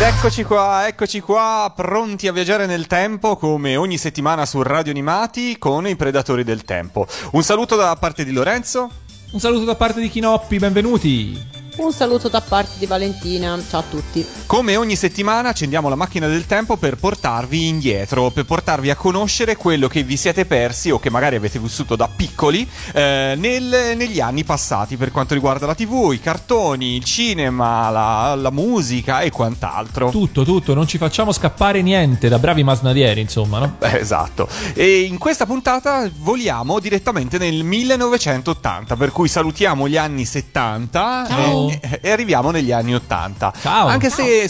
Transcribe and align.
Ed 0.00 0.04
eccoci 0.04 0.44
qua, 0.44 0.86
eccoci 0.86 1.18
qua, 1.18 1.72
pronti 1.74 2.28
a 2.28 2.32
viaggiare 2.32 2.66
nel 2.66 2.86
tempo 2.86 3.36
come 3.36 3.74
ogni 3.74 3.98
settimana 3.98 4.46
su 4.46 4.62
Radio 4.62 4.92
Animati 4.92 5.58
con 5.58 5.88
i 5.88 5.96
Predatori 5.96 6.44
del 6.44 6.62
Tempo. 6.62 7.04
Un 7.32 7.42
saluto 7.42 7.74
da 7.74 7.96
parte 7.96 8.24
di 8.24 8.30
Lorenzo. 8.30 8.88
Un 9.32 9.40
saluto 9.40 9.64
da 9.64 9.74
parte 9.74 9.98
di 9.98 10.08
Chinoppi, 10.08 10.58
benvenuti. 10.58 11.57
Un 11.78 11.92
saluto 11.92 12.28
da 12.28 12.40
parte 12.40 12.72
di 12.78 12.86
Valentina, 12.86 13.56
ciao 13.70 13.80
a 13.80 13.84
tutti. 13.88 14.26
Come 14.46 14.74
ogni 14.74 14.96
settimana 14.96 15.50
accendiamo 15.50 15.88
la 15.88 15.94
macchina 15.94 16.26
del 16.26 16.44
tempo 16.44 16.76
per 16.76 16.96
portarvi 16.96 17.68
indietro, 17.68 18.30
per 18.30 18.46
portarvi 18.46 18.90
a 18.90 18.96
conoscere 18.96 19.54
quello 19.54 19.86
che 19.86 20.02
vi 20.02 20.16
siete 20.16 20.44
persi 20.44 20.90
o 20.90 20.98
che 20.98 21.08
magari 21.08 21.36
avete 21.36 21.60
vissuto 21.60 21.94
da 21.94 22.08
piccoli 22.08 22.68
eh, 22.92 23.34
nel, 23.38 23.94
negli 23.96 24.18
anni 24.18 24.42
passati 24.42 24.96
per 24.96 25.12
quanto 25.12 25.34
riguarda 25.34 25.66
la 25.66 25.76
tv, 25.76 26.10
i 26.12 26.20
cartoni, 26.20 26.96
il 26.96 27.04
cinema, 27.04 27.90
la, 27.90 28.34
la 28.34 28.50
musica 28.50 29.20
e 29.20 29.30
quant'altro. 29.30 30.10
Tutto, 30.10 30.42
tutto, 30.42 30.74
non 30.74 30.88
ci 30.88 30.98
facciamo 30.98 31.30
scappare 31.30 31.80
niente 31.80 32.28
da 32.28 32.40
bravi 32.40 32.64
masnadieri, 32.64 33.20
insomma, 33.20 33.60
no? 33.60 33.76
Eh, 33.78 33.98
esatto. 33.98 34.48
E 34.74 35.02
in 35.02 35.16
questa 35.16 35.46
puntata 35.46 36.10
voliamo 36.16 36.80
direttamente 36.80 37.38
nel 37.38 37.62
1980, 37.62 38.96
per 38.96 39.12
cui 39.12 39.28
salutiamo 39.28 39.86
gli 39.86 39.96
anni 39.96 40.24
70. 40.24 41.26
Ciao. 41.28 41.67
E, 41.68 42.00
e 42.02 42.10
arriviamo 42.10 42.50
negli 42.50 42.72
anni 42.72 42.94
80. 42.94 43.52
Ciao. 43.60 43.86
Anche 43.86 44.10
se 44.10 44.48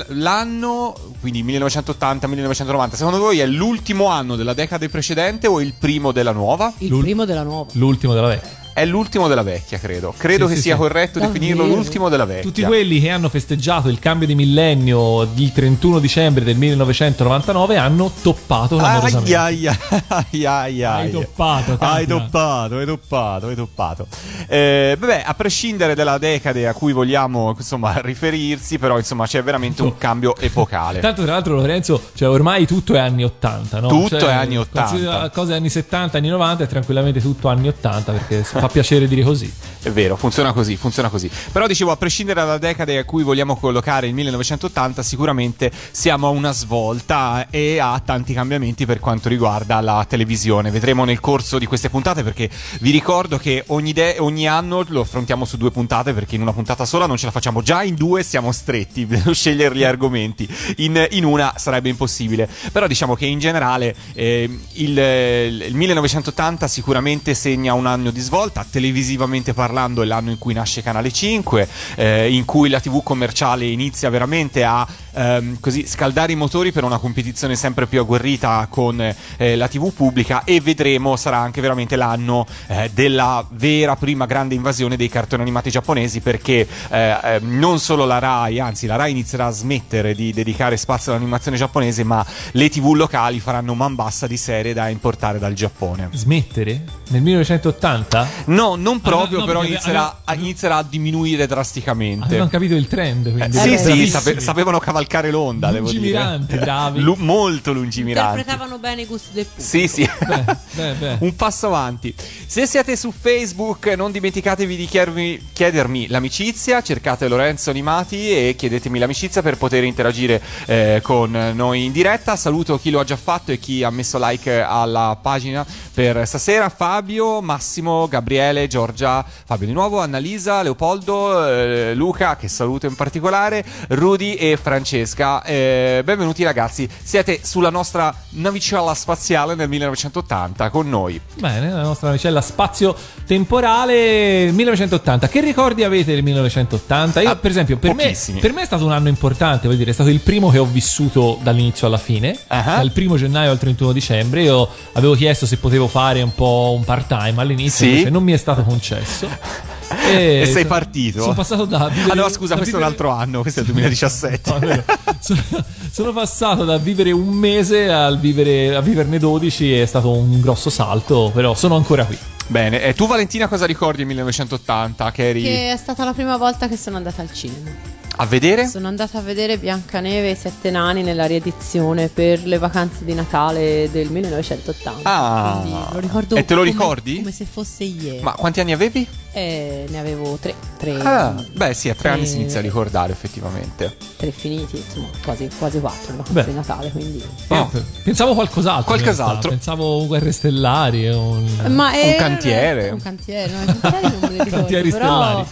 sull'anno, 0.00 0.94
quindi 1.20 1.42
1980-1990, 1.44 2.94
secondo 2.94 3.18
voi 3.18 3.38
è 3.40 3.46
l'ultimo 3.46 4.06
anno 4.06 4.36
della 4.36 4.54
decade 4.54 4.88
precedente 4.88 5.46
o 5.46 5.60
il 5.60 5.74
primo 5.78 6.12
della 6.12 6.32
nuova? 6.32 6.72
Il 6.78 6.88
L'ul- 6.88 7.02
primo 7.02 7.24
della 7.24 7.42
nuova. 7.42 7.70
L'ultimo 7.74 8.14
della 8.14 8.28
vecchia. 8.28 8.59
È 8.72 8.84
l'ultimo 8.84 9.28
della 9.28 9.42
vecchia, 9.42 9.78
credo. 9.78 10.14
Credo 10.16 10.44
Sì, 10.46 10.50
che 10.50 10.56
sì, 10.56 10.62
sia 10.62 10.74
sì. 10.74 10.80
corretto 10.80 11.18
definirlo 11.18 11.62
Davvero? 11.62 11.76
l'ultimo 11.80 12.08
della 12.08 12.24
vecchia. 12.24 12.42
Tutti 12.42 12.62
quelli 12.62 13.00
che 13.00 13.10
hanno 13.10 13.28
festeggiato 13.28 13.88
il 13.88 13.98
cambio 13.98 14.26
di 14.26 14.34
millennio 14.34 15.28
il 15.34 15.52
31 15.52 15.98
dicembre 15.98 16.44
del 16.44 16.56
1999 16.56 17.76
hanno 17.76 18.10
toppato 18.22 18.76
clamorosamente. 18.76 19.36
Ai, 19.36 19.66
ai, 19.66 19.76
ai, 20.08 20.44
ai, 20.46 20.82
ai. 20.82 20.84
Hai 20.84 21.10
toppato, 21.10 21.76
Hai 21.78 22.06
toppato, 22.06 22.76
hai 22.76 22.86
toppato, 22.86 23.46
hai 23.48 23.54
toppato. 23.56 24.06
Eh, 24.46 24.96
vabbè, 24.98 25.22
a 25.26 25.34
prescindere 25.34 25.94
dalla 25.94 26.18
decade 26.18 26.66
a 26.66 26.72
cui 26.72 26.92
vogliamo, 26.92 27.54
insomma, 27.56 27.98
riferirsi, 28.00 28.78
però, 28.78 28.96
insomma, 28.98 29.26
c'è 29.26 29.42
veramente 29.42 29.82
un 29.82 29.96
cambio 29.98 30.34
epocale. 30.36 31.00
Tanto 31.00 31.22
tra 31.22 31.32
l'altro 31.32 31.54
Lorenzo, 31.56 32.00
cioè 32.14 32.28
ormai 32.28 32.66
tutto 32.66 32.94
è 32.94 32.98
anni 32.98 33.24
80, 33.24 33.80
no? 33.80 33.88
Tutto 33.88 34.18
Cioè, 34.18 34.30
è 34.30 34.32
anni 34.32 34.56
80. 34.56 34.88
considera 34.88 35.28
Cose 35.30 35.54
anni 35.54 35.68
70, 35.70 36.16
anni 36.18 36.28
90 36.28 36.64
è 36.64 36.66
tranquillamente 36.66 37.20
tutto 37.20 37.48
anni 37.48 37.68
80 37.68 38.12
perché 38.12 38.44
fa 38.60 38.68
piacere 38.68 39.08
dire 39.08 39.22
così. 39.22 39.52
È 39.82 39.90
vero, 39.90 40.14
funziona 40.16 40.52
così, 40.52 40.76
funziona 40.76 41.08
così. 41.08 41.30
Però 41.52 41.66
dicevo, 41.66 41.90
a 41.90 41.96
prescindere 41.96 42.40
dalla 42.40 42.58
decade 42.58 42.98
a 42.98 43.04
cui 43.04 43.22
vogliamo 43.22 43.56
collocare 43.56 44.06
il 44.06 44.14
1980, 44.14 45.02
sicuramente 45.02 45.70
siamo 45.90 46.26
a 46.26 46.30
una 46.30 46.52
svolta 46.52 47.48
e 47.48 47.78
a 47.78 48.00
tanti 48.04 48.34
cambiamenti 48.34 48.84
per 48.84 49.00
quanto 49.00 49.30
riguarda 49.30 49.80
la 49.80 50.04
televisione. 50.06 50.70
Vedremo 50.70 51.04
nel 51.04 51.20
corso 51.20 51.58
di 51.58 51.64
queste 51.64 51.88
puntate 51.88 52.22
perché 52.22 52.50
vi 52.80 52.90
ricordo 52.90 53.38
che 53.38 53.64
ogni, 53.68 53.94
de- 53.94 54.16
ogni 54.18 54.46
anno 54.46 54.84
lo 54.88 55.00
affrontiamo 55.00 55.46
su 55.46 55.56
due 55.56 55.70
puntate 55.70 56.12
perché 56.12 56.34
in 56.34 56.42
una 56.42 56.52
puntata 56.52 56.84
sola 56.84 57.06
non 57.06 57.16
ce 57.16 57.26
la 57.26 57.32
facciamo. 57.32 57.62
Già 57.62 57.82
in 57.82 57.94
due 57.94 58.22
siamo 58.22 58.52
stretti 58.52 59.08
scegliere 59.32 59.74
gli 59.74 59.84
argomenti. 59.84 60.46
In, 60.76 61.06
in 61.12 61.24
una 61.24 61.54
sarebbe 61.56 61.88
impossibile. 61.88 62.48
Però 62.70 62.86
diciamo 62.86 63.14
che 63.14 63.24
in 63.24 63.38
generale 63.38 63.94
eh, 64.12 64.50
il, 64.72 64.98
il 64.98 65.74
1980 65.74 66.68
sicuramente 66.68 67.34
segna 67.34 67.72
un 67.72 67.86
anno 67.86 68.10
di 68.10 68.20
svolta, 68.20 68.49
televisivamente 68.68 69.54
parlando 69.54 70.02
è 70.02 70.04
l'anno 70.04 70.30
in 70.30 70.38
cui 70.38 70.54
nasce 70.54 70.82
Canale 70.82 71.12
5, 71.12 71.68
eh, 71.96 72.32
in 72.32 72.44
cui 72.44 72.68
la 72.68 72.80
TV 72.80 73.02
commerciale 73.02 73.66
inizia 73.66 74.10
veramente 74.10 74.64
a 74.64 74.86
ehm, 75.12 75.58
così 75.60 75.86
scaldare 75.86 76.32
i 76.32 76.36
motori 76.36 76.72
per 76.72 76.84
una 76.84 76.98
competizione 76.98 77.56
sempre 77.56 77.86
più 77.86 78.00
agguerrita 78.00 78.66
con 78.70 79.00
eh, 79.36 79.56
la 79.56 79.68
TV 79.68 79.92
pubblica 79.92 80.44
e 80.44 80.60
vedremo 80.60 81.16
sarà 81.16 81.38
anche 81.38 81.60
veramente 81.60 81.96
l'anno 81.96 82.46
eh, 82.68 82.90
della 82.92 83.44
vera 83.50 83.96
prima 83.96 84.26
grande 84.26 84.54
invasione 84.54 84.96
dei 84.96 85.08
cartoni 85.08 85.42
animati 85.42 85.70
giapponesi 85.70 86.20
perché 86.20 86.66
eh, 86.90 87.16
eh, 87.22 87.40
non 87.42 87.78
solo 87.78 88.04
la 88.06 88.18
Rai, 88.18 88.60
anzi 88.60 88.86
la 88.86 88.96
Rai 88.96 89.10
inizierà 89.10 89.46
a 89.46 89.50
smettere 89.50 90.14
di 90.14 90.32
dedicare 90.32 90.76
spazio 90.76 91.12
all'animazione 91.12 91.56
giapponese, 91.56 92.04
ma 92.04 92.24
le 92.52 92.68
TV 92.68 92.92
locali 92.94 93.40
faranno 93.40 93.74
man 93.74 93.94
bassa 93.94 94.26
di 94.26 94.36
serie 94.36 94.72
da 94.74 94.88
importare 94.88 95.38
dal 95.38 95.54
Giappone. 95.54 96.08
Smettere? 96.12 96.84
Nel 97.08 97.22
1980? 97.22 98.28
No, 98.46 98.74
non 98.76 99.00
proprio, 99.00 99.40
no, 99.40 99.44
però 99.44 99.64
inizierà, 99.64 100.20
aveva- 100.24 100.42
inizierà 100.42 100.76
a 100.76 100.82
diminuire 100.82 101.46
drasticamente. 101.46 102.24
Avevano 102.26 102.48
capito 102.50 102.74
il 102.74 102.86
trend, 102.86 103.26
Eh, 103.26 103.32
quindi. 103.32 103.56
sì, 103.58 103.78
sì, 103.78 104.06
sape- 104.06 104.40
sapevano 104.40 104.78
cavalcare 105.06 105.30
l'onda, 105.30 105.70
devo 105.70 105.90
dire. 105.90 106.00
Lungimiranti, 106.00 106.56
bravi. 106.56 107.00
Lu- 107.00 107.16
molto 107.18 107.72
lungimiranti. 107.72 108.38
Interpretavano 108.38 108.78
bene 108.78 109.02
i 109.02 109.06
gusti 109.06 109.28
del 109.32 109.46
pubblico. 109.46 109.68
Sì, 109.68 109.88
sì. 109.88 110.08
Beh, 110.26 110.44
beh, 110.72 110.92
beh. 110.94 111.16
Un 111.20 111.36
passo 111.36 111.66
avanti. 111.66 112.14
Se 112.46 112.66
siete 112.66 112.96
su 112.96 113.12
Facebook, 113.12 113.86
non 113.86 114.12
dimenticatevi 114.12 114.76
di 114.76 114.86
chiedermi, 114.86 115.48
chiedermi 115.52 116.08
l'amicizia. 116.08 116.82
Cercate 116.82 117.28
Lorenzo 117.28 117.70
Animati 117.70 118.30
e 118.30 118.54
chiedetemi 118.56 118.98
l'amicizia 118.98 119.42
per 119.42 119.56
poter 119.56 119.84
interagire 119.84 120.40
eh, 120.66 121.00
con 121.02 121.30
noi 121.54 121.84
in 121.84 121.92
diretta. 121.92 122.36
Saluto 122.36 122.78
chi 122.78 122.90
lo 122.90 123.00
ha 123.00 123.04
già 123.04 123.16
fatto 123.16 123.52
e 123.52 123.58
chi 123.58 123.82
ha 123.82 123.90
messo 123.90 124.18
like 124.20 124.60
alla 124.62 125.18
pagina 125.20 125.64
per 125.92 126.26
stasera. 126.26 126.68
Fabio, 126.68 127.40
Massimo, 127.40 128.08
Gabriele, 128.08 128.66
Giorgia, 128.66 129.24
Fabio 129.44 129.66
di 129.66 129.72
nuovo, 129.72 130.00
Annalisa, 130.00 130.62
Leopoldo, 130.62 131.46
eh, 131.46 131.94
Luca, 131.94 132.36
che 132.36 132.48
saluto 132.48 132.86
in 132.86 132.96
particolare, 132.96 133.64
Rudy 133.88 134.34
e 134.34 134.56
Francesca. 135.00 135.44
Eh, 135.44 136.02
benvenuti 136.04 136.42
ragazzi, 136.42 136.88
siete 137.00 137.38
sulla 137.44 137.70
nostra 137.70 138.12
navicella 138.30 138.92
spaziale 138.94 139.54
nel 139.54 139.68
1980 139.68 140.68
con 140.70 140.88
noi. 140.88 141.20
Bene, 141.38 141.70
la 141.70 141.82
nostra 141.82 142.08
navicella 142.08 142.40
spazio 142.40 142.96
temporale 143.24 144.50
1980. 144.50 145.28
Che 145.28 145.40
ricordi 145.40 145.84
avete 145.84 146.12
del 146.12 146.24
1980? 146.24 147.20
Io, 147.20 147.28
Ah, 147.30 147.36
per 147.36 147.52
esempio, 147.52 147.76
per 147.76 147.94
me, 147.94 148.16
per 148.40 148.52
me 148.52 148.62
è 148.62 148.64
stato 148.64 148.84
un 148.84 148.90
anno 148.90 149.06
importante, 149.08 149.66
vuol 149.68 149.76
dire, 149.78 149.90
è 149.92 149.94
stato 149.94 150.10
il 150.10 150.18
primo 150.20 150.50
che 150.50 150.58
ho 150.58 150.64
vissuto 150.66 151.38
dall'inizio 151.40 151.86
alla 151.86 151.98
fine, 151.98 152.36
Ah. 152.48 152.62
dal 152.78 152.90
primo 152.90 153.16
gennaio 153.16 153.52
al 153.52 153.58
31 153.58 153.92
dicembre. 153.92 154.42
Io 154.42 154.68
avevo 154.94 155.14
chiesto 155.14 155.46
se 155.46 155.58
potevo 155.58 155.86
fare 155.86 156.20
un 156.20 156.34
po' 156.34 156.74
un 156.76 156.82
part-time 156.84 157.40
all'inizio, 157.40 157.84
Sì? 157.86 157.90
invece 157.92 158.10
non 158.10 158.24
mi 158.24 158.32
è 158.32 158.36
stato 158.36 158.62
concesso. 158.64 159.28
E 159.90 160.48
sei 160.52 160.62
so- 160.62 160.68
partito? 160.68 161.20
Sono 161.22 161.34
passato 161.34 161.64
da 161.64 161.88
vivere, 161.88 162.12
Ah 162.12 162.14
no, 162.14 162.28
scusa, 162.28 162.54
da 162.54 162.60
questo 162.60 162.76
è 162.76 162.78
un 162.82 162.84
vivere- 162.84 162.84
altro 162.84 163.10
anno, 163.10 163.40
questo 163.42 163.60
è 163.60 163.62
il 163.62 163.68
2017. 163.70 164.48
No, 164.60 164.84
sono, 165.20 165.42
sono 165.90 166.12
passato 166.12 166.64
da 166.64 166.78
vivere 166.78 167.10
un 167.12 167.28
mese 167.28 167.90
al 167.90 168.18
vivere, 168.18 168.74
a 168.74 168.80
viverne 168.80 169.18
12 169.18 169.72
è 169.80 169.86
stato 169.86 170.10
un 170.12 170.40
grosso 170.40 170.70
salto, 170.70 171.30
però 171.34 171.54
sono 171.54 171.76
ancora 171.76 172.04
qui. 172.04 172.16
Bene, 172.46 172.82
e 172.82 172.94
tu 172.94 173.06
Valentina 173.06 173.46
cosa 173.48 173.66
ricordi 173.66 173.98
del 173.98 174.06
1980 174.06 175.10
che 175.12 175.28
eri 175.28 175.42
Che 175.42 175.72
è 175.72 175.76
stata 175.76 176.04
la 176.04 176.12
prima 176.12 176.36
volta 176.36 176.68
che 176.68 176.76
sono 176.76 176.96
andata 176.96 177.20
al 177.22 177.32
cinema. 177.32 177.70
a 178.16 178.26
vedere? 178.26 178.66
Sono 178.66 178.88
andata 178.88 179.18
a 179.18 179.20
vedere 179.20 179.56
Biancaneve 179.56 180.28
e 180.28 180.32
i 180.32 180.36
Sette 180.36 180.70
Nani 180.70 181.02
nella 181.02 181.26
riedizione 181.26 182.08
per 182.08 182.44
le 182.46 182.58
vacanze 182.58 183.04
di 183.04 183.14
Natale 183.14 183.88
del 183.92 184.10
1980. 184.10 185.00
Ah. 185.08 185.58
Quindi 185.62 185.78
lo 185.92 185.98
ricordo 186.00 186.34
E 186.36 186.44
te 186.44 186.54
lo 186.54 186.60
come- 186.60 186.70
ricordi? 186.72 187.16
Come 187.18 187.32
se 187.32 187.46
fosse 187.50 187.84
ieri. 187.84 188.20
Ma 188.20 188.32
quanti 188.32 188.60
anni 188.60 188.72
avevi? 188.72 189.06
Eh, 189.32 189.84
ne 189.88 189.98
avevo 190.00 190.36
tre. 190.40 190.54
Tre, 190.76 190.98
Ah, 191.02 191.34
beh 191.52 191.72
sì, 191.72 191.88
a 191.88 191.92
tre 191.92 192.02
tre- 192.02 192.08
anni 192.10 192.26
si 192.26 192.36
inizia 192.36 192.58
a 192.58 192.62
ricordare 192.62 193.12
effettivamente. 193.12 193.96
tre 194.16 194.30
finiti, 194.32 194.76
insomma, 194.76 195.08
quasi, 195.22 195.48
quasi 195.58 195.78
quattro 195.78 196.16
vacanze 196.16 196.32
Beh. 196.32 196.44
di 196.46 196.52
Natale. 196.54 196.90
Quindi. 196.90 197.22
Oh. 197.48 197.70
Io 197.72 197.84
Pensavo 198.02 198.34
qualcos'altro. 198.34 198.94
in 198.94 199.02
Qualcos'altro. 199.02 199.50
Pensavo 199.50 200.06
guerre 200.06 200.32
stellari. 200.32 201.08
Un... 201.08 201.46
Ma 201.68 201.92
è- 201.92 202.16
cantiere. 202.18 202.88
Un 202.90 203.00
cantiere, 203.02 203.52
no, 203.52 203.60
ricordo. 203.72 204.50
Cantieri 204.50 204.90
però, 204.90 205.46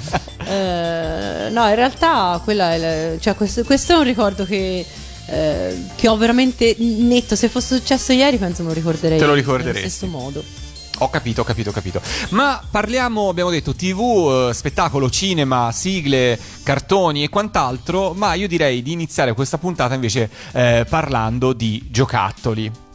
eh, 0.45 1.49
no, 1.51 1.69
in 1.69 1.75
realtà 1.75 2.41
quella 2.43 2.73
è 2.75 2.79
la- 3.13 3.19
cioè, 3.21 3.35
questo, 3.37 3.63
questo 3.65 3.93
è 3.93 3.97
un 3.97 4.03
ricordo 4.05 4.45
che, 4.45 4.85
eh, 5.27 5.83
che 5.95 6.09
ho 6.09 6.17
veramente 6.17 6.75
netto. 6.79 7.37
Se 7.37 7.49
fosse 7.49 7.77
successo 7.77 8.13
ieri, 8.13 8.39
penso 8.39 8.63
me 8.63 8.69
lo 8.69 8.75
ricorderei. 8.75 9.19
Te 9.19 9.25
lo 9.25 9.31
Allo 9.33 9.41
ricorderesti. 9.41 9.89
stesso 9.89 10.07
modo. 10.07 10.43
Ho 10.99 11.11
capito, 11.11 11.43
ho 11.43 11.45
capito, 11.45 11.71
ho 11.71 11.73
capito. 11.73 12.01
Ma 12.31 12.61
parliamo, 12.69 13.29
abbiamo 13.29 13.51
detto, 13.51 13.75
TV, 13.75 14.49
eh, 14.49 14.55
spettacolo, 14.55 15.09
cinema, 15.11 15.71
sigle, 15.73 16.39
cartoni 16.63 17.23
e 17.23 17.29
quant'altro, 17.29 18.15
ma 18.15 18.35
io 18.35 18.49
direi 18.49 18.83
di 18.83 18.93
iniziare 18.93 19.33
questa 19.33 19.59
puntata 19.59 19.95
invece 19.95 20.31
eh, 20.53 20.87
parlando 20.89 21.53
di 21.53 21.87
giocattoli. 21.91 22.87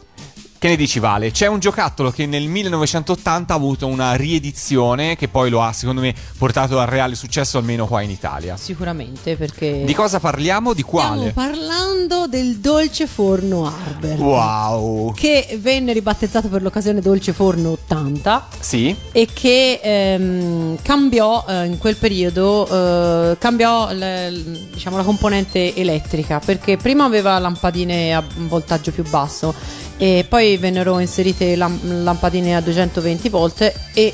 Che 0.64 0.70
ne 0.70 0.76
dici 0.76 0.98
Vale? 0.98 1.30
C'è 1.30 1.46
un 1.46 1.58
giocattolo 1.58 2.10
che 2.10 2.24
nel 2.24 2.48
1980 2.48 3.52
ha 3.52 3.56
avuto 3.56 3.86
una 3.86 4.14
riedizione 4.14 5.14
che 5.14 5.28
poi 5.28 5.50
lo 5.50 5.60
ha 5.60 5.74
secondo 5.74 6.00
me 6.00 6.14
portato 6.38 6.78
al 6.78 6.86
reale 6.86 7.16
successo 7.16 7.58
almeno 7.58 7.86
qua 7.86 8.00
in 8.00 8.08
Italia. 8.08 8.56
Sicuramente 8.56 9.36
perché... 9.36 9.82
Di 9.84 9.92
cosa 9.92 10.20
parliamo? 10.20 10.72
Di 10.72 10.80
quale? 10.80 11.32
Stiamo 11.32 11.52
parlando 11.52 12.26
del 12.28 12.60
dolce 12.60 13.06
forno 13.06 13.66
Arbert. 13.66 14.18
Wow. 14.18 15.12
Che 15.12 15.58
venne 15.60 15.92
ribattezzato 15.92 16.48
per 16.48 16.62
l'occasione 16.62 17.02
Dolce 17.02 17.34
Forno 17.34 17.72
80 17.72 18.46
Sì? 18.58 18.96
e 19.12 19.28
che 19.30 19.80
ehm, 19.82 20.78
cambiò 20.80 21.44
eh, 21.46 21.66
in 21.66 21.76
quel 21.76 21.96
periodo 21.96 22.66
eh, 22.66 23.36
cambiò 23.38 23.92
le- 23.92 24.30
l- 24.30 24.58
diciamo, 24.72 24.96
la 24.96 25.02
componente 25.02 25.74
elettrica 25.74 26.40
perché 26.42 26.78
prima 26.78 27.04
aveva 27.04 27.38
lampadine 27.38 28.14
a 28.14 28.24
voltaggio 28.48 28.92
più 28.92 29.06
basso 29.06 29.82
e 29.96 30.24
poi 30.28 30.56
vennero 30.56 30.98
inserite 30.98 31.56
lam- 31.56 32.02
lampadine 32.02 32.56
a 32.56 32.60
220 32.60 33.28
volt 33.28 33.72
e 33.94 34.12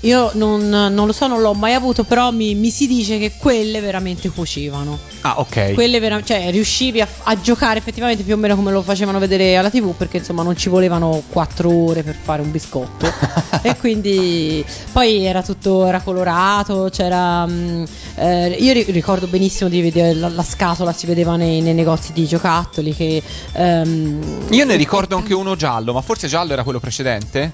io 0.00 0.30
non, 0.34 0.68
non 0.68 1.06
lo 1.06 1.12
so, 1.12 1.26
non 1.26 1.40
l'ho 1.40 1.52
mai 1.54 1.74
avuto, 1.74 2.04
però 2.04 2.30
mi, 2.30 2.54
mi 2.54 2.70
si 2.70 2.86
dice 2.86 3.18
che 3.18 3.32
quelle 3.36 3.80
veramente 3.80 4.28
cuocevano. 4.30 4.98
Ah, 5.22 5.38
ok. 5.40 5.74
Quelle 5.74 6.00
vera- 6.00 6.22
cioè 6.22 6.50
riuscivi 6.50 7.00
a, 7.02 7.08
a 7.24 7.38
giocare 7.40 7.78
effettivamente 7.78 8.22
più 8.22 8.34
o 8.34 8.36
meno 8.38 8.56
come 8.56 8.72
lo 8.72 8.80
facevano 8.80 9.18
vedere 9.18 9.56
alla 9.56 9.68
TV 9.68 9.94
perché 9.94 10.18
insomma 10.18 10.42
non 10.42 10.56
ci 10.56 10.70
volevano 10.70 11.22
4 11.28 11.70
ore 11.70 12.02
per 12.02 12.16
fare 12.20 12.40
un 12.40 12.50
biscotto 12.50 13.06
e 13.62 13.76
quindi 13.76 14.64
poi 14.92 15.24
era 15.26 15.42
tutto 15.42 15.84
era 15.84 16.00
colorato 16.00 16.88
c'era 16.90 17.46
mm, 17.46 17.84
eh, 18.16 18.48
io 18.58 18.72
ri- 18.72 18.86
ricordo 18.88 19.26
benissimo 19.26 19.68
di 19.68 19.82
vedere 19.82 20.14
la, 20.14 20.28
la 20.28 20.42
scatola 20.42 20.92
si 20.92 21.04
vedeva 21.04 21.36
nei, 21.36 21.60
nei 21.60 21.74
negozi 21.74 22.14
di 22.14 22.26
giocattoli 22.26 22.94
che 22.94 23.22
ehm, 23.52 24.46
Io 24.50 24.64
ne 24.64 24.76
ricordo 24.76 25.16
anche 25.16 25.34
uno 25.34 25.54
giallo, 25.54 25.92
ma 25.92 26.00
forse 26.00 26.28
giallo 26.28 26.54
era 26.54 26.62
quello 26.62 26.80
precedente? 26.80 27.52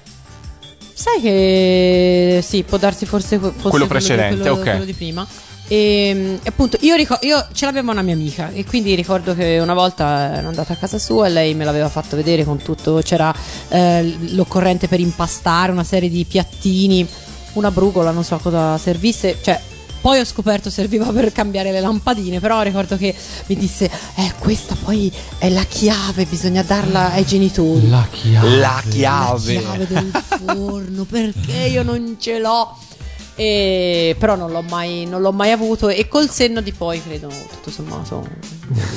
Sai 0.99 1.21
che 1.21 2.39
sì, 2.43 2.63
può 2.63 2.79
darsi 2.79 3.05
forse 3.05 3.37
fosse 3.37 3.69
Quello 3.69 3.85
di- 3.85 3.89
precedente, 3.91 4.37
quello, 4.39 4.55
ok. 4.55 4.63
quello 4.63 4.83
di 4.85 4.93
prima. 4.93 5.27
E 5.67 6.39
appunto 6.43 6.77
io, 6.81 6.95
ricor- 6.95 7.23
io 7.23 7.45
ce 7.51 7.65
l'aveva 7.65 7.91
una 7.91 8.01
mia 8.01 8.15
amica 8.15 8.49
e 8.51 8.65
quindi 8.65 8.95
ricordo 8.95 9.35
che 9.35 9.59
una 9.59 9.75
volta 9.75 10.35
ero 10.37 10.47
andata 10.47 10.73
a 10.73 10.75
casa 10.75 10.97
sua 10.97 11.27
e 11.27 11.29
lei 11.29 11.53
me 11.53 11.65
l'aveva 11.65 11.89
fatto 11.89 12.15
vedere 12.15 12.43
con 12.45 12.57
tutto, 12.63 12.99
c'era 13.03 13.31
eh, 13.69 14.15
l'occorrente 14.31 14.87
per 14.87 14.99
impastare 15.01 15.71
una 15.71 15.83
serie 15.83 16.09
di 16.09 16.25
piattini, 16.25 17.05
una 17.53 17.69
brugola, 17.69 18.09
non 18.11 18.23
so 18.23 18.37
cosa 18.37 18.77
servisse, 18.79 19.37
cioè 19.41 19.59
poi 20.01 20.19
ho 20.19 20.25
scoperto 20.25 20.69
serviva 20.69 21.11
per 21.11 21.31
cambiare 21.31 21.71
le 21.71 21.79
lampadine, 21.81 22.39
però 22.39 22.61
ricordo 22.61 22.97
che 22.97 23.13
mi 23.47 23.55
disse 23.55 23.89
"Eh, 24.15 24.33
questa 24.39 24.75
poi 24.75 25.11
è 25.37 25.49
la 25.49 25.63
chiave, 25.63 26.25
bisogna 26.25 26.63
darla 26.63 27.11
ai 27.11 27.25
genitori". 27.25 27.89
La 27.89 28.07
chiave. 28.09 28.57
La 28.57 28.83
chiave. 28.89 29.53
La 29.53 29.59
chiave 29.61 29.87
del 29.87 30.23
forno, 30.45 31.03
perché 31.05 31.67
io 31.69 31.83
non 31.83 32.17
ce 32.19 32.39
l'ho. 32.39 32.77
E- 33.39 34.15
però 34.17 34.35
non 34.35 34.51
l'ho, 34.51 34.63
mai, 34.63 35.05
non 35.05 35.21
l'ho 35.21 35.31
mai 35.31 35.51
avuto 35.51 35.89
e 35.89 36.07
col 36.07 36.27
senno 36.29 36.59
di 36.59 36.71
poi 36.71 36.99
credo 37.03 37.27
tutto 37.27 37.69
sommato 37.69 38.27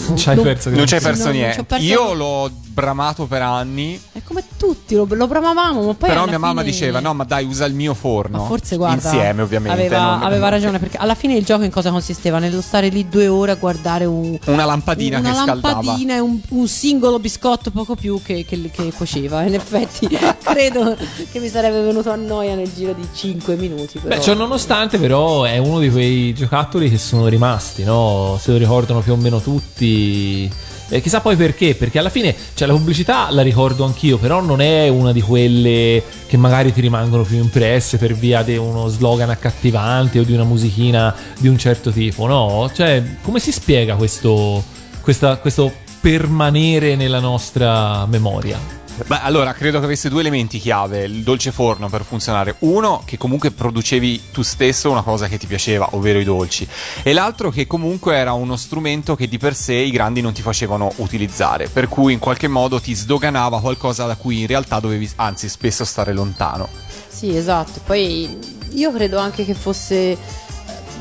Non 0.09 0.17
ci 0.17 0.31
hai 0.31 0.39
perso 0.39 0.71
Non 0.71 0.87
ci 0.87 0.95
hai 0.95 1.01
Sì, 1.01 1.07
perso 1.07 1.25
non 1.25 1.33
niente. 1.35 1.77
Io 1.77 2.15
l'ho 2.15 2.51
bramato 2.73 3.27
per 3.27 3.43
anni, 3.43 4.01
è 4.13 4.23
come 4.23 4.43
tutti 4.57 4.95
lo, 4.95 5.07
lo 5.11 5.27
bramavamo 5.27 5.83
ma 5.83 5.95
poi 5.95 6.09
però 6.09 6.25
mia 6.27 6.39
mamma 6.39 6.61
fine- 6.61 6.73
diceva 6.73 7.01
no, 7.01 7.13
ma 7.13 7.25
dai, 7.25 7.45
usa 7.45 7.67
il 7.67 7.75
mio 7.75 7.93
forno. 7.95 8.39
ma 8.39 8.45
forse 8.45 8.77
guarda 8.77 9.11
Insieme 9.11 9.43
ovviamente. 9.43 9.79
aveva, 9.79 10.01
non- 10.15 10.23
aveva 10.23 10.49
ragione 10.49 10.79
perché 10.79 10.97
alla 10.97 11.15
fine 11.17 11.35
il 11.35 11.45
gioco 11.45 11.65
in 11.65 11.71
cosa 11.71 11.91
consisteva 11.91 12.39
nello 12.39 12.63
stare 12.63 12.89
lì 12.89 13.09
due 13.09 13.27
ore 13.29 13.51
a 13.51 13.57
guardare 13.57 14.07
un, 14.07 14.39
Una 14.47 14.65
lampadina 14.65 15.19
una 15.19 15.31
che 15.31 15.37
scaldava. 15.37 15.75
lampadina 15.83 16.15
e 16.15 16.19
un, 16.21 16.41
un 16.51 16.69
singolo 16.69 17.19
biscotto 17.19 17.71
poco 17.71 17.95
più 17.97 18.23
che, 18.23 18.47
che, 18.47 18.71
che 18.73 18.93
cuoceva 18.97 19.43
in 19.43 19.55
effetti 19.55 20.09
credo 20.43 20.97
che 21.31 21.39
mi 21.41 21.49
sarebbe 21.49 21.83
venuto 21.83 22.11
a 22.11 22.17
noia 22.17 22.55
nel 22.55 22.73
giro 22.73 22.93
di 22.95 23.07
5 23.13 23.57
minuti 23.57 23.99
però. 23.99 24.15
Beh, 24.15 24.23
ciò 24.31 24.35
nonostante, 24.35 24.99
però, 24.99 25.43
è 25.43 25.59
uno 25.59 25.81
di 25.81 25.91
quei 25.91 26.33
giocattoli 26.33 26.89
che 26.89 26.99
sono 26.99 27.27
rimasti, 27.27 27.83
no? 27.83 28.39
Se 28.41 28.53
lo 28.53 28.59
ricordano 28.59 29.01
più 29.01 29.13
o 29.13 29.17
meno 29.17 29.41
tutti. 29.41 30.49
E 30.93 31.01
chissà 31.01 31.21
poi 31.21 31.37
perché, 31.37 31.75
perché 31.75 31.99
alla 31.99 32.11
fine, 32.11 32.35
cioè, 32.55 32.69
la 32.69 32.75
pubblicità 32.75 33.29
la 33.31 33.43
ricordo 33.43 33.85
anch'io, 33.85 34.19
però 34.19 34.41
non 34.41 34.61
è 34.61 34.89
una 34.89 35.13
di 35.13 35.21
quelle 35.21 36.03
che 36.27 36.37
magari 36.37 36.73
ti 36.73 36.81
rimangono 36.81 37.23
più 37.23 37.39
impresse 37.39 37.97
per 37.97 38.15
via 38.15 38.43
di 38.43 38.57
uno 38.57 38.87
slogan 38.89 39.31
accattivante 39.31 40.21
o 40.21 40.23
di 40.23 40.33
una 40.33 40.45
musichina 40.45 41.15
di 41.39 41.49
un 41.49 41.59
certo 41.59 41.91
tipo, 41.91 42.27
no? 42.27 42.71
Cioè, 42.73 43.03
come 43.23 43.41
si 43.41 43.51
spiega 43.51 43.97
questo, 43.97 44.63
questa- 45.01 45.37
questo 45.39 45.73
permanere 46.01 46.95
nella 46.95 47.21
nostra 47.21 48.07
memoria? 48.07 48.80
Beh, 49.07 49.21
allora, 49.21 49.53
credo 49.53 49.79
che 49.79 49.85
avesse 49.85 50.09
due 50.09 50.21
elementi 50.21 50.59
chiave 50.59 51.05
il 51.05 51.23
dolce 51.23 51.53
forno 51.53 51.89
per 51.89 52.05
funzionare. 52.05 52.57
Uno, 52.61 53.03
che 53.05 53.19
comunque 53.19 53.51
producevi 53.51 54.31
tu 54.33 54.43
stesso 54.43 54.91
una 54.91 55.03
cosa 55.03 55.29
che 55.29 55.39
ti 55.39 55.47
piaceva, 55.47 55.89
ovvero 55.93 56.19
i 56.19 56.25
dolci. 56.25 56.67
E 57.03 57.13
l'altro, 57.13 57.51
che 57.51 57.67
comunque 57.67 58.17
era 58.17 58.33
uno 58.33 58.57
strumento 58.57 59.17
che 59.17 59.29
di 59.29 59.39
per 59.39 59.55
sé 59.55 59.75
i 59.75 59.91
grandi 59.91 60.21
non 60.21 60.33
ti 60.33 60.43
facevano 60.43 60.93
utilizzare. 60.97 61.69
Per 61.69 61.89
cui 61.89 62.13
in 62.13 62.19
qualche 62.19 62.49
modo 62.49 62.81
ti 62.81 62.95
sdoganava 62.95 63.61
qualcosa 63.61 64.07
da 64.07 64.17
cui 64.17 64.41
in 64.41 64.47
realtà 64.47 64.81
dovevi, 64.81 65.11
anzi, 65.17 65.49
spesso 65.49 65.85
stare 65.85 66.13
lontano. 66.13 66.69
Sì, 67.09 67.37
esatto. 67.37 67.81
Poi 67.85 68.39
io 68.71 68.93
credo 68.93 69.19
anche 69.19 69.45
che 69.45 69.55
fosse 69.55 70.17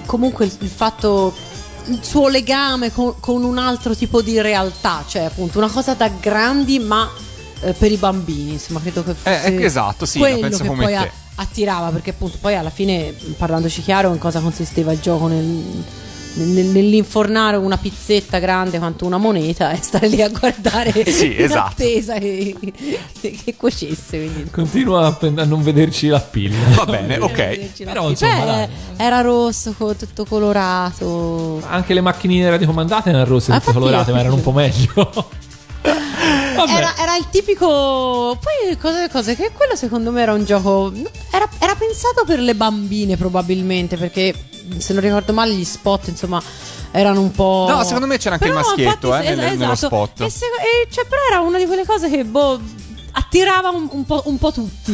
comunque 0.06 0.46
il 0.46 0.70
fatto 0.70 1.34
il 1.86 2.04
suo 2.04 2.28
legame 2.28 2.92
con, 2.92 3.16
con 3.20 3.44
un 3.44 3.58
altro 3.58 3.96
tipo 3.96 4.22
di 4.22 4.40
realtà, 4.42 5.04
cioè 5.08 5.24
appunto 5.24 5.58
una 5.58 5.70
cosa 5.70 5.94
da 5.94 6.08
grandi 6.08 6.80
ma 6.80 7.10
eh, 7.62 7.74
per 7.74 7.92
i 7.92 7.98
bambini, 7.98 8.54
insomma, 8.54 8.80
credo 8.80 9.04
che 9.04 9.14
fosse 9.14 9.46
Eh, 9.56 9.64
esatto, 9.64 10.06
sì, 10.06 10.20
quello 10.20 10.40
penso 10.40 10.62
che 10.64 10.68
come 10.68 10.84
poi 10.84 10.94
te. 10.94 10.98
a- 11.00 11.12
attirava, 11.36 11.90
perché 11.90 12.10
appunto 12.12 12.38
poi 12.42 12.56
alla 12.56 12.70
fine, 12.70 13.14
parlandoci 13.38 13.82
chiaro, 13.82 14.12
in 14.12 14.18
cosa 14.20 14.40
consisteva 14.40 14.92
il 14.92 15.00
gioco 15.00 15.28
nel- 15.28 15.84
nel- 16.32 16.66
nell'infornare 16.68 17.58
una 17.58 17.78
pizzetta 17.78 18.38
grande 18.40 18.78
quanto 18.78 19.06
una 19.06 19.18
moneta 19.18 19.72
e 19.72 19.78
stare 19.82 20.08
lì 20.10 20.22
a 20.22 20.30
guardare 20.30 20.92
Sì, 21.12 21.34
in 21.36 21.42
esatto. 21.44 21.72
attesa 21.72 22.18
che, 22.20 22.56
che 23.20 23.56
cuocesse. 23.58 24.18
Quindi. 24.18 24.50
Continua 24.52 25.08
a, 25.08 25.18
a 25.42 25.44
non 25.46 25.64
vederci 25.64 26.08
la 26.08 26.20
pilla. 26.20 26.58
Va 26.76 26.86
bene, 26.86 27.18
ok. 27.18 27.84
Però, 27.84 28.10
insomma, 28.10 28.46
Beh, 28.46 28.70
era 29.04 29.22
rosso, 29.22 29.74
tutto 29.98 30.26
colorato. 30.26 31.62
Anche 31.68 31.94
le 31.94 32.02
macchinine 32.02 32.50
radiocomandate 32.50 33.10
erano 33.10 33.26
rosse 33.26 33.52
Ah, 33.52 33.60
tutte 33.60 33.74
colorate, 33.74 34.12
ma 34.12 34.20
erano 34.20 34.36
un 34.36 34.42
po' 34.42 34.52
meglio. 34.54 35.30
Era, 36.20 36.94
era 36.98 37.16
il 37.16 37.28
tipico. 37.30 38.38
Poi 38.40 38.78
cose, 38.78 39.10
cose 39.10 39.36
che 39.36 39.52
quello 39.54 39.76
secondo 39.76 40.12
me 40.12 40.22
era 40.22 40.34
un 40.34 40.44
gioco. 40.44 40.92
Era, 41.32 41.48
era 41.60 41.76
pensato 41.76 42.24
per 42.26 42.40
le 42.40 42.56
bambine, 42.56 43.16
probabilmente. 43.18 43.96
Perché 43.98 44.34
se 44.78 44.94
non 44.94 45.02
ricordo 45.02 45.34
male, 45.34 45.54
gli 45.54 45.64
spot, 45.64 46.08
insomma, 46.10 46.42
erano 46.92 47.22
un 47.22 47.32
po'. 47.32 47.68
No, 47.70 47.84
secondo 47.84 48.08
me 48.08 48.18
c'era 48.18 48.36
anche 48.36 48.48
il 48.48 48.54
Però, 48.54 48.66
maschietto, 48.66 49.08
infatti, 49.08 49.26
eh, 49.26 49.30
sì, 49.30 49.36
nel- 49.40 49.58
nello 49.58 49.72
esatto. 49.74 49.96
spot. 49.96 50.22
E 50.22 50.30
se- 50.30 50.46
e 50.46 50.88
cioè, 50.92 51.06
però 51.06 51.22
era 51.30 51.40
una 51.40 51.58
di 51.58 51.66
quelle 51.66 51.86
cose 51.86 52.10
che, 52.10 52.24
boh. 52.26 52.60
Attirava 53.20 53.70
un, 53.70 53.88
un 53.92 54.06
po', 54.06 54.22
un 54.26 54.38
po' 54.38 54.52
tutti 54.54 54.92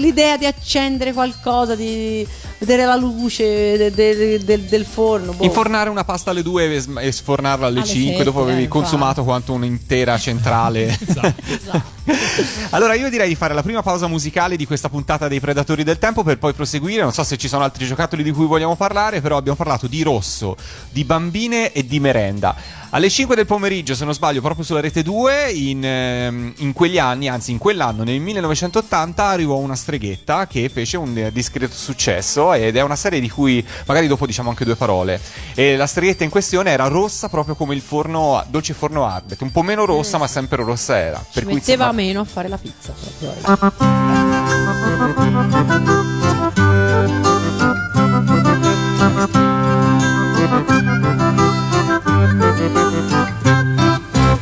l'idea 0.00 0.36
di 0.36 0.46
accendere 0.46 1.12
qualcosa, 1.12 1.74
di 1.74 2.24
vedere 2.58 2.84
la 2.84 2.94
luce 2.94 3.76
de- 3.76 3.90
de- 3.90 4.44
del- 4.44 4.60
del 4.62 4.84
forno. 4.84 5.32
boh. 5.32 5.42
Infornare 5.44 5.90
una 5.90 6.04
pasta 6.04 6.30
alle 6.30 6.42
2 6.42 6.84
e 7.00 7.10
sfornarla 7.12 7.66
alle 7.66 7.80
Alle 7.80 7.88
5 7.88 8.10
sette, 8.12 8.24
dopo 8.24 8.42
avevi 8.42 8.62
eh, 8.64 8.68
consumato 8.68 9.24
quanto 9.24 9.52
un'intera 9.52 10.16
centrale. 10.18 10.96
Esatto. 11.02 12.00
allora 12.70 12.94
io 12.94 13.08
direi 13.08 13.28
di 13.28 13.34
fare 13.34 13.54
la 13.54 13.62
prima 13.62 13.82
pausa 13.82 14.06
musicale 14.06 14.56
di 14.56 14.66
questa 14.66 14.88
puntata 14.88 15.28
dei 15.28 15.40
Predatori 15.40 15.84
del 15.84 15.98
Tempo 15.98 16.22
per 16.22 16.38
poi 16.38 16.52
proseguire. 16.52 17.02
Non 17.02 17.12
so 17.12 17.22
se 17.24 17.36
ci 17.36 17.48
sono 17.48 17.64
altri 17.64 17.86
giocattoli 17.86 18.22
di 18.22 18.32
cui 18.32 18.46
vogliamo 18.46 18.76
parlare, 18.76 19.20
però 19.20 19.36
abbiamo 19.36 19.56
parlato 19.56 19.86
di 19.86 20.02
rosso, 20.02 20.56
di 20.90 21.04
bambine 21.04 21.72
e 21.72 21.84
di 21.86 22.00
merenda. 22.00 22.80
Alle 22.94 23.08
5 23.08 23.34
del 23.34 23.46
pomeriggio, 23.46 23.94
se 23.94 24.04
non 24.04 24.12
sbaglio, 24.12 24.42
proprio 24.42 24.66
sulla 24.66 24.80
rete 24.80 25.02
2, 25.02 25.50
in, 25.52 25.82
ehm, 25.82 26.52
in 26.58 26.74
quegli 26.74 26.98
anni, 26.98 27.26
anzi 27.26 27.50
in 27.50 27.56
quell'anno, 27.56 28.02
nel 28.02 28.20
1980, 28.20 29.24
arrivò 29.24 29.56
una 29.56 29.74
streghetta 29.74 30.46
che 30.46 30.68
fece 30.68 30.98
un 30.98 31.16
eh, 31.16 31.32
discreto 31.32 31.74
successo 31.74 32.52
ed 32.52 32.76
è 32.76 32.82
una 32.82 32.94
serie 32.96 33.18
di 33.18 33.30
cui 33.30 33.66
magari 33.86 34.08
dopo 34.08 34.26
diciamo 34.26 34.50
anche 34.50 34.66
due 34.66 34.76
parole. 34.76 35.18
E 35.54 35.74
la 35.76 35.86
streghetta 35.86 36.24
in 36.24 36.28
questione 36.28 36.70
era 36.70 36.86
rossa 36.88 37.30
proprio 37.30 37.54
come 37.54 37.74
il 37.74 37.80
forno, 37.80 38.44
dolce 38.48 38.74
forno 38.74 39.06
Arbet, 39.06 39.40
un 39.40 39.52
po' 39.52 39.62
meno 39.62 39.86
rossa 39.86 40.18
ma 40.18 40.26
sempre 40.26 40.62
rossa 40.62 40.98
era. 40.98 41.16
Ci 41.16 41.32
Per 41.32 41.44
cui, 41.44 41.54
metteva 41.54 41.91
meno 41.92 42.20
a 42.20 42.24
fare 42.24 42.48
la 42.48 42.58
pizza. 42.58 42.92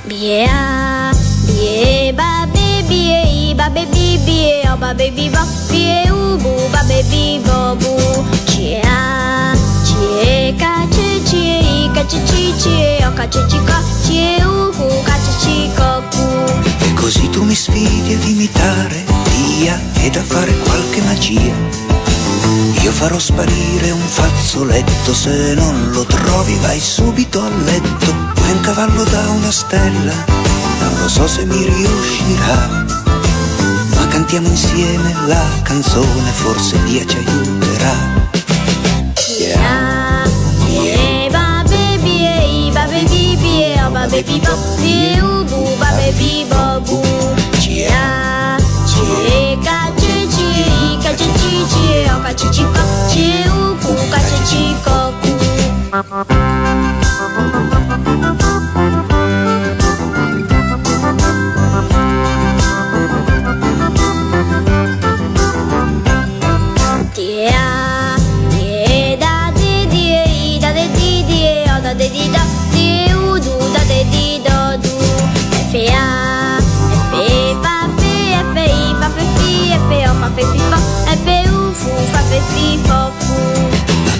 Bia, 0.06 1.10
bie, 1.46 2.12
ba, 2.14 2.46
be, 2.52 2.82
bie, 2.88 3.54
ba, 3.54 3.68
be, 3.70 3.86
bi, 3.86 4.18
bie, 4.24 4.62
o, 4.70 4.76
ba, 4.76 4.94
be, 4.94 5.10
bi, 5.10 5.28
bo, 5.28 5.40
bie, 5.70 6.10
u, 6.10 6.36
bu, 6.38 6.68
ba, 6.70 6.82
be, 6.88 7.02
bi, 7.10 7.40
bo, 7.44 7.76
bu. 7.76 8.24
Chia, 8.46 8.82
chie, 9.84 10.54
ka, 10.58 10.86
chie, 10.90 11.22
chie, 11.24 11.60
i, 11.60 11.90
ka, 11.94 12.04
chie, 12.04 12.22
chi, 12.24 12.52
chie, 12.58 13.06
o, 13.06 13.12
ka, 13.14 13.26
chie, 13.26 13.44
chi, 13.48 13.58
ko, 13.58 13.78
chie, 14.04 14.44
u, 14.44 14.72
chi, 15.40 15.70
ko, 15.76 15.99
ku. 15.99 15.99
Così 15.99 15.99
tu 15.99 15.99
mi 17.50 17.56
sfidi 17.56 18.14
ad 18.14 18.22
imitare 18.28 19.04
Dia 19.34 19.76
ed 20.02 20.14
a 20.14 20.22
fare 20.22 20.56
qualche 20.58 21.02
magia. 21.02 21.52
Io 22.82 22.92
farò 22.92 23.18
sparire 23.18 23.90
un 23.90 24.06
fazzoletto, 24.06 25.12
se 25.12 25.54
non 25.54 25.90
lo 25.90 26.04
trovi 26.04 26.56
vai 26.60 26.78
subito 26.78 27.42
a 27.42 27.48
letto. 27.48 28.14
Vuoi 28.34 28.52
un 28.52 28.60
cavallo 28.60 29.02
da 29.02 29.28
una 29.30 29.50
stella? 29.50 30.14
Non 30.80 31.00
lo 31.00 31.08
so 31.08 31.26
se 31.26 31.44
mi 31.44 31.64
riuscirà. 31.64 32.84
Ma 33.96 34.06
cantiamo 34.06 34.46
insieme 34.46 35.12
la 35.26 35.44
canzone, 35.62 36.30
forse 36.30 36.80
Dio 36.84 37.04
ci 37.04 37.16
aiuterà. 37.16 37.94
Yeah. 39.40 40.28
Yeah, 40.68 41.30
ba 41.30 41.64
baby, 41.68 42.26
eh, 42.26 42.70
ba 42.72 42.86
baby, 42.86 43.36
bie, 43.36 43.82
oh, 43.82 43.90
ba 43.90 44.06
baby, 44.06 44.38
ba, 44.38 44.54
bie, 44.76 45.20
u, 45.20 45.44
bu, 45.44 45.76
ba 45.78 45.90
baby, 45.98 46.46
ba, 46.48 46.80
bu. 46.80 47.39
chichico, 52.40 52.80
chiu, 53.08 53.76
puka 53.80 54.18
chichico, 54.46 55.12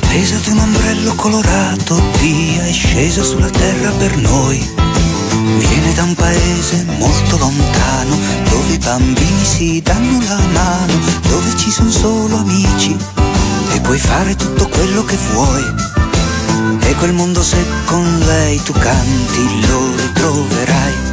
Appesa 0.03 0.35
ad 0.35 0.47
un 0.49 0.59
ombrello 0.59 1.15
colorato, 1.15 2.03
Dio 2.19 2.63
è 2.63 2.73
scesa 2.73 3.23
sulla 3.23 3.49
terra 3.49 3.91
per 3.93 4.17
noi. 4.17 4.59
Viene 5.59 5.93
da 5.95 6.03
un 6.03 6.15
paese 6.15 6.85
molto 6.99 7.39
lontano, 7.39 8.19
dove 8.51 8.73
i 8.73 8.79
bambini 8.79 9.45
si 9.45 9.81
danno 9.81 10.21
la 10.27 10.41
mano, 10.53 10.93
dove 11.29 11.57
ci 11.57 11.71
sono 11.71 11.91
solo 11.91 12.39
amici 12.39 12.97
e 13.75 13.81
puoi 13.81 13.99
fare 13.99 14.35
tutto 14.35 14.67
quello 14.67 15.05
che 15.05 15.17
vuoi. 15.33 15.65
E 16.81 16.95
quel 16.97 17.13
mondo 17.13 17.45
se 17.45 17.65
con 17.85 18.05
lei 18.27 18.61
tu 18.65 18.73
canti 18.73 19.67
lo 19.69 19.95
ritroverai. 19.95 21.10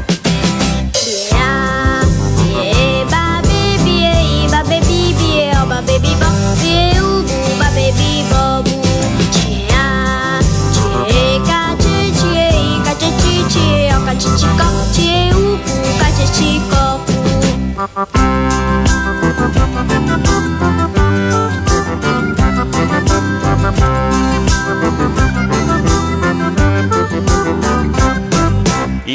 Il 17.97 18.03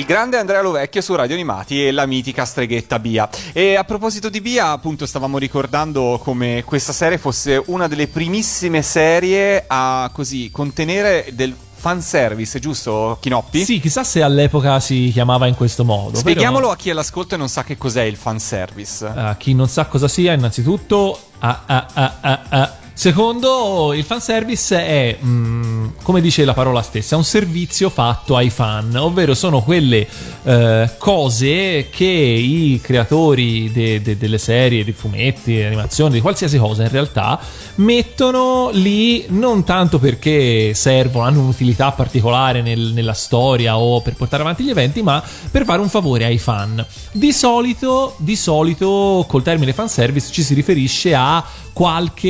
grande 0.05 0.37
Andrea 0.37 0.62
Lovecchio 0.62 1.01
su 1.01 1.15
Radio 1.15 1.37
Animati 1.37 1.87
e 1.87 1.93
la 1.93 2.07
mitica 2.07 2.45
streghetta 2.45 2.99
Bia. 2.99 3.29
E 3.53 3.77
a 3.77 3.85
proposito 3.85 4.29
di 4.29 4.41
Bia, 4.41 4.71
appunto, 4.71 5.07
stavamo 5.07 5.39
ricordando 5.39 6.19
come 6.21 6.65
questa 6.67 6.93
serie 6.93 7.19
fosse 7.19 7.62
una 7.67 7.87
delle 7.87 8.09
primissime 8.09 8.83
serie 8.83 9.62
a 9.65 10.11
così 10.12 10.51
contenere 10.51 11.29
del 11.35 11.55
fanservice, 11.83 12.61
giusto, 12.61 13.19
Chinoppi? 13.21 13.65
Sì, 13.65 13.81
chissà 13.81 14.05
se 14.05 14.23
all'epoca 14.23 14.79
si 14.79 15.11
chiamava 15.12 15.49
in 15.49 15.57
questo 15.57 15.85
modo. 15.85 16.17
Spieghiamolo 16.17 16.71
a 16.71 16.77
chi 16.77 16.91
è 16.91 16.93
all'ascolto 16.93 17.35
e 17.35 17.39
non 17.39 17.49
sa 17.49 17.65
che 17.65 17.77
cos'è 17.77 18.03
il 18.03 18.15
fanservice. 18.15 19.05
però, 19.12 19.31
a 19.31 19.35
chi 19.35 19.53
non 19.53 19.67
sa 19.67 19.87
cosa 19.87 20.07
sia, 20.07 20.33
innanzitutto. 20.33 21.19
ah, 21.41 21.62
ah, 21.67 21.87
ah, 21.93 22.17
ah, 22.21 22.41
ah. 22.51 22.77
Secondo, 23.02 23.92
il 23.94 24.04
fanservice 24.04 24.76
è, 24.76 25.18
mm, 25.21 25.87
come 26.04 26.21
dice 26.21 26.44
la 26.44 26.54
parola 26.54 26.82
stessa, 26.82 27.16
un 27.16 27.25
servizio 27.25 27.90
fatto 27.90 28.37
ai 28.37 28.49
fan, 28.49 28.94
ovvero 28.94 29.35
sono 29.35 29.61
quelle 29.61 30.06
eh, 30.44 30.88
cose 30.99 31.88
che 31.90 32.04
i 32.04 32.78
creatori 32.80 33.73
de- 33.73 34.00
de- 34.02 34.16
delle 34.16 34.38
serie, 34.38 34.85
di 34.85 34.92
fumetti, 34.92 35.52
di 35.52 35.62
animazioni, 35.64 36.12
di 36.12 36.21
qualsiasi 36.21 36.59
cosa 36.59 36.85
in 36.85 36.90
realtà, 36.90 37.40
mettono 37.76 38.71
lì 38.73 39.25
non 39.30 39.64
tanto 39.64 39.99
perché 39.99 40.73
servono, 40.73 41.25
hanno 41.25 41.40
un'utilità 41.40 41.90
particolare 41.90 42.62
nel- 42.62 42.92
nella 42.94 43.14
storia 43.14 43.78
o 43.78 44.00
per 44.00 44.14
portare 44.14 44.44
avanti 44.44 44.62
gli 44.62 44.71
eventi, 44.71 45.02
ma 45.02 45.21
per 45.50 45.64
fare 45.64 45.80
un 45.80 45.88
favore 45.88 46.25
ai 46.25 46.38
fan. 46.38 46.87
Di 47.11 47.32
solito, 47.32 48.14
di 48.18 48.37
solito 48.37 49.25
col 49.26 49.42
termine 49.42 49.73
fanservice 49.73 50.30
ci 50.30 50.44
si 50.44 50.54
riferisce 50.54 51.16
a 51.16 51.44
qualche 51.73 52.28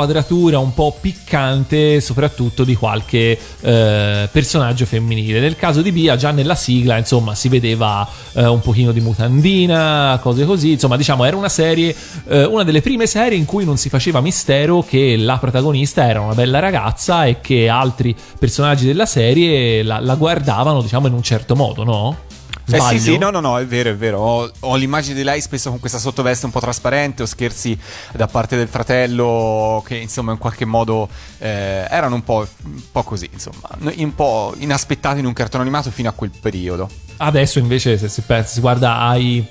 inquadratura 0.00 0.58
un 0.58 0.72
po' 0.72 0.96
piccante, 0.98 2.00
soprattutto 2.00 2.64
di 2.64 2.74
qualche 2.74 3.38
eh, 3.60 4.28
personaggio 4.30 4.86
femminile. 4.86 5.40
Nel 5.40 5.56
caso 5.56 5.82
di 5.82 5.92
Bia, 5.92 6.16
già 6.16 6.30
nella 6.30 6.54
sigla, 6.54 6.96
insomma, 6.96 7.34
si 7.34 7.48
vedeva 7.48 8.08
eh, 8.32 8.46
un 8.46 8.60
pochino 8.60 8.92
di 8.92 9.00
mutandina, 9.00 10.18
cose 10.22 10.46
così. 10.46 10.72
Insomma, 10.72 10.96
diciamo, 10.96 11.24
era 11.24 11.36
una 11.36 11.48
serie, 11.48 11.94
eh, 12.28 12.44
una 12.44 12.64
delle 12.64 12.80
prime 12.80 13.06
serie 13.06 13.36
in 13.36 13.44
cui 13.44 13.64
non 13.64 13.76
si 13.76 13.88
faceva 13.88 14.20
mistero 14.20 14.82
che 14.82 15.16
la 15.16 15.36
protagonista 15.36 16.08
era 16.08 16.20
una 16.20 16.34
bella 16.34 16.58
ragazza 16.58 17.26
e 17.26 17.40
che 17.40 17.68
altri 17.68 18.14
personaggi 18.38 18.86
della 18.86 19.06
serie 19.06 19.82
la, 19.82 19.98
la 20.00 20.14
guardavano, 20.14 20.80
diciamo, 20.80 21.08
in 21.08 21.12
un 21.12 21.22
certo 21.22 21.54
modo, 21.54 21.84
no? 21.84 22.28
Eh 22.76 22.80
sì, 22.80 22.98
sì, 22.98 23.18
no, 23.18 23.30
no, 23.30 23.40
no, 23.40 23.58
è 23.58 23.66
vero, 23.66 23.90
è 23.90 23.96
vero. 23.96 24.18
Ho, 24.18 24.50
ho 24.60 24.76
l'immagine 24.76 25.14
di 25.14 25.22
lei 25.22 25.40
spesso 25.40 25.70
con 25.70 25.80
questa 25.80 25.98
sottoveste 25.98 26.46
un 26.46 26.52
po' 26.52 26.60
trasparente 26.60 27.22
o 27.22 27.26
scherzi 27.26 27.78
da 28.12 28.26
parte 28.26 28.56
del 28.56 28.68
fratello 28.68 29.82
che 29.86 29.96
insomma 29.96 30.32
in 30.32 30.38
qualche 30.38 30.64
modo 30.64 31.08
eh, 31.38 31.86
erano 31.88 32.14
un 32.14 32.24
po', 32.24 32.46
un 32.64 32.82
po' 32.90 33.02
così, 33.02 33.28
insomma, 33.32 33.68
un 33.78 34.14
po' 34.14 34.54
inaspettati 34.58 35.18
in 35.18 35.26
un 35.26 35.32
cartone 35.32 35.62
animato 35.62 35.90
fino 35.90 36.08
a 36.08 36.12
quel 36.12 36.30
periodo. 36.38 36.88
Adesso 37.18 37.58
invece 37.58 37.98
se 37.98 38.08
si, 38.08 38.22
pensa- 38.22 38.52
si 38.52 38.60
guarda 38.60 38.98
ai 38.98 39.46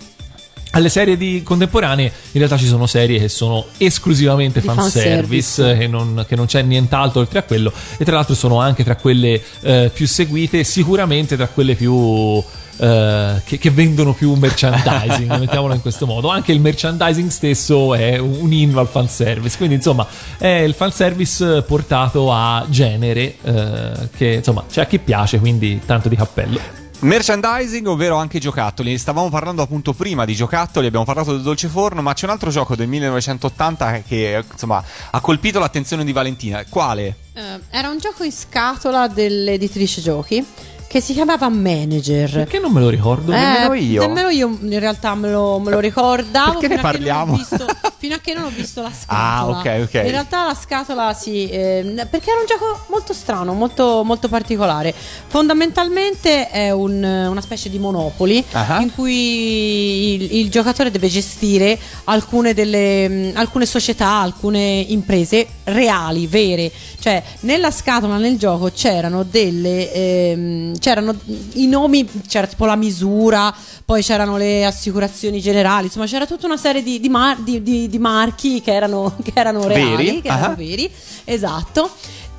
alle 0.71 0.89
serie 0.89 1.17
di 1.17 1.41
contemporanee 1.43 2.05
in 2.05 2.38
realtà 2.38 2.57
ci 2.57 2.67
sono 2.67 2.85
serie 2.85 3.19
che 3.19 3.29
sono 3.29 3.65
esclusivamente 3.77 4.61
fanservice, 4.61 5.63
fanservice. 5.63 5.77
che, 5.77 5.88
non, 5.88 6.25
che 6.27 6.35
non 6.35 6.45
c'è 6.45 6.61
nient'altro 6.61 7.21
oltre 7.21 7.39
a 7.39 7.43
quello 7.43 7.73
e 7.97 8.05
tra 8.05 8.15
l'altro 8.15 8.35
sono 8.35 8.59
anche 8.59 8.83
tra 8.83 8.95
quelle 8.95 9.41
eh, 9.61 9.89
più 9.91 10.07
seguite 10.07 10.63
sicuramente 10.63 11.35
tra 11.35 11.47
quelle 11.47 11.75
più 11.75 12.43
eh, 12.79 13.41
che, 13.43 13.57
che 13.57 13.69
vendono 13.71 14.13
più 14.13 14.33
merchandising 14.33 15.36
mettiamolo 15.38 15.74
in 15.74 15.81
questo 15.81 16.05
modo 16.05 16.29
anche 16.29 16.51
il 16.51 16.62
merchandising 16.62 17.29
stesso 17.29 17.93
è 17.93 18.17
un, 18.17 18.38
un 18.39 18.53
inno 18.53 18.79
al 18.79 18.88
fanservice 18.88 19.57
quindi 19.57 19.75
insomma 19.75 20.07
è 20.38 20.48
il 20.48 20.74
fanservice 20.74 21.62
portato 21.63 22.31
a 22.31 22.65
genere 22.69 23.36
eh, 23.41 24.09
che 24.15 24.33
insomma 24.33 24.63
c'è 24.69 24.81
a 24.81 24.86
chi 24.86 25.00
piace 25.00 25.39
quindi 25.39 25.81
tanto 25.86 26.09
di 26.09 26.15
cappello 26.15 26.79
Merchandising, 27.01 27.88
ovvero 27.88 28.17
anche 28.17 28.39
giocattoli. 28.39 28.98
Stavamo 28.98 29.29
parlando 29.29 29.62
appunto 29.62 29.93
prima 29.93 30.25
di 30.25 30.36
giocattoli, 30.36 30.88
abbiamo 30.88 31.05
parlato 31.05 31.31
del 31.31 31.41
dolce 31.41 31.69
forno, 31.69 32.01
ma 32.01 32.13
c'è 32.13 32.25
un 32.25 32.31
altro 32.31 32.50
gioco 32.50 32.75
del 32.75 32.89
1980 32.89 34.01
che 34.01 34.43
insomma 34.51 34.83
ha 35.09 35.21
colpito 35.21 35.59
l'attenzione 35.59 36.03
di 36.03 36.12
Valentina. 36.12 36.62
Quale? 36.67 37.15
Eh, 37.33 37.59
era 37.69 37.88
un 37.88 38.00
gioco 38.00 38.25
in 38.25 38.33
scatola 38.33 39.07
dell'editrice 39.07 40.01
giochi 40.01 40.45
che 40.89 41.01
si 41.01 41.13
chiamava 41.13 41.48
Manager. 41.50 42.31
perché 42.31 42.58
non 42.58 42.72
me 42.72 42.79
lo 42.79 42.89
ricordo 42.89 43.31
nemmeno 43.31 43.75
io. 43.75 44.01
Nemmeno 44.01 44.29
io 44.29 44.58
in 44.60 44.79
realtà 44.79 45.13
me 45.13 45.29
lo, 45.29 45.60
me 45.60 45.69
lo 45.69 45.77
ricordavo. 45.79 46.58
Perché 46.58 46.67
ne 46.67 46.77
fino 46.77 46.88
a 46.88 46.91
che 46.91 46.98
non 46.98 47.05
ho 47.12 47.25
parliamo? 47.25 47.36
visto- 47.36 47.65
fino 47.99 48.15
a 48.15 48.19
che 48.19 48.33
non 48.33 48.45
ho 48.45 48.49
visto 48.49 48.81
la 48.81 48.91
scatola. 48.91 49.57
Ah, 49.57 49.59
ok, 49.59 49.81
ok. 49.83 49.93
In 50.05 50.09
realtà 50.11 50.45
la 50.47 50.55
scatola 50.55 51.13
sì, 51.13 51.49
ehm, 51.51 52.07
perché 52.09 52.31
era 52.31 52.39
un 52.39 52.45
gioco 52.47 52.85
molto 52.89 53.13
strano, 53.13 53.53
molto, 53.53 54.03
molto 54.05 54.27
particolare. 54.29 54.93
Fondamentalmente 55.27 56.49
è 56.49 56.71
un- 56.71 57.03
una 57.03 57.41
specie 57.41 57.69
di 57.69 57.77
Monopoli 57.79 58.43
Ah. 58.53 58.79
in 58.81 58.93
cui 58.93 60.13
il, 60.15 60.35
il 60.39 60.49
giocatore 60.49 60.91
deve 60.91 61.07
gestire 61.09 61.77
alcune, 62.05 62.53
delle, 62.53 63.07
mh, 63.09 63.31
alcune 63.35 63.65
società, 63.65 64.07
alcune 64.21 64.85
imprese 64.87 65.47
reali, 65.65 66.27
vere. 66.27 66.71
Cioè, 66.99 67.21
nella 67.41 67.71
scatola, 67.71 68.17
nel 68.17 68.37
gioco 68.37 68.69
c'erano 68.73 69.23
delle. 69.23 69.91
ehm, 69.91 70.77
c'erano 70.79 71.15
i 71.53 71.67
nomi, 71.67 72.07
c'era 72.27 72.47
tipo 72.47 72.65
la 72.65 72.75
misura, 72.75 73.53
poi 73.85 74.01
c'erano 74.03 74.37
le 74.37 74.63
assicurazioni 74.65 75.41
generali, 75.41 75.85
insomma, 75.85 76.05
c'era 76.05 76.25
tutta 76.25 76.45
una 76.45 76.57
serie 76.57 76.83
di, 76.83 76.99
di 76.99 77.09
mar- 77.09 77.39
di- 77.41 77.88
di- 77.89 77.98
di 77.98 78.00
marchi 78.00 78.62
che 78.62 78.74
erano, 78.74 79.15
che 79.24 79.31
erano 79.34 79.65
reali, 79.67 79.96
Veri? 80.05 80.22
che 80.22 80.27
erano 80.27 80.46
Ah. 80.53 80.55
veri, 80.55 80.91
esatto. 81.25 81.89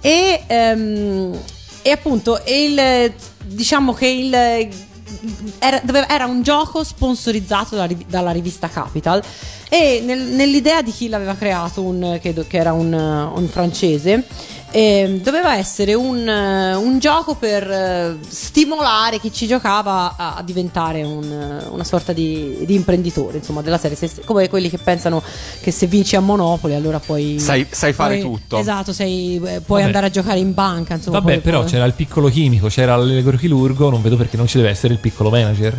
E, 0.01 0.43
ehm, 0.47 1.39
e 1.83 1.91
appunto 1.91 2.41
il, 2.47 3.13
diciamo 3.45 3.93
che 3.93 4.07
il, 4.07 4.35
era, 5.59 5.81
doveva- 5.83 6.09
era 6.09 6.27
un 6.27 6.43
gioco 6.43 6.85
sponsorizzato 6.85 7.75
dalla, 7.75 7.87
riv- 7.87 8.07
dalla 8.07 8.31
rivista 8.31 8.69
Capital 8.69 9.23
e 9.69 10.01
nel- 10.05 10.21
nell'idea 10.35 10.83
di 10.83 10.91
chi 10.93 11.09
l'aveva 11.09 11.35
creato, 11.35 11.83
un, 11.83 12.19
che, 12.21 12.33
che 12.47 12.57
era 12.57 12.73
un, 12.73 12.93
un 12.93 13.49
francese, 13.49 14.27
eh, 14.71 15.21
doveva 15.23 15.57
essere 15.57 15.95
un, 15.95 16.27
eh, 16.29 16.75
un 16.75 16.99
gioco 16.99 17.35
per 17.35 17.71
eh, 17.71 18.17
stimolare 18.27 19.19
chi 19.19 19.33
ci 19.33 19.47
giocava 19.47 20.15
a, 20.17 20.35
a 20.37 20.43
diventare 20.43 21.03
un, 21.03 21.25
eh, 21.25 21.67
una 21.69 21.85
sorta 21.85 22.13
di, 22.13 22.59
di 22.65 22.75
imprenditore, 22.75 23.39
insomma, 23.39 23.63
della 23.63 23.79
serie. 23.79 23.97
Se- 23.97 24.23
come 24.25 24.49
quelli 24.49 24.69
che 24.71 24.79
pensano 24.79 25.23
che 25.61 25.71
se 25.71 25.87
vinci 25.87 26.17
a 26.17 26.21
Monopoli 26.21 26.75
allora 26.75 26.99
puoi... 27.01 27.39
Sai- 27.39 27.67
sai 27.71 27.93
fare 27.93 28.19
puoi- 28.19 28.31
tutto. 28.33 28.59
Esatto, 28.59 28.93
sei- 28.93 29.39
puoi 29.41 29.61
Vabbè. 29.67 29.83
andare 29.83 30.07
a 30.07 30.11
giocare 30.11 30.39
in 30.39 30.55
banca, 30.55 30.95
insomma. 30.95 31.19
Vabbè, 31.21 31.41
però 31.41 31.61
poi- 31.61 31.71
c'era 31.71 31.85
il 31.85 31.93
piccolo 31.95 32.29
chimico, 32.29 32.69
c'era 32.69 32.97
l'electrochirurgo, 32.97 33.91
non 33.91 34.03
vedo 34.03 34.17
perché 34.17 34.37
non 34.37 34.47
ci 34.47 34.57
deve 34.57 34.71
essere 34.71 34.93
il 34.93 34.99
piccolo 35.01 35.31
manager. 35.31 35.77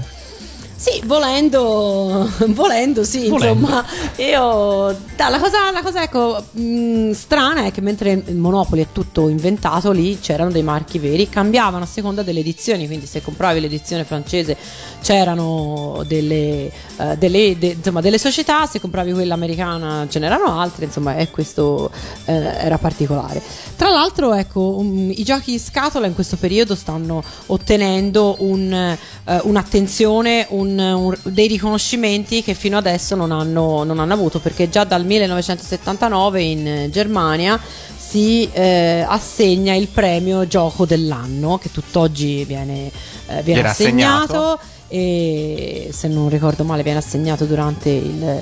Sì, 0.82 1.00
volendo, 1.06 2.28
volendo 2.50 3.04
sì, 3.04 3.28
Volendo. 3.28 3.60
insomma, 3.60 3.86
io... 4.16 4.98
da, 5.16 5.30
la, 5.30 5.38
cosa, 5.38 5.70
la 5.72 5.84
cosa, 5.84 6.02
ecco, 6.02 6.44
mh, 6.54 7.12
strana 7.12 7.66
è 7.66 7.72
che 7.72 7.82
mentre 7.82 8.24
il 8.26 8.36
Monopoli 8.36 8.82
è 8.82 8.88
tutto 8.92 9.30
inventato, 9.30 9.92
lì 9.92 10.18
c'erano 10.20 10.50
dei 10.50 10.64
marchi 10.64 10.98
veri, 10.98 11.30
cambiavano 11.30 11.84
a 11.84 11.88
seconda 11.88 12.24
delle 12.24 12.40
edizioni, 12.40 12.88
quindi 12.88 13.06
se 13.06 13.22
compravi 13.22 13.60
l'edizione 13.60 14.06
francese 14.06 14.58
c'erano 15.04 16.04
delle, 16.08 16.72
eh, 17.02 17.18
delle, 17.18 17.58
de- 17.58 17.76
insomma, 17.78 18.02
delle 18.02 18.18
società, 18.18 18.66
se 18.66 18.80
compravi 18.80 19.12
quella 19.14 19.34
americana 19.34 20.06
ce 20.10 20.20
n'erano 20.20 20.60
altre, 20.60 20.86
insomma, 20.86 21.16
e 21.16 21.30
questo 21.32 21.90
eh, 22.26 22.34
era 22.34 22.78
particolare. 22.78 23.42
Tra 23.76 23.90
l'altro, 23.90 24.34
ecco, 24.34 24.76
um, 24.78 25.10
i 25.10 25.24
giochi 25.24 25.54
in 25.54 25.60
scatola 25.60 26.06
in 26.08 26.14
questo 26.14 26.38
periodo 26.38 26.76
stanno 26.76 27.24
ottenendo 27.48 28.36
un, 28.40 28.72
eh, 28.72 29.40
un'attenzione, 29.44 30.46
un- 30.50 30.78
un- 30.78 31.18
dei 31.24 31.48
riconoscimenti 31.48 32.44
che 32.44 32.54
fino 32.54 32.78
adesso 32.78 33.16
non 33.16 33.32
hanno, 33.32 33.84
non 33.84 34.00
hanno 34.00 34.14
avuto, 34.14 34.40
perché 34.40 34.70
già 34.70 34.84
dal 34.84 35.06
1979 35.06 36.42
in 36.42 36.88
Germania 36.92 37.60
si 37.98 38.50
eh, 38.52 39.06
assegna 39.08 39.74
il 39.74 39.88
premio 39.88 40.46
gioco 40.46 40.86
dell'anno, 40.86 41.58
che 41.58 41.72
tutt'oggi 41.72 42.44
viene, 42.44 42.92
eh, 43.28 43.42
Viene 43.42 43.68
assegnato. 43.70 44.34
assegnato. 44.34 44.60
E 44.92 45.90
se 45.92 46.08
non 46.08 46.30
ricordo 46.30 46.64
male 46.64 46.84
viene 46.84 47.00
assegnato 47.00 47.46
durante 47.46 47.90
il, 47.90 48.42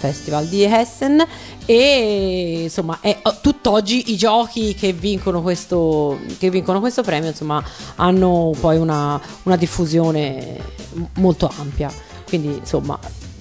festival 0.00 0.46
di 0.46 0.64
Hessen. 0.64 1.22
E 1.66 2.62
insomma 2.62 2.98
è, 3.00 3.16
oh, 3.22 3.38
tutt'oggi 3.40 4.10
i 4.10 4.16
giochi 4.16 4.74
che 4.74 4.92
vincono 4.92 5.42
questo, 5.42 6.18
che 6.38 6.50
vincono 6.50 6.80
questo 6.80 7.02
premio 7.02 7.28
insomma 7.28 7.62
hanno 7.96 8.52
poi 8.58 8.78
una, 8.78 9.20
una 9.44 9.56
diffusione 9.56 10.58
molto 11.16 11.52
ampia. 11.58 11.92
Quindi 12.26 12.56
insomma 12.56 12.98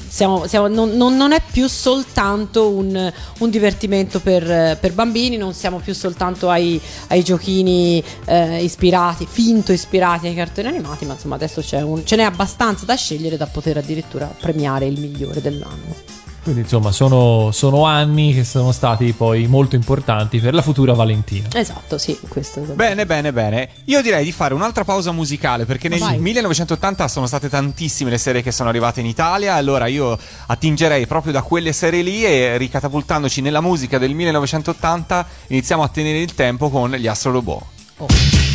siamo- 0.09 0.47
siamo- 0.47 0.67
non, 0.67 0.91
non- 0.95 1.31
è 1.31 1.41
più 1.51 1.67
soltanto 1.67 2.69
un, 2.69 3.11
un 3.39 3.49
divertimento 3.49 4.19
per, 4.19 4.77
per 4.79 4.93
bambini, 4.93 5.37
non 5.37 5.53
siamo 5.53 5.77
più 5.77 5.93
soltanto 5.93 6.49
ai, 6.49 6.79
ai 7.07 7.23
giochini 7.23 8.03
eh, 8.25 8.63
ispirati, 8.63 9.27
finto 9.29 9.71
ispirati 9.71 10.27
ai 10.27 10.35
cartoni 10.35 10.67
animati, 10.67 11.05
ma 11.05 11.13
insomma 11.13 11.35
adesso 11.35 11.61
un- 11.85 12.05
ce 12.05 12.15
n'è 12.15 12.23
abbastanza 12.23 12.85
da 12.85 12.95
scegliere 12.95 13.37
da 13.37 13.45
poter 13.45 13.77
addirittura 13.77 14.25
premiare 14.25 14.85
il 14.87 14.99
migliore 14.99 15.41
dell'anno. 15.41 16.18
Quindi 16.43 16.61
insomma 16.61 16.91
sono, 16.91 17.51
sono 17.51 17.85
anni 17.85 18.33
che 18.33 18.43
sono 18.43 18.71
stati 18.71 19.13
poi 19.13 19.47
molto 19.47 19.75
importanti 19.75 20.39
per 20.39 20.53
la 20.53 20.61
futura 20.61 20.93
Valentina. 20.93 21.47
Esatto, 21.53 21.97
sì, 21.97 22.17
questo. 22.27 22.61
Bene, 22.61 23.05
bene, 23.05 23.31
bene. 23.33 23.69
Io 23.85 24.01
direi 24.01 24.23
di 24.23 24.31
fare 24.31 24.53
un'altra 24.53 24.83
pausa 24.83 25.11
musicale 25.11 25.65
perché 25.65 25.89
nel 25.89 25.99
Vai. 25.99 26.19
1980 26.19 27.07
sono 27.07 27.27
state 27.27 27.49
tantissime 27.49 28.09
le 28.09 28.17
serie 28.17 28.41
che 28.41 28.51
sono 28.51 28.69
arrivate 28.69 28.99
in 28.99 29.05
Italia. 29.05 29.55
Allora 29.55 29.87
io 29.87 30.17
attingerei 30.47 31.05
proprio 31.07 31.33
da 31.33 31.41
quelle 31.41 31.73
serie 31.73 32.01
lì 32.01 32.25
e 32.25 32.57
ricatapultandoci 32.57 33.41
nella 33.41 33.61
musica 33.61 33.97
del 33.97 34.13
1980 34.13 35.27
iniziamo 35.47 35.83
a 35.83 35.87
tenere 35.87 36.19
il 36.19 36.33
tempo 36.33 36.69
con 36.69 36.91
gli 36.91 37.07
Astro 37.07 37.31
Robot. 37.31 37.63
Sono 37.97 38.48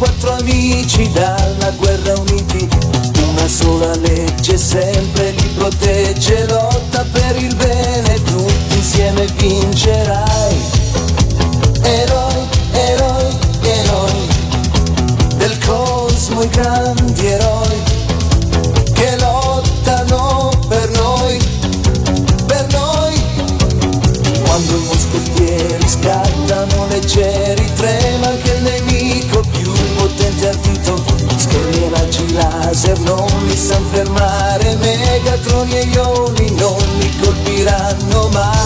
quattro 0.00 0.32
amici 0.32 1.10
dalla 1.12 1.70
guerra 1.76 2.18
uniti. 2.20 2.66
Una 3.28 3.46
sola 3.46 3.94
legge 3.96 4.56
sempre 4.56 5.32
li 5.32 5.48
protegge, 5.54 6.46
lotta 6.46 7.04
per 7.12 7.36
il 7.36 7.54
bene, 7.54 8.14
tutti 8.22 8.76
insieme 8.76 9.26
vincerai. 9.36 10.56
Eroi, 11.82 12.48
eroi, 12.72 13.38
eroi 13.60 14.28
del 15.36 15.58
cosmo, 15.66 16.42
i 16.42 16.48
grandi 16.48 17.26
eroi 17.26 17.69
laser 32.80 32.98
non 33.00 33.26
li 33.46 33.56
san 33.56 33.84
fermare 33.90 34.76
Megatroni 34.76 35.72
e 35.72 35.84
ioni 35.92 36.54
non 36.56 36.78
li 36.98 37.18
colpiranno 37.20 38.28
mai 38.32 38.59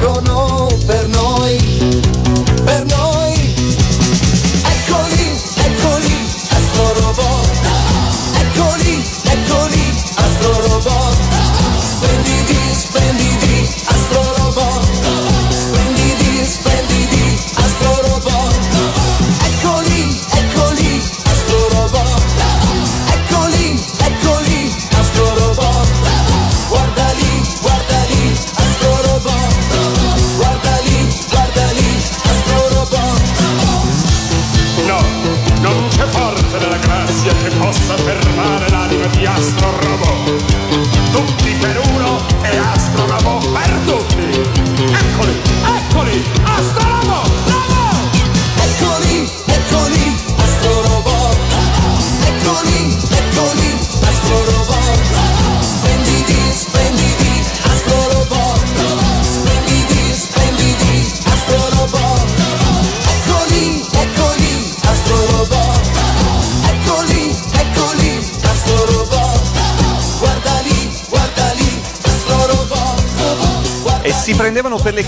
gonna 0.00 0.47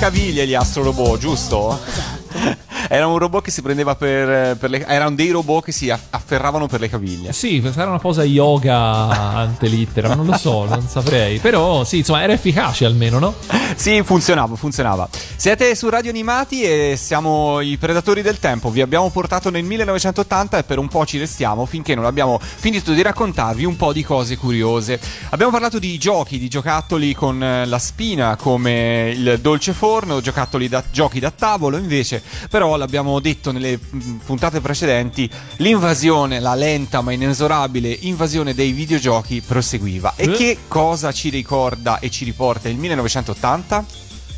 caviglie 0.01 0.47
gli 0.47 0.55
Astro 0.55 0.83
Robot, 0.83 1.19
giusto? 1.19 1.79
Era 2.93 3.07
un 3.07 3.19
robot 3.19 3.45
che 3.45 3.53
si 3.53 3.63
prendeva 3.63 3.95
per, 3.95 4.57
per 4.57 4.69
le. 4.69 4.85
Erano 4.85 5.15
dei 5.15 5.31
robot 5.31 5.67
che 5.67 5.71
si 5.71 5.91
aff- 5.91 6.09
afferravano 6.11 6.67
per 6.67 6.81
le 6.81 6.89
caviglie. 6.89 7.33
Sì, 7.33 7.63
era 7.65 7.87
una 7.87 8.01
posa 8.01 8.25
yoga 8.25 8.75
ante 8.77 9.69
litteram, 9.69 10.17
non 10.17 10.27
lo 10.27 10.37
so, 10.37 10.65
non 10.65 10.89
saprei. 10.89 11.39
Però 11.39 11.85
sì, 11.85 11.99
insomma, 11.99 12.23
era 12.23 12.33
efficace 12.33 12.85
almeno, 12.85 13.21
no? 13.21 13.35
Sì, 13.77 14.03
funzionava, 14.03 14.57
funzionava. 14.57 15.09
Siete 15.37 15.77
su 15.77 15.89
Radio 15.89 16.11
Animati 16.11 16.63
e 16.63 16.97
siamo 16.99 17.61
i 17.61 17.77
predatori 17.77 18.23
del 18.23 18.41
tempo. 18.41 18.71
Vi 18.71 18.81
abbiamo 18.81 19.09
portato 19.11 19.51
nel 19.51 19.63
1980 19.63 20.59
e 20.59 20.65
per 20.65 20.79
un 20.79 20.89
po' 20.89 21.07
ci 21.07 21.17
restiamo 21.17 21.67
finché 21.67 21.95
non 21.95 22.07
abbiamo 22.07 22.41
finito 22.41 22.93
di 22.93 23.03
raccontarvi 23.03 23.65
un 23.65 23.77
po' 23.77 23.93
di 23.93 24.03
cose 24.03 24.37
curiose. 24.37 24.99
Abbiamo 25.29 25.53
parlato 25.53 25.79
di 25.79 25.97
giochi, 25.97 26.41
di 26.41 26.49
giocattoli 26.49 27.15
con 27.15 27.41
eh, 27.41 27.67
la 27.67 27.79
spina 27.79 28.35
come 28.35 29.13
il 29.15 29.39
dolce 29.41 29.73
forno, 29.73 30.21
giocattoli 30.21 30.69
da, 30.69 30.83
giochi 30.91 31.21
da 31.21 31.31
tavolo 31.31 31.77
invece, 31.77 32.21
però 32.51 32.79
l'abbiamo 32.81 33.21
detto 33.21 33.53
nelle 33.53 33.79
mm, 33.79 34.17
puntate 34.25 34.61
precedenti, 34.61 35.31
l'invasione, 35.57 36.41
la 36.41 36.55
lenta 36.55 37.01
ma 37.01 37.13
inesorabile 37.13 37.97
invasione 38.01 38.55
dei 38.55 38.73
videogiochi 38.73 39.41
proseguiva. 39.41 40.15
E 40.17 40.25
Eh? 40.25 40.31
che 40.33 40.59
cosa 40.67 41.13
ci 41.13 41.29
ricorda 41.29 41.99
e 42.01 42.11
ci 42.11 42.25
riporta 42.25 42.69
il 42.69 42.77
1980? 42.77 43.85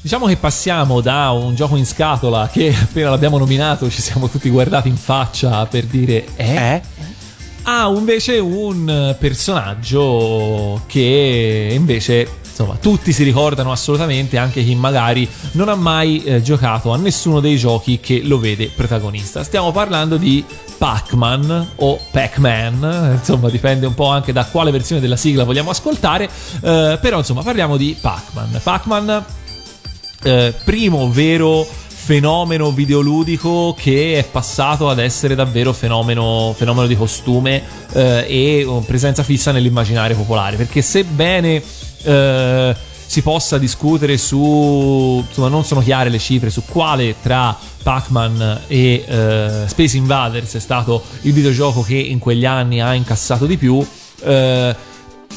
Diciamo 0.03 0.27
che 0.27 0.37
passiamo 0.37 1.01
da 1.01 1.31
un 1.31 1.55
gioco 1.55 1.77
in 1.77 1.87
scatola 1.87 2.49
che 2.49 2.75
appena 2.79 3.11
l'abbiamo 3.11 3.39
nominato 3.39 3.89
ci 3.89 4.03
siamo 4.03 4.29
tutti 4.29 4.51
guardati 4.51 4.89
in 4.89 4.97
faccia 4.97 5.65
per 5.67 5.85
dire 5.85 6.27
eh? 6.35 6.55
Eh? 6.57 6.83
a 7.63 7.87
invece 7.87 8.39
un 8.39 9.15
personaggio 9.19 10.83
che 10.87 11.69
invece 11.73 12.41
insomma 12.53 12.77
tutti 12.77 13.13
si 13.13 13.25
ricordano 13.25 13.73
assolutamente 13.73 14.37
anche 14.37 14.63
chi 14.63 14.75
magari 14.75 15.29
non 15.53 15.69
ha 15.69 15.75
mai 15.75 16.23
eh, 16.23 16.43
giocato 16.43 16.93
a 16.93 16.99
nessuno 16.99 17.41
dei 17.41 17.57
giochi 17.57 17.99
che 17.99 18.21
lo 18.23 18.39
vede 18.39 18.71
protagonista. 18.75 19.43
Stiamo 19.43 19.73
parlando 19.73 20.19
di 20.19 20.45
Pac-Man 20.79 21.71
o 21.77 21.99
Pac-Man 22.11 23.17
insomma 23.19 23.49
dipende 23.49 23.87
un 23.87 23.95
po' 23.95 24.09
anche 24.09 24.33
da 24.33 24.45
quale 24.45 24.71
versione 24.71 25.01
della 25.01 25.17
sigla 25.17 25.45
vogliamo 25.45 25.71
ascoltare 25.71 26.29
eh, 26.61 26.99
però 27.01 27.19
insomma 27.19 27.43
parliamo 27.43 27.77
di 27.77 27.97
Pac-Man. 27.99 28.61
Pac-Man 28.63 29.25
eh, 30.25 30.55
primo 30.65 31.11
vero 31.11 31.67
fenomeno 32.03 32.73
videoludico 32.73 33.77
che 33.79 34.19
è 34.19 34.25
passato 34.25 34.89
ad 34.91 34.99
essere 34.99 35.37
davvero 35.37 35.73
fenomeno, 35.73 36.53
fenomeno 36.57 36.89
di 36.89 36.97
costume 36.97 37.63
eh, 37.93 38.27
e 38.29 38.65
oh, 38.65 38.81
presenza 38.81 39.23
fissa 39.23 39.53
nell'immaginario 39.53 40.17
popolare 40.17 40.57
perché 40.57 40.83
sebbene 40.83 41.63
eh, 42.03 42.77
si 43.07 43.23
possa 43.23 43.59
discutere 43.59 44.17
su 44.17 45.23
insomma 45.27 45.49
non 45.49 45.65
sono 45.65 45.81
chiare 45.81 46.09
le 46.09 46.19
cifre 46.19 46.49
su 46.49 46.63
quale 46.65 47.17
tra 47.21 47.55
Pac-Man 47.83 48.63
e 48.69 49.05
eh, 49.07 49.65
Space 49.67 49.97
Invaders 49.97 50.55
è 50.55 50.61
stato 50.61 51.03
il 51.23 51.33
videogioco 51.33 51.83
che 51.83 51.97
in 51.97 52.19
quegli 52.19 52.47
anni 52.47 52.81
ha 52.81 52.95
incassato 52.95 53.47
di 53.47 53.57
più. 53.57 53.85
Eh, 54.25 54.77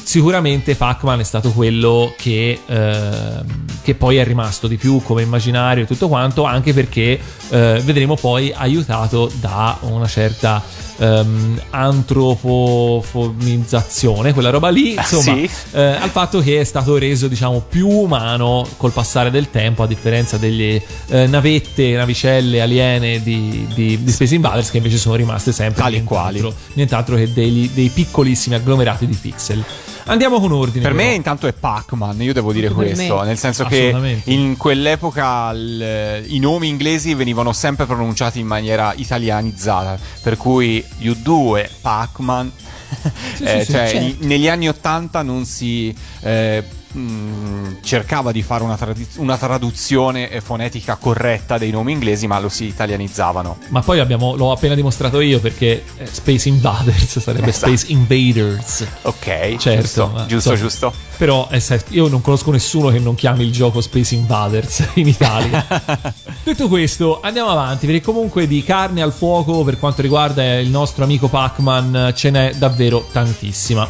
sicuramente 0.06 0.76
Pac-Man 0.76 1.18
è 1.18 1.24
stato 1.24 1.50
quello 1.50 2.14
che, 2.16 2.60
ehm, 2.64 3.44
che 3.82 3.96
poi 3.96 4.18
è 4.18 4.24
rimasto 4.24 4.68
di 4.68 4.76
più 4.76 5.02
come 5.02 5.22
immaginario 5.22 5.82
e 5.82 5.86
tutto 5.86 6.06
quanto, 6.06 6.44
anche 6.44 6.72
perché 6.72 7.18
eh, 7.48 7.82
vedremo 7.84 8.14
poi 8.14 8.52
aiutato 8.54 9.28
da 9.40 9.76
una 9.80 10.06
certa 10.06 10.62
ehm, 10.98 11.60
antropofonizzazione, 11.70 14.32
quella 14.32 14.50
roba 14.50 14.68
lì, 14.68 14.92
insomma, 14.92 15.34
sì. 15.34 15.50
eh, 15.72 15.82
al 15.82 16.10
fatto 16.10 16.40
che 16.40 16.60
è 16.60 16.64
stato 16.64 16.96
reso 16.98 17.26
diciamo 17.26 17.64
più 17.68 17.88
umano 17.88 18.64
col 18.76 18.92
passare 18.92 19.32
del 19.32 19.50
tempo, 19.50 19.82
a 19.82 19.88
differenza 19.88 20.36
delle 20.36 20.80
eh, 21.08 21.26
navette, 21.26 21.96
navicelle 21.96 22.60
aliene 22.60 23.20
di, 23.20 23.66
di, 23.74 24.00
di 24.00 24.12
Space 24.12 24.36
Invaders 24.36 24.70
che 24.70 24.76
invece 24.76 24.98
sono 24.98 25.16
rimaste 25.16 25.50
sempre 25.50 25.82
Tali 25.82 26.04
quali. 26.04 26.48
nient'altro 26.74 27.16
che 27.16 27.32
dei, 27.32 27.68
dei 27.74 27.88
piccolissimi 27.88 28.54
agglomerati 28.54 29.08
di 29.08 29.18
pixel. 29.20 29.64
Andiamo 30.08 30.38
con 30.40 30.52
ordine. 30.52 30.82
Per 30.84 30.92
me 30.94 31.02
però. 31.04 31.14
intanto 31.16 31.46
è 31.46 31.52
Pac-Man, 31.52 32.22
io 32.22 32.32
devo 32.32 32.52
dire 32.52 32.68
per 32.68 32.76
questo, 32.76 33.18
me. 33.18 33.24
nel 33.26 33.38
senso 33.38 33.64
che 33.64 34.20
in 34.24 34.56
quell'epoca 34.56 35.50
il- 35.50 36.24
i 36.28 36.38
nomi 36.38 36.68
inglesi 36.68 37.14
venivano 37.14 37.52
sempre 37.52 37.86
pronunciati 37.86 38.38
in 38.38 38.46
maniera 38.46 38.92
italianizzata, 38.96 39.98
per 40.22 40.36
cui 40.36 40.84
U2, 41.00 41.68
Pac-Man, 41.80 42.52
eh, 43.42 43.64
sì, 43.64 43.72
cioè 43.72 43.88
certo. 43.88 44.26
negli 44.26 44.48
anni 44.48 44.68
80 44.68 45.22
non 45.22 45.44
si 45.44 45.94
eh, 46.20 46.62
mh, 46.98 47.76
cercava 47.82 48.32
di 48.32 48.42
fare 48.42 48.62
una, 48.64 48.76
tradi- 48.76 49.06
una 49.16 49.36
traduzione 49.36 50.40
fonetica 50.40 50.96
corretta 50.96 51.58
dei 51.58 51.70
nomi 51.70 51.92
inglesi, 51.92 52.26
ma 52.26 52.38
lo 52.38 52.48
si 52.48 52.64
italianizzavano. 52.64 53.58
Ma 53.68 53.82
poi 53.82 54.00
abbiamo, 54.00 54.34
l'ho 54.34 54.52
appena 54.52 54.74
dimostrato 54.74 55.20
io 55.20 55.40
perché 55.40 55.84
eh, 55.98 56.06
Space 56.06 56.48
Invaders 56.48 57.18
sarebbe 57.20 57.48
Esatto. 57.48 57.76
Space 57.76 57.92
Invaders. 57.92 58.86
Ok, 59.02 59.56
Certo, 59.56 59.80
giusto, 59.80 60.06
ma 60.12 60.26
giusto, 60.26 60.50
insomma, 60.52 60.56
giusto. 60.56 60.92
Però 61.16 61.48
eh, 61.50 61.62
io 61.88 62.08
non 62.08 62.20
conosco 62.20 62.50
nessuno 62.50 62.90
che 62.90 62.98
non 62.98 63.14
chiami 63.14 63.44
il 63.44 63.52
gioco 63.52 63.80
Space 63.80 64.14
Invaders 64.14 64.88
in 64.94 65.08
Italia. 65.08 65.64
Detto 66.42 66.68
questo, 66.68 67.20
andiamo 67.22 67.50
avanti 67.50 67.86
perché 67.86 68.02
comunque 68.02 68.46
di 68.46 68.62
carne 68.62 69.02
al 69.02 69.12
fuoco 69.12 69.64
per 69.64 69.78
quanto 69.78 70.02
riguarda 70.02 70.58
il 70.58 70.68
nostro 70.68 71.04
amico 71.04 71.28
Pac-Man 71.28 72.12
ce 72.14 72.30
n'è 72.30 72.54
davvero 72.54 73.06
tantissima. 73.12 73.88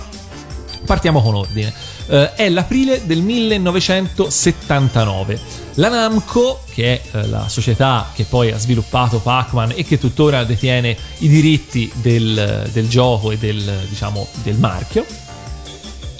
Partiamo 0.84 1.20
con 1.20 1.34
ordine. 1.34 1.72
Eh, 2.08 2.34
è 2.34 2.48
l'aprile 2.48 3.06
del 3.06 3.22
1979. 3.22 5.38
La 5.74 5.88
Namco, 5.88 6.62
che 6.72 7.02
è 7.02 7.16
eh, 7.16 7.26
la 7.26 7.48
società 7.48 8.10
che 8.14 8.24
poi 8.24 8.50
ha 8.50 8.58
sviluppato 8.58 9.18
Pac-Man 9.18 9.72
e 9.74 9.84
che 9.84 9.98
tuttora 9.98 10.44
detiene 10.44 10.96
i 11.18 11.28
diritti 11.28 11.90
del, 11.94 12.68
del 12.72 12.88
gioco 12.88 13.30
e 13.30 13.38
del, 13.38 13.86
diciamo, 13.88 14.26
del 14.42 14.56
marchio, 14.56 15.06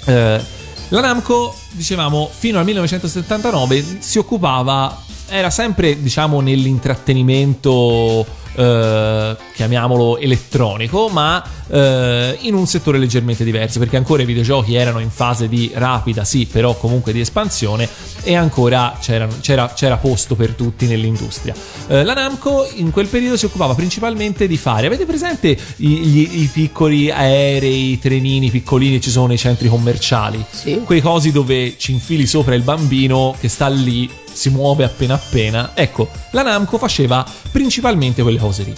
eh, 0.05 0.55
la 0.89 1.01
Namco, 1.01 1.53
dicevamo, 1.71 2.29
fino 2.31 2.59
al 2.59 2.65
1979 2.65 3.97
si 3.99 4.19
occupava, 4.19 5.03
era 5.27 5.49
sempre, 5.49 6.01
diciamo, 6.01 6.39
nell'intrattenimento, 6.39 8.25
eh, 8.57 9.35
chiamiamolo 9.53 10.17
elettronico, 10.17 11.09
ma 11.09 11.43
eh, 11.69 12.37
in 12.41 12.55
un 12.55 12.65
settore 12.65 12.97
leggermente 12.97 13.43
diverso, 13.43 13.79
perché 13.79 13.97
ancora 13.97 14.23
i 14.23 14.25
videogiochi 14.25 14.75
erano 14.75 14.99
in 14.99 15.09
fase 15.11 15.47
di 15.47 15.71
rapida, 15.75 16.23
sì, 16.23 16.45
però 16.45 16.75
comunque 16.75 17.13
di 17.13 17.19
espansione 17.19 17.87
e 18.23 18.35
ancora 18.35 18.97
c'era, 18.99 19.27
c'era- 19.41 19.71
c'era 19.73 19.97
posto 19.97 20.35
per 20.35 20.51
tutti 20.53 20.87
nell'industria. 20.87 21.53
Eh, 21.87 22.03
la 22.03 22.13
Namco 22.13 22.67
in 22.75 22.91
quel 22.91 23.07
periodo 23.07 23.37
si 23.37 23.45
occupava 23.45 23.75
principalmente 23.75 24.47
di 24.47 24.57
fare, 24.57 24.87
avete 24.87 25.05
presente 25.05 25.49
i, 25.77 25.87
gli- 25.87 26.41
i 26.41 26.49
piccoli 26.51 27.11
aerei, 27.11 27.91
i 27.91 27.99
trenini 27.99 28.49
piccolini 28.49 28.93
che 28.95 29.01
ci 29.01 29.11
sono 29.11 29.27
nei 29.27 29.37
centri 29.37 29.69
commerciali? 29.69 30.43
Sì. 30.49 30.81
Quei 30.83 31.01
cosi 31.01 31.31
dove 31.31 31.75
ci 31.77 31.91
infili 31.91 32.25
sopra 32.25 32.55
il 32.55 32.63
bambino 32.63 33.35
che 33.39 33.49
sta 33.49 33.67
lì, 33.67 34.09
si 34.37 34.49
muove 34.49 34.83
appena 34.83 35.15
appena. 35.15 35.71
Ecco, 35.73 36.09
la 36.31 36.43
Namco 36.43 36.77
faceva 36.77 37.25
principalmente 37.51 38.21
quelle 38.21 38.37
cose 38.37 38.63
lì. 38.63 38.75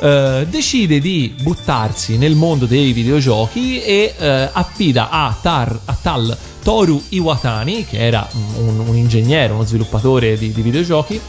Eh, 0.00 0.46
decide 0.48 0.98
di 1.00 1.34
buttarsi 1.42 2.16
nel 2.16 2.34
mondo 2.34 2.64
dei 2.64 2.92
videogiochi 2.92 3.82
e 3.82 4.14
eh, 4.16 4.48
affida 4.50 5.10
a, 5.10 5.36
Tar- 5.40 5.80
a 5.84 5.96
tal 6.00 6.36
Toru 6.62 7.00
Iwatani, 7.10 7.84
che 7.84 7.98
era 7.98 8.26
un, 8.56 8.78
un 8.86 8.96
ingegnere, 8.96 9.52
uno 9.52 9.66
sviluppatore 9.66 10.38
di, 10.38 10.50
di 10.50 10.62
videogiochi, 10.62 11.20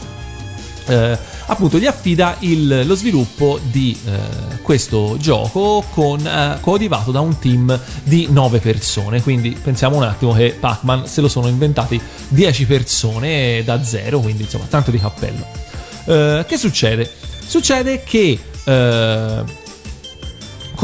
eh, 0.86 1.18
appunto 1.46 1.78
gli 1.78 1.86
affida 1.86 2.36
il- 2.40 2.82
lo 2.86 2.94
sviluppo 2.94 3.58
di 3.62 3.98
eh, 4.06 4.60
questo 4.62 5.16
gioco 5.18 5.84
con, 5.90 6.26
eh, 6.26 6.58
coadiuvato 6.60 7.10
da 7.10 7.20
un 7.20 7.38
team 7.38 7.78
di 8.02 8.28
9 8.30 8.58
persone 8.60 9.22
quindi 9.22 9.50
pensiamo 9.50 9.96
un 9.96 10.04
attimo 10.04 10.32
che 10.32 10.56
Pac-Man 10.58 11.06
se 11.06 11.20
lo 11.20 11.28
sono 11.28 11.48
inventati 11.48 12.00
10 12.28 12.64
persone 12.66 13.62
da 13.64 13.82
zero 13.84 14.20
quindi 14.20 14.42
insomma 14.44 14.64
tanto 14.68 14.90
di 14.90 14.98
cappello 14.98 15.46
Eh, 16.06 16.44
che 16.46 16.56
succede? 16.58 17.10
succede 17.46 18.02
che 18.04 18.38
eh, 18.64 19.42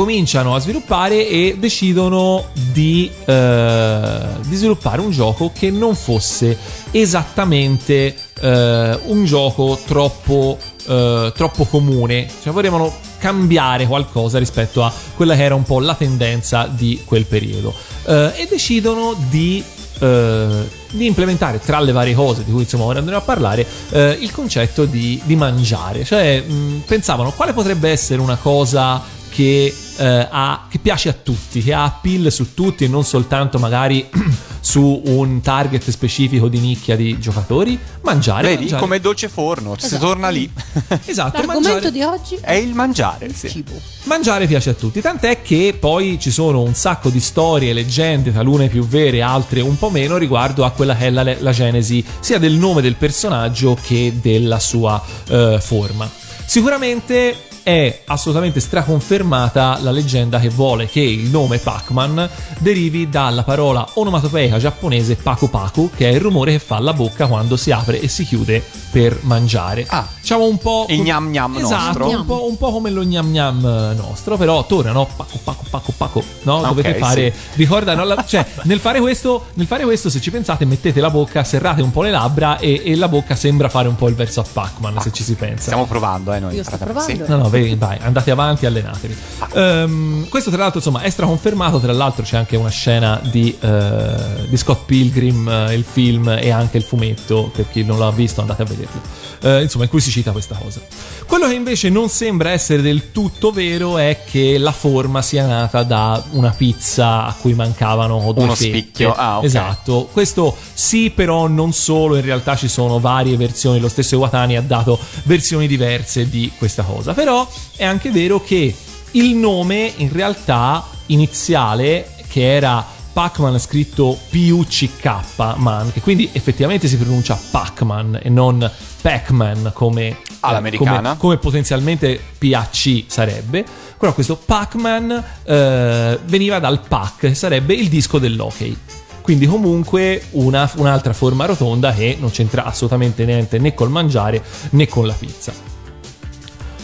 cominciano 0.01 0.55
a 0.55 0.59
sviluppare 0.61 1.29
e 1.29 1.57
decidono 1.59 2.47
di, 2.73 3.11
eh, 3.27 4.19
di 4.47 4.57
sviluppare 4.57 5.03
un 5.03 5.11
gioco 5.11 5.53
che 5.55 5.71
non 5.71 5.95
fosse 5.95 6.57
esattamente 6.91 8.17
eh, 8.41 8.99
un 9.05 9.27
gioco 9.27 9.79
troppo, 9.85 10.57
eh, 10.87 11.31
troppo 11.37 11.65
comune, 11.67 12.27
cioè 12.43 12.51
volevano 12.51 12.91
cambiare 13.19 13.87
qualcosa 13.87 14.39
rispetto 14.39 14.83
a 14.83 14.91
quella 15.17 15.37
che 15.37 15.43
era 15.43 15.55
un 15.55 15.65
po' 15.65 15.81
la 15.81 15.95
tendenza 15.95 16.67
di 16.67 17.03
quel 17.05 17.27
periodo. 17.27 17.75
Eh, 18.07 18.33
e 18.37 18.47
decidono 18.49 19.15
di 19.29 19.63
eh, 19.99 20.79
di 20.93 21.07
implementare 21.07 21.61
tra 21.61 21.79
le 21.79 21.93
varie 21.93 22.15
cose 22.15 22.43
di 22.43 22.51
cui 22.51 22.63
insomma 22.63 22.85
ora 22.85 23.01
andremo 23.01 23.21
a 23.21 23.23
parlare 23.23 23.67
eh, 23.91 24.17
il 24.19 24.33
concetto 24.33 24.87
di, 24.87 25.21
di 25.25 25.37
mangiare. 25.37 26.05
Cioè 26.05 26.41
mh, 26.41 26.85
pensavano 26.87 27.33
quale 27.33 27.53
potrebbe 27.53 27.91
essere 27.91 28.21
una 28.21 28.37
cosa 28.37 29.19
che, 29.31 29.75
eh, 29.97 30.29
ha- 30.31 30.66
che 30.69 30.79
piace 30.79 31.09
a 31.09 31.12
tutti 31.12 31.62
che 31.62 31.73
ha 31.73 31.85
appeal 31.85 32.31
su 32.31 32.55
tutti 32.55 32.85
e 32.85 32.88
non 32.88 33.05
soltanto 33.05 33.59
magari 33.59 34.07
su 34.61 35.01
un 35.07 35.40
target 35.40 35.88
specifico 35.88 36.49
di 36.49 36.59
nicchia 36.59 36.97
di 36.97 37.19
giocatori? 37.19 37.79
Mangiare. 38.03 38.43
Vedi, 38.49 38.61
mangiare. 38.61 38.81
come 38.83 39.01
dolce 39.01 39.29
forno, 39.29 39.75
si 39.79 39.99
torna 39.99 40.29
lì. 40.29 40.51
Esatto, 41.07 41.38
L'argomento 41.38 41.69
mangiare. 41.71 41.93
di 41.93 42.03
oggi 42.03 42.38
È 42.40 42.53
il 42.53 42.75
mangiare, 42.75 43.33
sì. 43.33 43.49
cibo. 43.49 43.73
Mangiare 44.05 44.47
piace 44.47 44.71
a 44.71 44.75
tutti, 44.75 45.01
tant'è 45.01 45.43
che 45.43 45.77
poi 45.79 46.19
ci 46.21 46.31
sono 46.31 46.62
un 46.62 46.75
sacco 46.75 47.09
di 47.09 47.21
storie, 47.21 47.73
leggende, 47.73 48.33
talune 48.33 48.69
più 48.69 48.87
vere, 48.87 49.23
altre 49.23 49.61
un 49.61 49.77
po' 49.79 49.90
meno, 49.90 50.16
riguardo 50.16 50.64
a 50.64 50.71
quella 50.71 50.95
che 50.97 51.07
è 51.07 51.11
la, 51.11 51.35
la 51.38 51.53
genesi 51.53 52.05
sia 52.21 52.38
del 52.38 52.53
nome 52.55 52.83
del 52.83 52.97
personaggio 52.97 53.77
che 53.81 54.14
della 54.21 54.59
sua 54.59 55.03
eh, 55.29 55.59
forma. 55.61 56.09
Sicuramente 56.45 57.37
è 57.70 58.02
assolutamente 58.06 58.59
straconfermata 58.59 59.78
la 59.80 59.92
leggenda 59.92 60.40
che 60.40 60.48
vuole 60.48 60.87
che 60.87 61.00
il 61.00 61.28
nome 61.28 61.59
Pac-Man 61.59 62.28
derivi 62.59 63.09
dalla 63.09 63.44
parola 63.44 63.87
onomatopeica 63.94 64.59
giapponese 64.59 65.14
Paku 65.14 65.48
Paku, 65.48 65.90
che 65.94 66.11
è 66.11 66.12
il 66.12 66.20
rumore 66.20 66.52
che 66.52 66.59
fa 66.59 66.80
la 66.80 66.92
bocca 66.92 67.26
quando 67.28 67.56
si 67.56 67.70
apre 67.70 68.00
e 68.00 68.09
si 68.09 68.24
chiude 68.24 68.61
per 68.90 69.20
mangiare. 69.22 69.87
Ah. 69.88 70.04
diciamo 70.20 70.46
un 70.46 70.59
po' 70.59 70.87
Il 70.88 71.02
gnam 71.02 71.30
gnam 71.30 71.56
esatto, 71.59 71.98
nostro. 71.98 72.18
Un 72.18 72.26
po', 72.26 72.48
un 72.48 72.56
po' 72.56 72.72
come 72.72 72.90
lo 72.90 73.04
gnam 73.04 73.30
gnam 73.30 73.64
eh, 73.64 73.94
nostro, 73.94 74.37
però 74.37 74.66
torna, 74.66 74.90
no? 74.90 75.06
Paco, 75.14 75.38
paco, 75.44 75.64
paco, 75.70 75.92
paco, 75.96 76.24
no? 76.42 76.62
Ah, 76.62 76.68
Dovete 76.68 76.94
fare, 76.94 77.33
sì. 77.33 77.56
ricorda, 77.56 77.94
no? 77.94 78.04
La- 78.04 78.24
cioè, 78.26 78.44
nel 78.64 78.80
fare, 78.80 78.98
questo, 78.98 79.46
nel 79.54 79.66
fare 79.68 79.85
questo, 79.85 80.11
se 80.11 80.20
ci 80.20 80.33
pensate, 80.33 80.64
mettete 80.64 81.00
la 81.00 81.11
bocca, 81.11 81.44
serrate 81.44 81.83
un 81.83 81.92
po' 81.92 82.02
le 82.02 82.11
labbra 82.11 82.59
e, 82.59 82.83
e 82.85 82.96
la 82.96 83.06
bocca 83.06 83.37
sembra 83.37 83.68
fare 83.68 83.87
un 83.87 83.94
po' 83.94 84.09
il 84.09 84.16
verso 84.16 84.40
a 84.40 84.44
Pac-Man, 84.52 85.00
se 85.00 85.12
ci 85.12 85.22
si 85.22 85.35
pensa. 85.35 85.62
Stiamo 85.62 85.87
provando, 85.87 86.33
eh, 86.33 86.40
noi. 86.40 86.56
Io 86.56 86.64
sto 86.64 86.76
provando. 86.76 87.26
No, 87.28 87.37
no, 87.37 87.48
vai, 87.62 87.77
vai, 87.77 87.99
andate 88.01 88.31
avanti, 88.31 88.66
allenatevi. 88.66 89.16
Ehm, 89.55 90.29
questo, 90.29 90.51
tra 90.51 90.61
l'altro, 90.61 90.79
insomma, 90.79 91.01
è 91.03 91.11
straconfermato. 91.11 91.79
Tra 91.79 91.92
l'altro, 91.92 92.23
c'è 92.23 92.37
anche 92.37 92.57
una 92.57 92.70
scena 92.70 93.20
di, 93.23 93.57
eh, 93.61 94.49
di 94.49 94.57
Scott 94.57 94.85
Pilgrim, 94.87 95.49
eh, 95.49 95.75
il 95.75 95.85
film 95.85 96.29
e 96.29 96.51
anche 96.51 96.77
il 96.77 96.83
fumetto. 96.83 97.51
Per 97.55 97.68
chi 97.68 97.85
non 97.85 97.99
l'ha 97.99 98.11
visto, 98.11 98.40
andate 98.40 98.62
a 98.62 98.64
vederlo. 98.64 99.01
Eh, 99.42 99.62
insomma, 99.62 99.85
in 99.85 99.90
cui 99.90 100.00
si 100.00 100.11
cita 100.11 100.33
questa 100.33 100.55
cosa. 100.55 100.81
Quello 101.26 101.46
che 101.48 101.55
invece 101.55 101.88
non 101.88 102.09
sembra 102.09 102.50
essere 102.50 102.83
del 102.83 103.11
tutto 103.12 103.53
vero 103.53 103.96
è 103.98 104.22
che 104.24 104.59
la 104.59 104.72
forma 104.72 105.22
sia 105.22 105.46
nata 105.46 105.83
da 105.83 106.22
una 106.33 106.50
pizza 106.50 107.26
a 107.26 107.35
cui 107.35 107.55
mancavano 107.55 108.33
due 108.33 108.44
Uno 108.44 108.55
fette. 108.55 108.79
spicchio, 108.79 109.14
ah, 109.14 109.38
ok. 109.38 109.44
Esatto. 109.44 110.09
Questo 110.12 110.57
sì, 110.72 111.11
però 111.11 111.46
non 111.46 111.72
solo. 111.72 112.16
In 112.16 112.22
realtà 112.22 112.57
ci 112.57 112.68
sono 112.68 113.00
varie 113.00 113.37
versioni. 113.37 113.81
Lo 113.81 113.88
stesso 113.88 114.16
Iwatani 114.16 114.57
ha 114.57 114.62
dato 114.62 114.98
versioni 115.24 115.66
diverse 115.66 116.29
di 116.29 116.50
questa 116.59 116.83
cosa. 116.83 117.14
Però 117.14 117.48
è 117.76 117.85
anche 117.85 118.11
vero 118.11 118.42
che 118.42 118.74
il 119.12 119.35
nome 119.35 119.92
in 119.96 120.12
realtà 120.12 120.87
iniziale, 121.07 122.09
che 122.29 122.55
era 122.55 122.85
Pac-Man 123.12 123.59
scritto 123.59 124.16
P-U-C-K, 124.31 125.22
man, 125.57 125.92
che 125.92 126.00
quindi 126.00 126.29
effettivamente 126.33 126.87
si 126.87 126.96
pronuncia 126.96 127.38
Pac-Man 127.50 128.20
e 128.22 128.29
non 128.29 128.70
Pac-Man 129.01 129.71
come, 129.75 130.17
All'americana. 130.41 131.01
come, 131.11 131.17
come 131.19 131.37
potenzialmente 131.39 132.21
PAC 132.39 133.05
sarebbe. 133.07 133.65
Però 133.99 134.13
questo 134.15 134.37
Pac-Man 134.37 135.25
eh, 135.45 136.19
veniva 136.25 136.59
dal 136.59 136.81
Pac, 136.87 137.19
che 137.19 137.35
sarebbe 137.35 137.75
il 137.75 137.89
disco 137.89 138.19
dell'hockey. 138.19 138.77
Quindi 139.21 139.47
comunque 139.47 140.23
una- 140.31 140.71
un'altra 140.77 141.13
forma 141.13 141.45
rotonda 141.45 141.93
che 141.93 142.17
non 142.19 142.31
c'entra 142.31 142.65
assolutamente 142.65 143.25
niente 143.25 143.59
né 143.59 143.75
col 143.75 143.91
mangiare 143.91 144.43
né 144.71 144.89
con 144.89 145.07
la 145.07 145.13
pizza. 145.13 145.53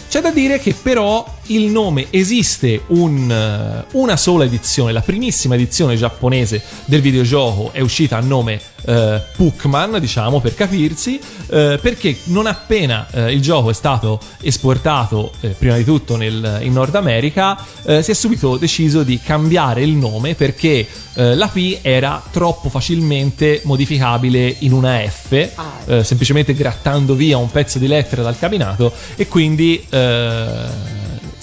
C'è 0.08 0.20
da 0.20 0.30
dire 0.30 0.58
che 0.58 0.74
però 0.74 1.24
il 1.48 1.66
nome 1.70 2.06
esiste 2.10 2.82
un, 2.88 3.30
eh, 3.30 3.84
una 3.92 4.16
sola 4.16 4.44
edizione, 4.44 4.92
la 4.92 5.00
primissima 5.00 5.54
edizione 5.54 5.96
giapponese 5.96 6.62
del 6.84 7.00
videogioco 7.00 7.70
è 7.72 7.80
uscita 7.80 8.16
a 8.16 8.20
nome 8.20 8.60
eh, 8.84 9.20
Puckman, 9.34 9.98
diciamo 10.00 10.40
per 10.40 10.54
capirsi, 10.54 11.18
eh, 11.48 11.78
perché 11.80 12.16
non 12.24 12.46
appena 12.46 13.06
eh, 13.10 13.32
il 13.32 13.40
gioco 13.40 13.70
è 13.70 13.74
stato 13.74 14.20
esportato 14.40 15.32
eh, 15.40 15.48
prima 15.48 15.76
di 15.76 15.84
tutto 15.84 16.16
nel- 16.16 16.58
in 16.62 16.72
Nord 16.72 16.94
America, 16.94 17.56
eh, 17.84 18.02
si 18.02 18.10
è 18.10 18.14
subito 18.14 18.56
deciso 18.56 19.02
di 19.02 19.20
cambiare 19.20 19.82
il 19.82 19.92
nome 19.92 20.34
perché 20.34 20.86
la 21.16 21.48
P 21.48 21.78
era 21.80 22.22
troppo 22.30 22.68
facilmente 22.68 23.62
modificabile 23.64 24.54
in 24.58 24.72
una 24.74 24.98
F, 25.08 25.48
Ah. 25.56 26.02
semplicemente 26.02 26.52
grattando 26.52 27.14
via 27.14 27.38
un 27.38 27.50
pezzo 27.50 27.78
di 27.78 27.86
lettera 27.86 28.20
dal 28.22 28.38
cabinato 28.38 28.92
e 29.16 29.26
quindi 29.26 29.82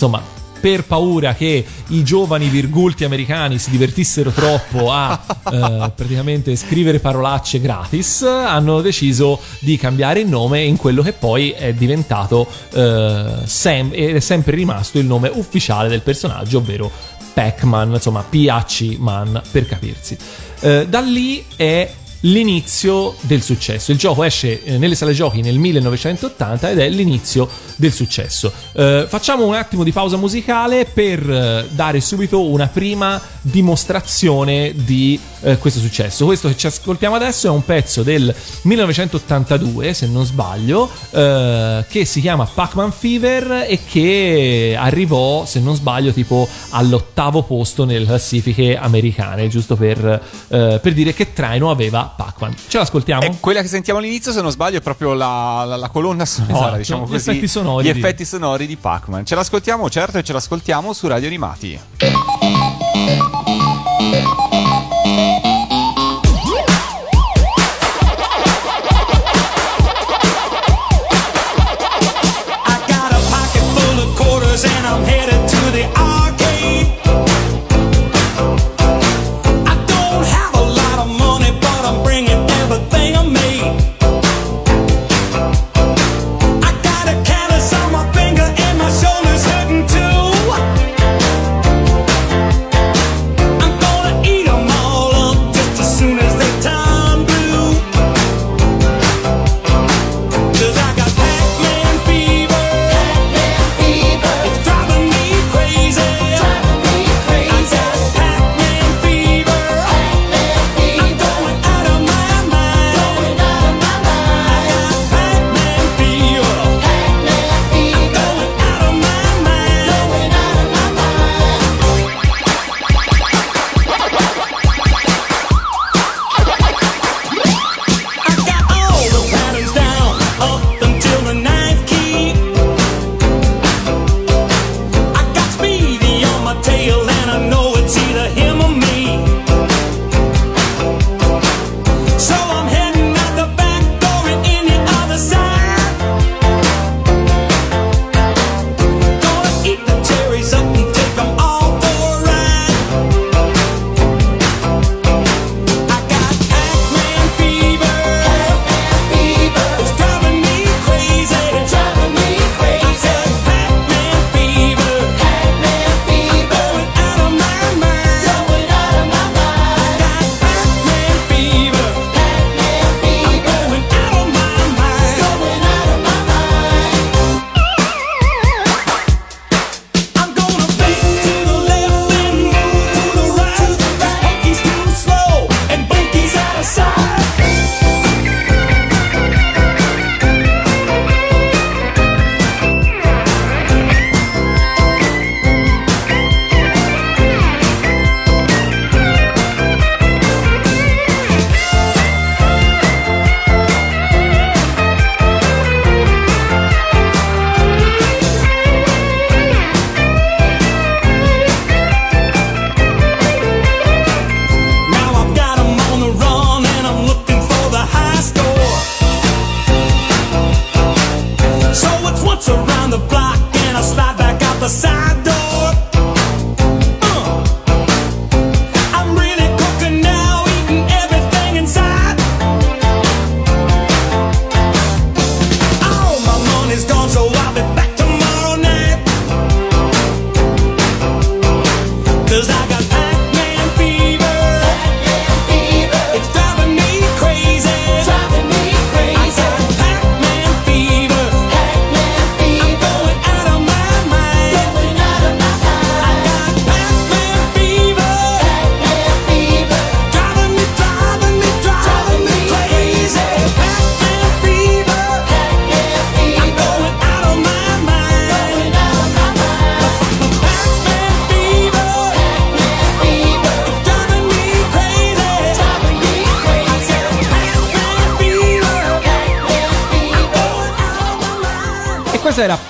insomma 0.04 0.42
per 0.60 0.86
paura 0.86 1.34
che 1.34 1.66
i 1.90 2.04
giovani 2.04 2.48
virgulti 2.48 3.04
americani 3.04 3.58
si 3.58 3.70
divertissero 3.70 4.32
troppo 4.32 4.92
a 4.92 5.20
eh, 5.52 5.92
praticamente 5.94 6.56
scrivere 6.56 7.00
parolacce 7.00 7.60
gratis, 7.60 8.22
hanno 8.22 8.80
deciso 8.80 9.42
di 9.60 9.76
cambiare 9.76 10.22
il 10.22 10.28
nome 10.28 10.62
in 10.62 10.78
quello 10.78 11.02
che 11.02 11.12
poi 11.12 11.52
è 11.52 11.74
diventato 11.74 12.48
eh, 12.74 13.40
sem- 13.44 13.92
ed 13.94 14.16
è 14.16 14.20
sempre 14.22 14.56
rimasto 14.56 15.00
il 15.00 15.06
nome 15.06 15.30
ufficiale 15.34 15.90
del 15.90 16.02
personaggio, 16.02 16.60
ovvero 16.60 16.90
Pac-Man, 17.34 17.92
insomma 17.94 18.24
PAC-Man 18.24 19.42
per 19.52 19.66
capirsi. 19.66 20.18
Eh, 20.62 20.88
da 20.88 21.02
lì 21.02 21.44
è 21.58 21.92
l'inizio 22.26 23.16
del 23.22 23.42
successo. 23.42 23.92
Il 23.92 23.98
gioco 23.98 24.24
esce 24.24 24.64
eh, 24.64 24.78
nelle 24.78 24.96
sale 24.96 25.14
giochi 25.14 25.42
nel 25.42 25.58
1980 25.58 26.70
ed 26.70 26.80
è 26.80 26.90
l'inizio 26.90 27.50
del 27.76 27.92
successo. 27.92 28.52
Eh, 28.74 29.06
facciamo 29.08 29.46
un 29.46 29.56
attimo 29.56 29.84
di 29.84 29.92
pausa 29.92 30.18
musicale 30.18 30.86
per 30.86 31.30
eh, 31.30 31.68
dare 31.72 32.02
subito 32.02 32.48
una 32.50 32.68
prima 32.68 33.22
dimostrazione 33.42 34.74
di 34.76 35.20
eh, 35.44 35.58
questo 35.58 35.80
successo. 35.80 36.26
Questo 36.26 36.48
che 36.48 36.58
ci 36.58 36.68
ascoltiamo 36.68 37.16
adesso 37.16 37.48
è 37.48 37.50
un 37.50 37.64
pezzo 37.64 38.02
del 38.04 38.34
1982, 38.64 39.94
se 39.94 40.08
non 40.08 40.26
sbaglio, 40.26 40.90
eh, 41.12 41.86
che 41.88 42.06
si 42.06 42.22
chiama 42.22 42.46
Pac-Man 42.46 42.92
Fever 42.92 43.66
e 43.68 43.80
che 43.86 44.76
arrivò, 44.78 45.46
se 45.46 45.60
non 45.60 45.76
sbaglio, 45.76 46.12
tipo 46.12 46.48
all'ottavo 46.72 47.44
posto 47.44 47.86
nelle 47.86 48.06
classifiche 48.06 48.78
americane, 48.78 49.48
giusto 49.48 49.76
per, 49.76 50.04
eh, 50.48 50.80
per 50.82 50.94
dire 50.94 51.14
che 51.14 51.34
traino 51.34 51.70
aveva 51.70 52.14
Pac-Man. 52.16 52.54
Ce 52.68 52.78
l'ascoltiamo? 52.78 53.24
E 53.24 53.38
quella 53.40 53.62
che 53.62 53.68
sentiamo 53.68 54.00
all'inizio, 54.00 54.32
se 54.32 54.42
non 54.42 54.52
sbaglio, 54.52 54.78
è 54.78 54.82
proprio 54.82 55.14
la, 55.14 55.64
la- 55.66 55.76
la 55.76 55.90
colonna 55.90 56.26
sonora, 56.26 56.58
Esatto, 56.58 56.78
diciamo 56.78 57.06
gli 57.06 57.12
così. 57.12 57.30
effetti 57.30 57.48
sonori 57.48 57.88
Gli 57.88 57.92
di- 57.94 58.00
effetti 58.00 58.26
sonori 58.26 58.66
di 58.68 58.76
Pac-Man. 58.78 59.26
Ce 59.26 59.36
l'ascoltiamo, 59.36 59.90
certo, 59.90 60.18
e 60.18 60.24
ce 60.24 60.34
l'ascoltiamo 60.34 60.94
su 60.94 61.08
Radio 61.08 61.28
Animati. 61.28 61.80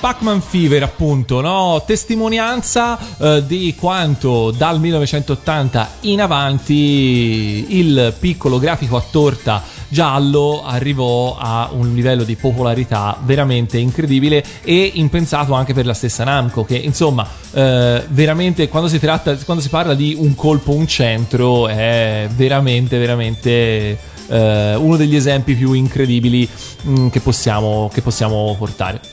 Pac-Man 0.04 0.42
Fever, 0.42 0.84
appunto, 0.84 1.40
no? 1.40 1.82
testimonianza 1.86 3.00
eh, 3.18 3.44
di 3.48 3.74
quanto 3.74 4.52
dal 4.52 4.78
1980 4.78 5.92
in 6.02 6.20
avanti 6.20 7.78
il 7.80 8.14
piccolo 8.20 8.60
grafico 8.60 8.98
a 8.98 9.04
torta 9.10 9.64
giallo 9.88 10.62
arrivò 10.66 11.38
a 11.40 11.70
un 11.72 11.94
livello 11.94 12.26
di 12.26 12.36
popolarità 12.36 13.18
veramente 13.24 13.78
incredibile 13.78 14.44
e 14.64 14.92
impensato 14.96 15.54
anche 15.54 15.74
per 15.74 15.86
la 15.86 15.94
stessa 15.94 16.26
Namco 16.26 16.66
che 16.66 16.76
insomma 16.76 17.26
eh, 17.54 18.04
veramente 18.10 18.68
quando 18.68 18.90
si 18.90 19.00
tratta 19.00 19.38
quando 19.46 19.64
si 19.64 19.70
parla 19.70 19.94
di 19.94 20.16
un 20.18 20.36
colpo 20.36 20.74
un 20.74 20.88
centro 20.88 21.68
è 21.68 22.28
veramente 22.36 22.98
veramente 22.98 24.00
eh, 24.28 24.76
uno 24.76 24.98
degli 24.98 25.16
esempi 25.16 25.54
più 25.54 25.74
incredibili 25.74 26.50
mm, 26.88 27.08
che 27.10 27.20
possiamo, 27.20 27.90
che 27.94 28.02
possiamo 28.02 28.56
portare 28.58 29.13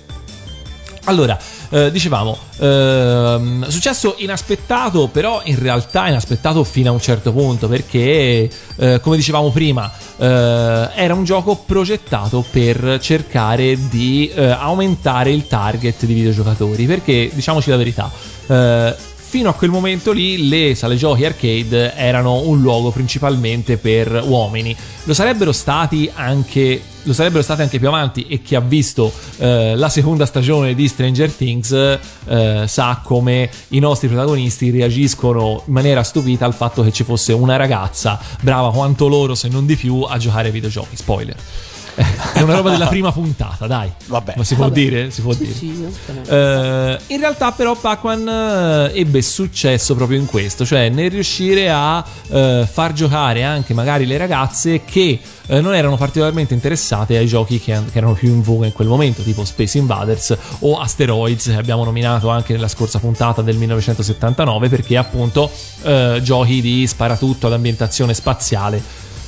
allora, 1.05 1.39
eh, 1.71 1.91
dicevamo, 1.91 2.37
ehm, 2.59 3.69
successo 3.69 4.17
inaspettato, 4.19 5.09
però 5.09 5.41
in 5.45 5.59
realtà 5.59 6.09
inaspettato 6.09 6.63
fino 6.65 6.91
a 6.91 6.93
un 6.93 7.01
certo 7.01 7.33
punto, 7.33 7.69
perché, 7.69 8.51
eh, 8.77 9.01
come 9.01 9.17
dicevamo 9.17 9.51
prima, 9.51 9.91
eh, 10.19 10.89
era 10.95 11.15
un 11.15 11.25
gioco 11.25 11.57
progettato 11.65 12.45
per 12.51 12.99
cercare 13.01 13.77
di 13.89 14.31
eh, 14.35 14.51
aumentare 14.51 15.33
il 15.33 15.47
target 15.47 16.05
di 16.05 16.15
videogiocatori, 16.15 16.85
perché, 16.85 17.31
diciamoci 17.33 17.71
la 17.71 17.77
verità, 17.77 18.11
eh, 18.47 18.95
fino 19.31 19.49
a 19.49 19.55
quel 19.55 19.71
momento 19.71 20.11
lì 20.11 20.49
le 20.49 20.75
sale 20.75 20.97
giochi 20.97 21.25
arcade 21.25 21.95
erano 21.95 22.41
un 22.41 22.61
luogo 22.61 22.91
principalmente 22.91 23.77
per 23.77 24.23
uomini. 24.27 24.77
Lo 25.05 25.15
sarebbero 25.15 25.53
stati 25.53 26.11
anche 26.13 26.83
lo 27.05 27.13
sarebbero 27.13 27.43
state 27.43 27.63
anche 27.63 27.79
più 27.79 27.89
avanti 27.89 28.27
e 28.27 28.43
chi 28.43 28.55
ha 28.55 28.61
visto 28.61 29.13
eh, 29.39 29.75
la 29.77 29.89
seconda 29.89 30.27
stagione 30.27 30.75
di 30.75 30.89
Stranger 30.89 31.31
Things 31.31 31.73
eh, 31.73 32.65
sa 32.67 33.01
come 33.03 33.51
i 33.69 33.79
nostri 33.79 34.09
protagonisti 34.09 34.71
reagiscono 34.71 35.63
in 35.67 35.73
maniera 35.73 36.03
stupita 36.03 36.45
al 36.45 36.55
fatto 36.55 36.83
che 36.83 36.93
ci 36.93 37.05
fosse 37.05 37.33
una 37.33 37.57
ragazza 37.57 38.19
brava 38.41 38.71
quanto 38.71 39.09
loro 39.09 39.35
se 39.35 39.49
non 39.49 39.67
di 39.67 39.77
più 39.77 40.03
a 40.03 40.19
giocare 40.19 40.49
ai 40.49 40.53
videogiochi. 40.53 40.97
Spoiler 40.97 41.37
è 42.33 42.41
una 42.41 42.57
roba 42.57 42.71
della 42.71 42.87
prima 42.87 43.13
puntata 43.13 43.67
dai 43.67 43.91
Vabbè. 44.07 44.35
ma 44.37 44.45
si 44.45 44.55
può 44.55 44.65
Vabbè. 44.65 44.75
dire 44.81 45.11
si 45.11 45.21
può 45.21 45.33
Sì, 45.33 45.39
dire 45.39 45.53
sì, 45.53 45.87
eh, 46.29 46.99
in 47.09 47.19
realtà 47.21 47.53
però 47.53 47.75
Pac-Man 47.77 48.91
eh, 48.93 48.99
ebbe 49.01 49.23
successo 49.23 49.95
proprio 49.95 50.19
in 50.19 50.27
questo, 50.27 50.65
cioè 50.65 50.89
nel 50.89 51.11
riuscire 51.11 51.71
a 51.71 52.05
eh, 52.29 52.69
far 52.71 52.93
giocare 52.93 53.45
anche 53.45 53.75
magari 53.75 54.07
le 54.07 54.17
ragazze 54.17 54.83
che 54.85 55.21
eh, 55.47 55.61
non 55.61 55.75
erano 55.75 55.97
particolarmente 55.97 56.55
interessate 56.55 57.17
ai 57.17 57.27
giochi 57.27 57.59
che, 57.61 57.73
che 57.91 57.99
erano 57.99 58.13
più 58.15 58.29
in 58.29 58.41
voga 58.43 58.67
in 58.67 58.73
quel 58.73 58.89
momento, 58.89 59.23
tipo 59.23 59.45
Space 59.45 59.79
Invaders 59.79 60.37
o 60.61 60.79
Asteroids, 60.79 61.47
che 61.47 61.55
abbiamo 61.57 61.85
nominato 61.85 62.29
anche 62.31 62.53
nella 62.53 62.69
scorsa 62.69 62.99
puntata 63.01 63.43
del 63.43 63.57
1979, 63.57 64.69
perché 64.69 64.97
appunto 64.97 65.51
eh, 65.83 66.21
giochi 66.23 66.61
di 66.61 66.87
sparatutto 66.87 67.49
ad 67.49 67.53
ambientazione 67.55 68.15
spaziale 68.15 68.81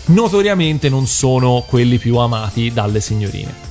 notoriamente 0.06 0.88
non 0.88 1.06
sono 1.06 1.64
quelli 1.66 1.98
più 1.98 2.16
amati 2.16 2.72
dalle 2.72 3.00
signorine. 3.00 3.70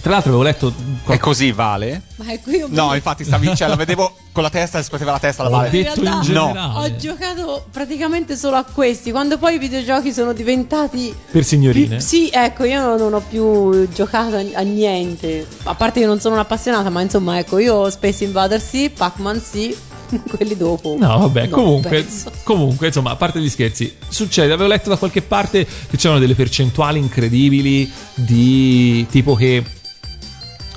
Tra 0.00 0.12
l'altro 0.12 0.30
avevo 0.30 0.44
letto 0.44 0.72
È 1.06 1.18
così, 1.18 1.50
Vale? 1.50 2.02
Ma 2.16 2.32
ecco 2.32 2.50
io 2.50 2.66
No, 2.70 2.94
infatti 2.94 3.24
stavi, 3.24 3.54
cioè, 3.56 3.66
la 3.68 3.74
vedevo 3.74 4.14
con 4.30 4.44
la 4.44 4.48
testa 4.48 4.78
e 4.78 4.84
scuoteva 4.84 5.10
la 5.10 5.18
testa 5.18 5.42
la 5.42 5.48
Ho 5.48 5.52
Vale. 5.52 5.70
detto 5.70 5.98
in 5.98 6.04
realtà- 6.04 6.22
generale 6.24 6.78
Ho 6.94 6.96
giocato 6.96 7.66
praticamente 7.72 8.36
solo 8.36 8.56
a 8.56 8.62
questi. 8.64 9.10
Quando 9.10 9.38
poi 9.38 9.56
i 9.56 9.58
videogiochi 9.58 10.12
sono 10.12 10.32
diventati. 10.32 11.12
per 11.32 11.42
signorine. 11.44 11.96
più- 11.96 12.04
sì, 12.06 12.30
ecco, 12.32 12.62
io 12.64 12.96
non 12.96 13.12
ho 13.12 13.20
più 13.28 13.88
giocato 13.92 14.36
a, 14.36 14.44
a 14.54 14.60
niente. 14.62 15.46
A 15.64 15.74
parte 15.74 16.00
che 16.00 16.06
non 16.06 16.20
sono 16.20 16.34
un'appassionata, 16.34 16.88
ma 16.90 17.00
insomma, 17.02 17.38
ecco, 17.38 17.58
io 17.58 17.90
Space 17.90 18.22
Invader 18.24 18.60
sì, 18.62 18.90
Pac-Man 18.90 19.42
sì, 19.42 19.76
quelli 20.36 20.56
dopo. 20.56 20.96
No, 20.98 21.18
vabbè, 21.18 21.46
no, 21.46 21.56
comunque, 21.56 22.06
comunque, 22.42 22.86
insomma, 22.88 23.10
a 23.10 23.16
parte 23.16 23.40
gli 23.40 23.48
scherzi, 23.48 23.96
succede, 24.08 24.52
avevo 24.52 24.68
letto 24.68 24.88
da 24.88 24.96
qualche 24.96 25.22
parte 25.22 25.66
che 25.66 25.96
c'erano 25.96 26.20
delle 26.20 26.34
percentuali 26.34 26.98
incredibili 26.98 27.90
di 28.14 29.06
tipo 29.10 29.34
che 29.34 29.62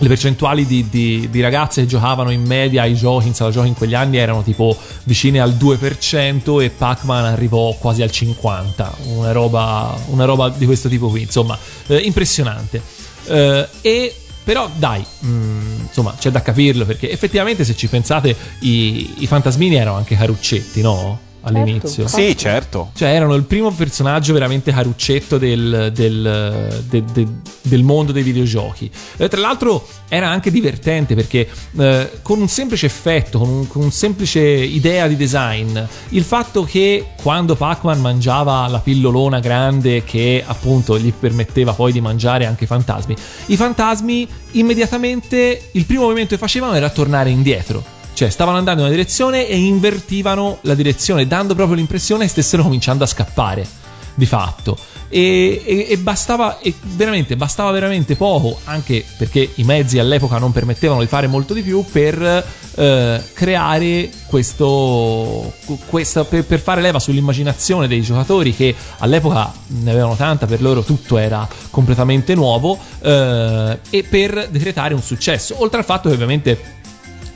le 0.01 0.07
percentuali 0.07 0.65
di, 0.65 0.89
di- 0.89 1.27
di 1.29 1.41
ragazze 1.41 1.81
che 1.81 1.87
giocavano 1.87 2.31
in 2.31 2.41
media 2.43 2.81
ai 2.81 2.95
giochi, 2.95 3.27
in 3.27 3.35
sala 3.35 3.51
giochi 3.51 3.67
in 3.67 3.75
quegli 3.75 3.93
anni 3.93 4.17
erano 4.17 4.41
tipo 4.41 4.75
vicine 5.03 5.39
al 5.39 5.51
2% 5.51 6.59
e 6.61 6.69
Pac-Man 6.71 7.25
arrivò 7.25 7.75
quasi 7.79 8.01
al 8.01 8.09
50%, 8.11 8.87
una 9.15 9.31
roba, 9.31 9.95
una 10.07 10.25
roba 10.25 10.49
di 10.49 10.65
questo 10.65 10.89
tipo 10.89 11.09
qui, 11.09 11.21
insomma, 11.21 11.57
eh, 11.87 11.97
impressionante. 11.97 12.81
Eh, 13.25 13.67
e 13.81 14.15
però 14.43 14.69
dai, 14.75 15.05
mm, 15.25 15.81
insomma, 15.81 16.15
c'è 16.17 16.31
da 16.31 16.41
capirlo 16.41 16.85
perché 16.85 17.11
effettivamente 17.11 17.63
se 17.63 17.75
ci 17.75 17.87
pensate 17.87 18.35
i, 18.59 19.21
i 19.23 19.27
fantasmini 19.27 19.75
erano 19.75 19.97
anche 19.97 20.15
caruccetti, 20.15 20.81
no? 20.81 21.29
All'inizio. 21.43 22.07
Sì, 22.07 22.37
certo. 22.37 22.91
Cioè 22.93 23.09
erano 23.09 23.33
il 23.33 23.43
primo 23.43 23.71
personaggio 23.71 24.33
veramente 24.33 24.71
caruccetto 24.71 25.37
del, 25.37 25.91
del- 25.93 26.83
de- 26.87 27.03
de- 27.11 27.27
del 27.63 27.83
mondo 27.83 28.11
dei 28.11 28.23
videogiochi. 28.23 28.89
Eh, 29.17 29.27
tra 29.27 29.39
l'altro 29.39 29.87
era 30.07 30.29
anche 30.29 30.51
divertente 30.51 31.15
perché 31.15 31.47
eh, 31.79 32.11
con 32.21 32.39
un 32.41 32.47
semplice 32.47 32.85
effetto, 32.85 33.39
con 33.39 33.49
un, 33.49 33.67
con 33.67 33.81
un 33.83 33.91
semplice 33.91 34.39
idea 34.41 35.07
di 35.07 35.15
design, 35.15 35.77
il 36.09 36.23
fatto 36.23 36.63
che 36.63 37.07
quando 37.21 37.55
Pac-Man 37.55 37.99
mangiava 37.99 38.67
la 38.67 38.79
pillolona 38.79 39.39
grande 39.39 40.03
che 40.03 40.43
appunto 40.45 40.99
gli 40.99 41.11
permetteva 41.11 41.73
poi 41.73 41.91
di 41.91 42.01
mangiare 42.01 42.45
anche 42.45 42.65
i 42.65 42.67
fantasmi, 42.67 43.15
i 43.47 43.55
fantasmi 43.57 44.27
immediatamente 44.51 45.69
il 45.71 45.85
primo 45.85 46.03
movimento 46.03 46.35
che 46.35 46.39
facevano 46.39 46.73
era 46.73 46.89
tornare 46.89 47.29
indietro. 47.29 47.99
Cioè, 48.21 48.29
stavano 48.29 48.59
andando 48.59 48.81
in 48.81 48.85
una 48.85 48.95
direzione 48.95 49.47
e 49.47 49.57
invertivano 49.57 50.59
la 50.61 50.75
direzione, 50.75 51.25
dando 51.25 51.55
proprio 51.55 51.75
l'impressione 51.75 52.25
che 52.25 52.29
stessero 52.29 52.61
cominciando 52.61 53.03
a 53.03 53.07
scappare, 53.07 53.65
di 54.13 54.27
fatto. 54.27 54.77
E, 55.09 55.59
e- 55.65 55.87
e 55.89 55.97
bastava, 55.97 56.59
e 56.59 56.71
veramente, 56.81 57.35
bastava 57.35 57.71
veramente 57.71 58.15
poco, 58.15 58.59
anche 58.65 59.03
perché 59.17 59.53
i 59.55 59.63
mezzi 59.63 59.97
all'epoca 59.97 60.37
non 60.37 60.51
permettevano 60.51 60.99
di 60.99 61.07
fare 61.07 61.25
molto 61.25 61.55
di 61.55 61.63
più, 61.63 61.83
per 61.91 62.45
eh, 62.75 63.23
creare 63.33 64.11
questo, 64.27 65.51
questa, 65.87 66.23
per, 66.23 66.45
per 66.45 66.59
fare 66.59 66.79
leva 66.79 66.99
sull'immaginazione 66.99 67.87
dei 67.87 68.03
giocatori 68.03 68.55
che 68.55 68.75
all'epoca 68.99 69.51
ne 69.65 69.89
avevano 69.89 70.15
tanta, 70.15 70.45
per 70.45 70.61
loro 70.61 70.83
tutto 70.83 71.17
era 71.17 71.47
completamente 71.71 72.35
nuovo, 72.35 72.77
eh, 73.01 73.79
e 73.89 74.03
per 74.03 74.47
decretare 74.51 74.93
un 74.93 75.01
successo. 75.01 75.55
Oltre 75.57 75.79
al 75.79 75.85
fatto 75.85 76.07
che 76.07 76.13
ovviamente 76.13 76.79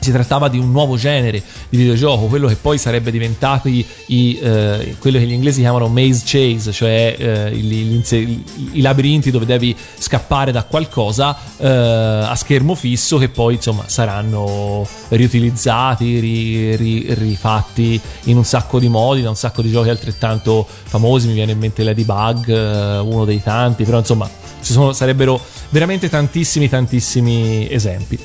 si 0.06 0.12
trattava 0.12 0.48
di 0.48 0.58
un 0.58 0.70
nuovo 0.70 0.96
genere 0.96 1.42
di 1.68 1.76
videogioco, 1.76 2.26
quello 2.26 2.46
che 2.46 2.56
poi 2.56 2.78
sarebbe 2.78 3.10
diventato 3.10 3.68
i, 3.68 3.84
i, 4.06 4.38
eh, 4.38 4.96
quello 4.98 5.18
che 5.18 5.24
gli 5.24 5.32
inglesi 5.32 5.60
chiamano 5.60 5.88
maze 5.88 6.22
chase, 6.24 6.72
cioè 6.72 7.16
eh, 7.18 7.54
i, 7.54 8.44
i 8.72 8.80
labirinti 8.80 9.30
dove 9.30 9.44
devi 9.44 9.76
scappare 9.98 10.52
da 10.52 10.62
qualcosa 10.62 11.36
eh, 11.56 11.66
a 11.66 12.34
schermo 12.36 12.74
fisso 12.74 13.18
che 13.18 13.28
poi 13.28 13.54
insomma 13.54 13.84
saranno 13.86 14.86
riutilizzati, 15.08 16.20
ri- 16.20 16.76
ri- 16.76 17.14
rifatti 17.14 18.00
in 18.24 18.36
un 18.36 18.44
sacco 18.44 18.78
di 18.78 18.88
modi, 18.88 19.22
da 19.22 19.28
un 19.28 19.36
sacco 19.36 19.62
di 19.62 19.70
giochi 19.70 19.88
altrettanto 19.88 20.66
famosi, 20.68 21.26
mi 21.26 21.34
viene 21.34 21.52
in 21.52 21.58
mente 21.58 21.82
Ladybug, 21.82 22.48
eh, 22.48 22.98
uno 22.98 23.24
dei 23.24 23.42
tanti, 23.42 23.84
però 23.84 23.98
insomma 23.98 24.28
ci 24.62 24.72
sono, 24.72 24.92
sarebbero 24.92 25.40
veramente 25.70 26.08
tantissimi 26.08 26.68
tantissimi 26.68 27.70
esempi. 27.70 28.18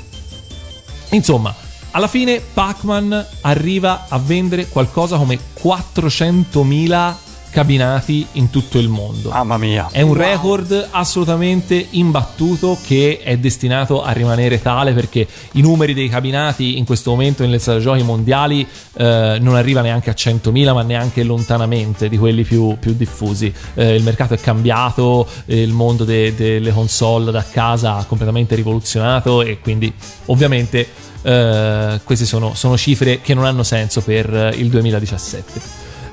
Insomma, 1.10 1.54
alla 1.92 2.08
fine 2.08 2.42
Pac-Man 2.42 3.28
arriva 3.42 4.06
a 4.08 4.18
vendere 4.18 4.68
qualcosa 4.68 5.18
come 5.18 5.38
400.000 5.62 7.30
cabinati 7.52 8.26
in 8.34 8.50
tutto 8.50 8.80
il 8.80 8.88
mondo. 8.88 9.30
Mamma 9.30 9.58
mia. 9.58 9.90
È 9.92 10.02
un 10.02 10.14
record 10.14 10.88
assolutamente 10.92 11.88
imbattuto 11.92 12.78
che 12.84 13.20
è 13.22 13.38
destinato 13.38 14.02
a 14.02 14.12
rimanere 14.14 14.62
tale 14.62 14.94
perché 14.94 15.28
i 15.54 15.62
numeri 15.62 15.94
dei 15.94 16.08
cabinati 16.08 16.78
in 16.78 16.86
questo 16.86 17.12
momento 17.12 17.44
nelle 17.44 17.60
sale 17.60 17.82
giochi 17.82 18.04
mondiali 18.04 18.66
eh, 18.94 19.38
non 19.42 19.56
arriva 19.56 19.82
neanche 19.82 20.10
a 20.10 20.14
100.000 20.14 20.74
ma 20.74 20.82
neanche 20.82 21.24
lontanamente 21.24 22.08
di 22.08 22.18
quelli 22.18 22.44
più, 22.44 22.78
più 22.80 22.94
diffusi. 22.94 23.54
Eh, 23.74 23.96
il 23.96 24.04
mercato 24.04 24.34
è 24.34 24.40
cambiato, 24.40 25.28
eh, 25.46 25.62
il 25.62 25.74
mondo 25.74 26.06
de- 26.06 26.34
delle 26.34 26.72
console 26.72 27.32
da 27.32 27.44
casa 27.44 27.98
ha 27.98 28.06
completamente 28.06 28.56
rivoluzionato 28.56 29.42
e 29.42 29.60
quindi 29.60 29.94
ovviamente 30.28 31.10
eh, 31.22 32.00
queste 32.04 32.26
sono, 32.26 32.54
sono 32.56 32.78
cifre 32.78 33.22
che 33.22 33.34
non 33.34 33.46
hanno 33.46 33.64
senso 33.64 34.02
per 34.02 34.34
eh, 34.34 34.50
il 34.56 34.70
2017. 34.70 35.62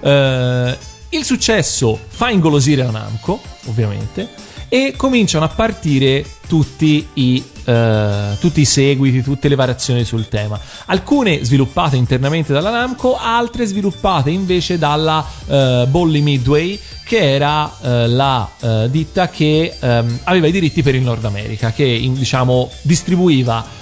Eh, 0.01 0.79
il 1.11 1.25
successo 1.25 1.99
fa 2.07 2.31
ingolosire 2.31 2.83
la 2.83 2.91
Namco, 2.91 3.41
ovviamente, 3.67 4.29
e 4.69 4.95
cominciano 4.97 5.45
a 5.45 5.49
partire 5.49 6.25
tutti 6.47 7.07
i, 7.15 7.43
eh, 7.65 8.37
tutti 8.41 8.61
i 8.61 8.65
seguiti, 8.65 9.23
tutte 9.23 9.49
le 9.49 9.55
variazioni 9.55 10.05
sul 10.05 10.29
tema. 10.29 10.59
Alcune 10.87 11.45
sviluppate 11.45 11.97
internamente 11.97 12.53
dalla 12.53 12.71
Namco, 12.71 13.17
altre 13.17 13.67
sviluppate 13.67 14.31
invece 14.31 14.79
dalla 14.79 15.25
eh, 15.47 15.87
Bolly 15.89 16.21
Midway, 16.21 16.79
che 17.05 17.35
era 17.35 17.71
eh, 17.81 18.09
la 18.09 18.49
ditta 18.91 19.29
che 19.29 19.75
ehm, 19.79 20.19
aveva 20.25 20.47
i 20.47 20.53
diritti 20.53 20.83
per 20.83 20.95
il 20.95 21.03
Nord 21.03 21.25
America, 21.25 21.73
che 21.73 21.85
in- 21.85 22.15
diciamo 22.15 22.71
distribuiva 22.83 23.77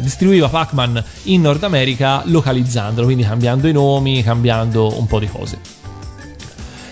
distribuiva 0.00 0.48
Pac-Man 0.48 1.04
in 1.24 1.42
Nord 1.42 1.62
America 1.62 2.22
localizzandolo, 2.24 3.06
quindi 3.06 3.22
cambiando 3.22 3.68
i 3.68 3.72
nomi, 3.72 4.22
cambiando 4.22 4.98
un 4.98 5.06
po' 5.06 5.20
di 5.20 5.28
cose. 5.28 5.75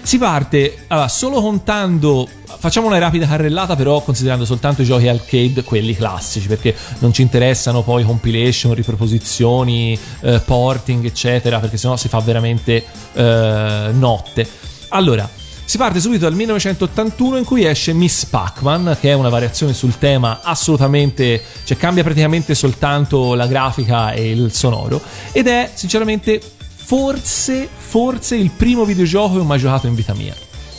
Si 0.05 0.19
parte 0.19 0.85
allora, 0.89 1.09
solo 1.09 1.41
contando. 1.41 2.29
Facciamo 2.59 2.87
una 2.87 2.99
rapida 2.99 3.27
carrellata, 3.27 3.75
però 3.75 4.03
considerando 4.03 4.45
soltanto 4.45 4.83
i 4.83 4.85
giochi 4.85 5.09
arcade, 5.09 5.65
quelli 5.65 5.97
classici, 5.97 6.47
perché 6.47 6.77
non 6.99 7.11
ci 7.13 7.23
interessano 7.23 7.83
poi 7.83 8.05
compilation, 8.05 8.75
riproposizioni, 8.75 9.99
eh, 10.21 10.41
porting, 10.45 11.07
eccetera, 11.07 11.59
perché 11.59 11.79
sennò 11.79 11.97
si 11.97 12.09
fa 12.09 12.21
veramente 12.21 12.85
eh, 13.15 13.89
notte. 13.93 14.47
Allora, 14.91 15.29
si 15.65 15.79
parte 15.79 15.99
subito 15.99 16.25
dal 16.25 16.35
1981 16.35 17.39
in 17.39 17.45
cui 17.45 17.65
esce 17.65 17.95
Miss 17.95 18.27
Pac-Man, 18.27 18.99
che 19.01 19.09
è 19.09 19.15
una 19.15 19.31
variazione 19.31 19.73
sul 19.73 19.97
tema 19.99 20.41
assolutamente, 20.43 21.43
cioè 21.65 21.79
cambia 21.79 22.03
praticamente 22.03 22.55
soltanto 22.55 23.35
la 23.35 23.47
grafica 23.47 24.13
e 24.13 24.31
il 24.31 24.53
sonoro, 24.53 25.01
ed 25.33 25.49
è 25.49 25.71
sinceramente 25.73 26.41
forse, 26.85 27.69
forse 27.75 28.37
il 28.37 28.51
primo 28.51 28.85
videogioco 28.85 29.35
che 29.35 29.41
ho 29.41 29.45
mai 29.45 29.59
giocato 29.59 29.87
in 29.87 29.95
vita 29.95 30.15
mia. 30.15 30.35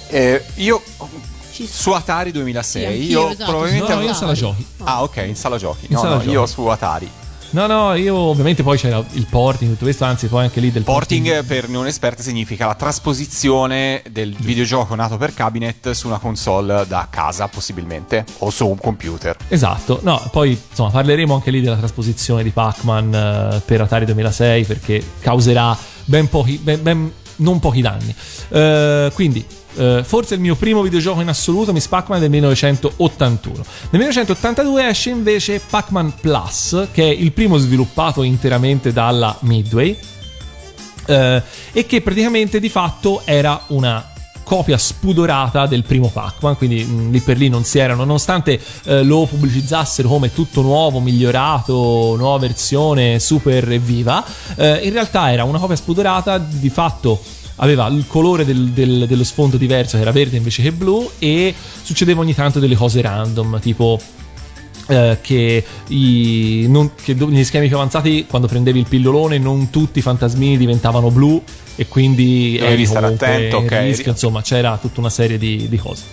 Eh, 0.07 0.43
io 0.55 0.81
su 1.51 1.91
Atari 1.91 2.31
2006, 2.31 3.01
Sì, 3.01 3.09
io 3.09 3.29
esatto, 3.31 3.49
probabilmente 3.51 3.93
No, 3.95 4.01
io 4.01 4.07
in 4.09 4.13
sala 4.15 4.33
giochi. 4.33 4.65
Ah, 4.83 5.03
ok, 5.03 5.23
in 5.25 5.35
sala 5.35 5.57
giochi. 5.57 5.85
In 5.87 5.93
No, 5.95 5.99
sala 5.99 6.15
no, 6.15 6.19
giochi. 6.21 6.31
io 6.31 6.45
su 6.45 6.65
Atari. 6.65 7.09
No, 7.55 7.67
no, 7.67 7.93
io 7.93 8.17
ovviamente 8.17 8.63
poi 8.63 8.77
c'era 8.77 9.01
il 9.13 9.27
porting, 9.29 9.71
tutto 9.71 9.85
questo, 9.85 10.03
anzi 10.03 10.27
poi 10.27 10.43
anche 10.43 10.59
lì 10.59 10.73
del 10.73 10.83
Porting 10.83 11.45
per 11.45 11.69
non 11.69 11.87
esperti 11.87 12.21
significa 12.21 12.65
la 12.65 12.75
trasposizione 12.75 14.03
del 14.11 14.35
videogioco 14.37 14.93
nato 14.93 15.15
per 15.15 15.33
cabinet 15.33 15.91
su 15.91 16.07
una 16.07 16.17
console 16.17 16.85
da 16.85 17.07
casa, 17.09 17.47
possibilmente, 17.47 18.25
o 18.39 18.49
su 18.49 18.67
un 18.67 18.77
computer. 18.77 19.37
Esatto, 19.47 20.01
no, 20.03 20.21
poi 20.33 20.59
insomma 20.69 20.89
parleremo 20.89 21.33
anche 21.33 21.49
lì 21.49 21.61
della 21.61 21.77
trasposizione 21.77 22.43
di 22.43 22.49
Pac-Man 22.49 23.13
eh, 23.15 23.61
per 23.63 23.79
Atari 23.79 24.03
2006 24.03 24.65
perché 24.65 25.01
causerà 25.21 25.77
ben 26.03 26.27
pochi, 26.27 26.57
ben, 26.57 26.83
ben- 26.83 27.13
non 27.37 27.59
pochi 27.59 27.79
danni. 27.79 28.13
Eh, 28.49 29.11
quindi, 29.13 29.45
eh, 29.75 30.03
forse 30.05 30.35
il 30.35 30.39
mio 30.39 30.55
primo 30.55 30.81
videogioco 30.81 31.21
in 31.21 31.27
assoluto, 31.27 31.73
Miss 31.73 31.87
Pac-Man 31.87 32.19
del 32.19 32.29
1981. 32.29 33.55
Nel 33.55 33.65
1982 33.91 34.87
esce 34.87 35.09
invece 35.09 35.61
Pac-Man 35.69 36.13
Plus, 36.19 36.87
che 36.91 37.03
è 37.03 37.11
il 37.11 37.31
primo 37.31 37.57
sviluppato 37.57 38.23
interamente 38.23 38.91
dalla 38.93 39.35
Midway. 39.41 39.97
eh, 41.07 41.41
e 41.71 41.85
che 41.85 42.01
praticamente 42.01 42.59
di 42.59 42.69
fatto 42.69 43.21
era 43.25 43.61
una 43.67 44.13
copia 44.45 44.77
spudorata 44.77 45.65
del 45.65 45.83
primo 45.83 46.07
Pac-Man, 46.07 46.55
quindi 46.55 46.83
mh, 46.83 47.11
lì 47.11 47.19
per 47.19 47.37
lì 47.37 47.49
non 47.49 47.63
si 47.63 47.79
erano, 47.79 48.05
nonostante 48.05 48.59
eh, 48.85 49.03
lo 49.03 49.25
pubblicizzassero 49.25 50.07
come 50.07 50.31
tutto 50.31 50.61
nuovo, 50.61 50.99
migliorato, 50.99 52.15
nuova 52.15 52.37
versione, 52.37 53.19
super 53.19 53.69
evviva, 53.71 54.23
eh, 54.55 54.81
in 54.83 54.93
realtà 54.93 55.31
era 55.31 55.43
una 55.43 55.57
copia 55.57 55.75
spudorata, 55.75 56.37
di 56.37 56.69
fatto 56.69 57.19
aveva 57.57 57.87
il 57.87 58.05
colore 58.07 58.45
del- 58.45 58.69
del- 58.69 59.05
dello 59.07 59.23
sfondo 59.23 59.57
diverso, 59.57 59.95
che 59.95 60.01
era 60.01 60.11
verde 60.11 60.37
invece 60.37 60.61
che 60.61 60.71
blu, 60.71 61.09
e 61.19 61.53
succedeva 61.81 62.21
ogni 62.21 62.33
tanto 62.35 62.59
delle 62.59 62.75
cose 62.75 63.01
random, 63.01 63.59
tipo 63.59 63.99
eh, 64.87 65.17
che, 65.19 65.63
i, 65.87 66.65
non- 66.67 66.91
che 66.93 67.15
negli 67.15 67.43
schemi 67.43 67.67
più 67.67 67.75
avanzati 67.75 68.25
quando 68.29 68.47
prendevi 68.47 68.79
il 68.79 68.85
pillolone 68.87 69.39
non 69.39 69.71
tutti 69.71 69.97
i 69.97 70.01
fantasmini 70.03 70.57
diventavano 70.57 71.09
blu 71.09 71.41
e 71.75 71.87
quindi 71.87 72.55
eri 72.61 72.85
stare 72.85 73.07
attento, 73.07 73.57
in 73.57 73.63
ok. 73.63 73.79
rischio, 73.79 74.11
insomma 74.11 74.43
c'era 74.43 74.77
tutta 74.79 74.99
una 74.99 75.09
serie 75.09 75.37
di, 75.39 75.67
di 75.67 75.77
cose 75.77 76.03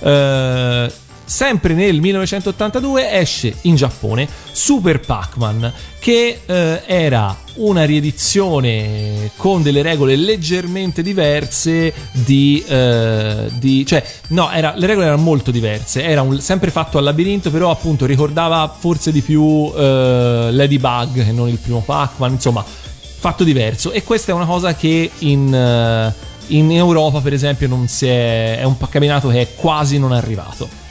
Eh, 0.00 0.92
sempre 1.28 1.74
nel 1.74 2.00
1982 2.00 3.12
esce 3.12 3.54
in 3.62 3.74
Giappone 3.74 4.26
Super 4.50 4.98
Pac-Man 4.98 5.70
che 5.98 6.40
eh, 6.46 6.82
era 6.86 7.36
una 7.56 7.84
riedizione 7.84 9.30
con 9.36 9.62
delle 9.62 9.82
regole 9.82 10.16
leggermente 10.16 11.02
diverse 11.02 11.92
di, 12.12 12.64
eh, 12.66 13.50
di- 13.58 13.84
cioè 13.84 14.02
no 14.28 14.50
era, 14.50 14.72
le 14.74 14.86
regole 14.86 15.06
erano 15.06 15.20
molto 15.22 15.50
diverse. 15.50 16.02
Era 16.02 16.22
un- 16.22 16.40
sempre 16.40 16.70
fatto 16.70 16.96
al 16.96 17.04
labirinto 17.04 17.50
però 17.50 17.70
appunto 17.70 18.06
ricordava 18.06 18.74
forse 18.76 19.12
di 19.12 19.20
più 19.20 19.70
eh, 19.76 20.48
Ladybug 20.50 21.24
che 21.24 21.32
non 21.32 21.48
il 21.48 21.58
primo 21.58 21.82
Pac-Man 21.84 22.32
insomma 22.32 22.64
fatto 22.64 23.44
diverso. 23.44 23.90
E 23.92 24.02
questa 24.02 24.32
è 24.32 24.34
una 24.34 24.46
cosa 24.46 24.74
che 24.74 25.10
in, 25.18 25.52
eh, 25.52 26.14
in 26.54 26.70
Europa 26.72 27.20
per 27.20 27.34
esempio 27.34 27.68
non 27.68 27.86
si 27.86 28.06
è 28.06 28.58
è 28.60 28.64
un 28.64 28.76
cabinato 28.88 29.28
che 29.28 29.40
è 29.42 29.48
quasi 29.54 29.98
non 29.98 30.12
arrivato 30.12 30.86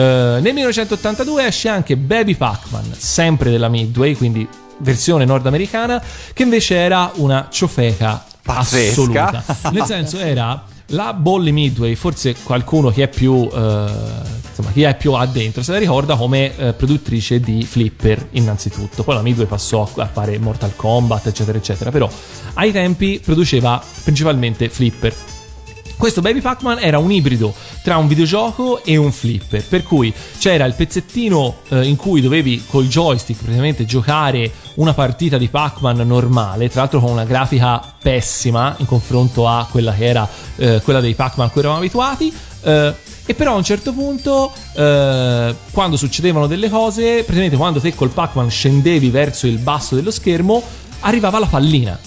nel 0.00 0.52
1982 0.54 1.46
esce 1.46 1.68
anche 1.68 1.96
Baby 1.96 2.34
Pac-Man, 2.34 2.94
sempre 2.96 3.50
della 3.50 3.68
Midway, 3.68 4.14
quindi 4.14 4.46
versione 4.78 5.24
nordamericana, 5.24 6.02
che 6.32 6.42
invece 6.42 6.76
era 6.76 7.10
una 7.16 7.48
ciofeca 7.50 8.24
Pazzesca. 8.42 8.90
assoluta. 8.90 9.70
Nel 9.70 9.84
senso 9.84 10.18
era 10.18 10.64
la 10.88 11.12
Bolly 11.14 11.50
Midway, 11.50 11.94
forse 11.94 12.34
qualcuno 12.42 12.90
che 12.90 13.04
è 13.04 13.08
più 13.08 13.48
eh, 13.52 13.86
insomma, 14.48 14.70
chi 14.70 14.82
è 14.82 14.96
più 14.96 15.12
addentro 15.12 15.62
se 15.62 15.72
la 15.72 15.78
ricorda 15.78 16.14
come 16.16 16.56
eh, 16.56 16.72
produttrice 16.72 17.40
di 17.40 17.64
Flipper 17.64 18.28
innanzitutto. 18.32 19.02
Poi 19.02 19.14
la 19.14 19.22
Midway 19.22 19.46
passò 19.46 19.88
a 19.96 20.06
fare 20.06 20.38
Mortal 20.38 20.76
Kombat, 20.76 21.26
eccetera, 21.26 21.58
eccetera, 21.58 21.90
però 21.90 22.08
ai 22.54 22.70
tempi 22.70 23.20
produceva 23.22 23.82
principalmente 24.02 24.68
Flipper. 24.68 25.14
Questo 25.96 26.20
Baby 26.20 26.40
Pac-Man 26.40 26.78
era 26.80 26.98
un 26.98 27.10
ibrido 27.10 27.54
tra 27.82 27.96
un 27.96 28.08
videogioco 28.08 28.82
e 28.84 28.96
un 28.96 29.12
flipper, 29.12 29.64
per 29.64 29.82
cui 29.84 30.12
c'era 30.38 30.64
il 30.64 30.74
pezzettino 30.74 31.56
eh, 31.68 31.86
in 31.86 31.96
cui 31.96 32.20
dovevi 32.20 32.64
col 32.66 32.88
joystick 32.88 33.40
praticamente 33.40 33.84
giocare 33.84 34.50
una 34.74 34.92
partita 34.92 35.38
di 35.38 35.48
Pac-Man 35.48 36.06
normale, 36.06 36.68
tra 36.68 36.80
l'altro 36.80 37.00
con 37.00 37.10
una 37.10 37.24
grafica 37.24 37.80
pessima 38.02 38.74
in 38.78 38.86
confronto 38.86 39.48
a 39.48 39.66
quella 39.70 39.94
che 39.94 40.04
era 40.04 40.28
eh, 40.56 40.80
quella 40.82 41.00
dei 41.00 41.14
Pac-Man 41.14 41.46
a 41.46 41.50
cui 41.50 41.60
eravamo 41.60 41.80
abituati. 41.80 42.32
eh, 42.62 42.94
e 43.26 43.34
però 43.34 43.52
a 43.52 43.56
un 43.56 43.64
certo 43.64 43.94
punto, 43.94 44.52
eh, 44.74 45.54
quando 45.70 45.96
succedevano 45.96 46.46
delle 46.46 46.68
cose, 46.68 47.22
praticamente 47.22 47.56
quando 47.56 47.80
te 47.80 47.94
col 47.94 48.10
Pac-Man 48.10 48.50
scendevi 48.50 49.08
verso 49.08 49.46
il 49.46 49.56
basso 49.56 49.94
dello 49.94 50.10
schermo, 50.10 50.62
arrivava 51.00 51.38
la 51.38 51.46
pallina 51.46 51.98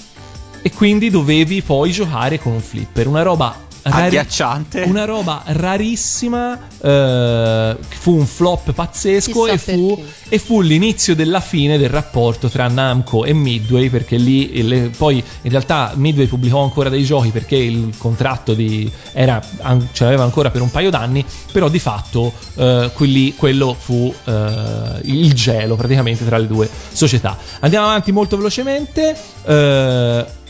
e 0.62 0.72
quindi 0.72 1.10
dovevi 1.10 1.64
poi 1.64 1.92
giocare 1.92 2.40
con 2.40 2.52
un 2.52 2.62
flipper, 2.62 3.08
una 3.08 3.24
roba 3.24 3.66
rari- 3.90 4.06
Agghiacciante. 4.18 4.82
una 4.84 5.06
roba 5.06 5.42
rarissima, 5.46 6.60
eh, 6.82 7.78
fu 7.88 8.16
un 8.16 8.26
flop 8.26 8.72
pazzesco 8.74 9.48
e 9.48 9.58
fu, 9.58 10.04
e 10.30 10.40
fu 10.40 10.62
l'inizio 10.62 11.16
della 11.16 11.40
fine 11.40 11.78
del 11.78 11.90
rapporto 11.90 12.50
tra 12.50 12.68
Namco 12.68 13.26
e 13.26 13.34
Midway 13.34 13.90
perché 13.90 14.18
lì 14.18 14.62
le- 14.64 14.92
poi 14.96 15.24
in 15.42 15.50
realtà 15.52 15.94
Midway 15.96 16.28
pubblicò 16.28 16.62
ancora 16.64 16.90
dei 16.90 17.04
giochi 17.04 17.30
perché 17.30 17.56
il 17.56 17.94
contratto 17.98 18.54
di, 18.54 18.90
era, 19.14 19.42
an- 19.62 19.88
ce 19.92 20.04
l'aveva 20.04 20.24
ancora 20.24 20.50
per 20.52 20.62
un 20.62 20.72
paio 20.72 20.90
d'anni, 20.90 21.24
però 21.52 21.70
di 21.70 21.80
fatto 21.80 22.34
eh, 22.56 22.90
quelli- 22.94 23.36
quello 23.36 23.76
fu 23.78 24.14
eh, 24.26 25.00
il 25.04 25.34
gelo 25.34 25.76
praticamente 25.76 26.26
tra 26.26 26.38
le 26.38 26.48
due 26.48 26.70
società. 26.92 27.38
Andiamo 27.60 27.86
avanti 27.88 28.12
molto 28.12 28.36
velocemente. 28.38 29.16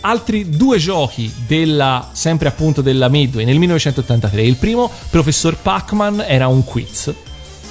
Altri 0.08 0.50
due 0.50 0.78
giochi 0.78 1.32
della 1.46 2.10
sempre 2.14 2.48
appunto 2.48 2.82
della 2.82 3.10
Midway 3.10 3.44
nel 3.46 3.58
1983. 3.58 4.42
Il 4.42 4.56
primo, 4.56 4.90
Professor 5.10 5.56
Pac-Man, 5.58 6.24
era 6.26 6.48
un 6.48 6.64
quiz. 6.64 7.14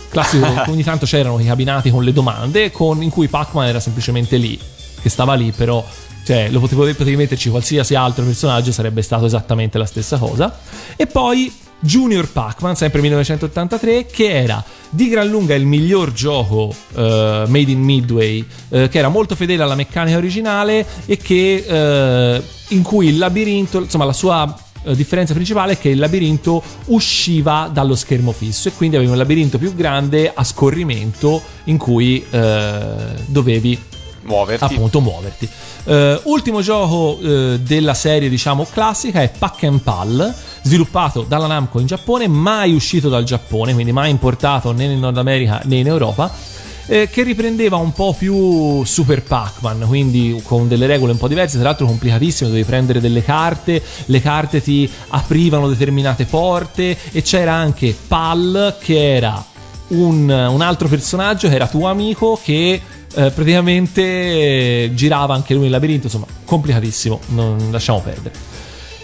Classico, 0.08 0.46
ogni 0.70 0.82
tanto 0.82 1.06
c'erano 1.06 1.40
i 1.40 1.46
cabinati 1.46 1.90
con 1.90 2.04
le 2.04 2.12
domande, 2.12 2.70
con- 2.70 3.02
in 3.02 3.10
cui 3.10 3.28
Pac-Man 3.28 3.66
era 3.66 3.80
semplicemente 3.80 4.36
lì, 4.36 4.58
che 5.00 5.08
stava 5.08 5.34
lì, 5.34 5.50
però 5.52 5.84
Cioè, 6.26 6.48
lo 6.50 6.58
potevi, 6.58 6.94
potevi 6.94 7.16
metterci 7.16 7.50
qualsiasi 7.50 7.94
altro 7.94 8.24
personaggio, 8.24 8.72
sarebbe 8.72 9.00
stato 9.00 9.26
esattamente 9.26 9.78
la 9.78 9.86
stessa 9.86 10.18
cosa. 10.18 10.58
E 10.96 11.06
poi 11.06 11.52
Junior 11.80 12.28
Pac-Man, 12.30 12.76
sempre 12.76 13.00
1983, 13.00 14.06
che 14.06 14.30
era 14.30 14.64
di 14.88 15.08
gran 15.08 15.28
lunga 15.28 15.54
il 15.54 15.66
miglior 15.66 16.12
gioco 16.12 16.74
eh, 16.94 17.44
made 17.46 17.70
in 17.70 17.80
Midway, 17.80 18.46
eh, 18.70 18.88
che 18.88 18.98
era 18.98 19.08
molto 19.08 19.34
fedele 19.34 19.62
alla 19.62 19.74
meccanica 19.74 20.16
originale 20.16 20.86
e 21.06 21.16
che 21.16 21.64
eh, 21.66 22.42
in 22.68 22.82
cui 22.82 23.08
il 23.08 23.18
labirinto, 23.18 23.80
insomma, 23.80 24.04
la 24.04 24.12
sua 24.12 24.60
differenza 24.94 25.34
principale 25.34 25.72
è 25.72 25.78
che 25.78 25.88
il 25.88 25.98
labirinto 25.98 26.62
usciva 26.86 27.68
dallo 27.72 27.96
schermo 27.96 28.30
fisso 28.30 28.68
e 28.68 28.72
quindi 28.72 28.94
avevi 28.94 29.10
un 29.10 29.16
labirinto 29.16 29.58
più 29.58 29.74
grande 29.74 30.30
a 30.32 30.44
scorrimento 30.44 31.42
in 31.64 31.76
cui 31.76 32.24
eh, 32.30 32.80
dovevi 33.26 33.76
Muoverti. 34.22 34.64
appunto 34.64 35.00
muoverti. 35.00 35.48
Eh, 35.84 36.20
ultimo 36.24 36.60
gioco 36.60 37.18
eh, 37.20 37.60
della 37.60 37.94
serie, 37.94 38.28
diciamo, 38.28 38.66
classica 38.70 39.22
è 39.22 39.30
Pack 39.30 39.64
and 39.64 39.80
Pal, 39.80 40.34
sviluppato 40.66 41.24
dalla 41.26 41.46
Namco 41.46 41.78
in 41.78 41.86
Giappone, 41.86 42.26
mai 42.26 42.74
uscito 42.74 43.08
dal 43.08 43.24
Giappone, 43.24 43.72
quindi 43.72 43.92
mai 43.92 44.10
importato 44.10 44.72
né 44.72 44.84
in 44.84 44.98
Nord 44.98 45.16
America 45.16 45.62
né 45.64 45.76
in 45.76 45.86
Europa. 45.86 46.54
eh, 46.88 47.08
che 47.10 47.22
riprendeva 47.22 47.76
un 47.76 47.92
po' 47.92 48.14
più 48.16 48.84
Super 48.84 49.22
Pac-Man, 49.22 49.84
quindi 49.86 50.40
con 50.44 50.68
delle 50.68 50.86
regole 50.86 51.12
un 51.12 51.18
po' 51.18 51.28
diverse, 51.28 51.56
tra 51.56 51.68
l'altro 51.68 51.86
complicatissime, 51.86 52.48
dovevi 52.48 52.66
prendere 52.66 53.00
delle 53.00 53.22
carte, 53.22 53.82
le 54.06 54.20
carte 54.20 54.62
ti 54.62 54.88
aprivano 55.08 55.68
determinate 55.68 56.24
porte 56.26 56.96
e 57.10 57.22
c'era 57.22 57.54
anche 57.54 57.96
Pal 58.06 58.76
che 58.80 59.16
era 59.16 59.44
un, 59.88 60.28
un 60.28 60.60
altro 60.60 60.88
personaggio 60.88 61.48
che 61.48 61.54
era 61.54 61.66
tuo 61.66 61.88
amico 61.88 62.38
che 62.42 62.80
eh, 63.14 63.30
praticamente 63.30 64.02
eh, 64.02 64.90
girava 64.94 65.34
anche 65.34 65.54
lui 65.54 65.64
nel 65.64 65.72
labirinto, 65.72 66.06
insomma, 66.06 66.26
complicatissimo, 66.44 67.20
non 67.28 67.68
lasciamo 67.70 68.00
perdere. 68.00 68.45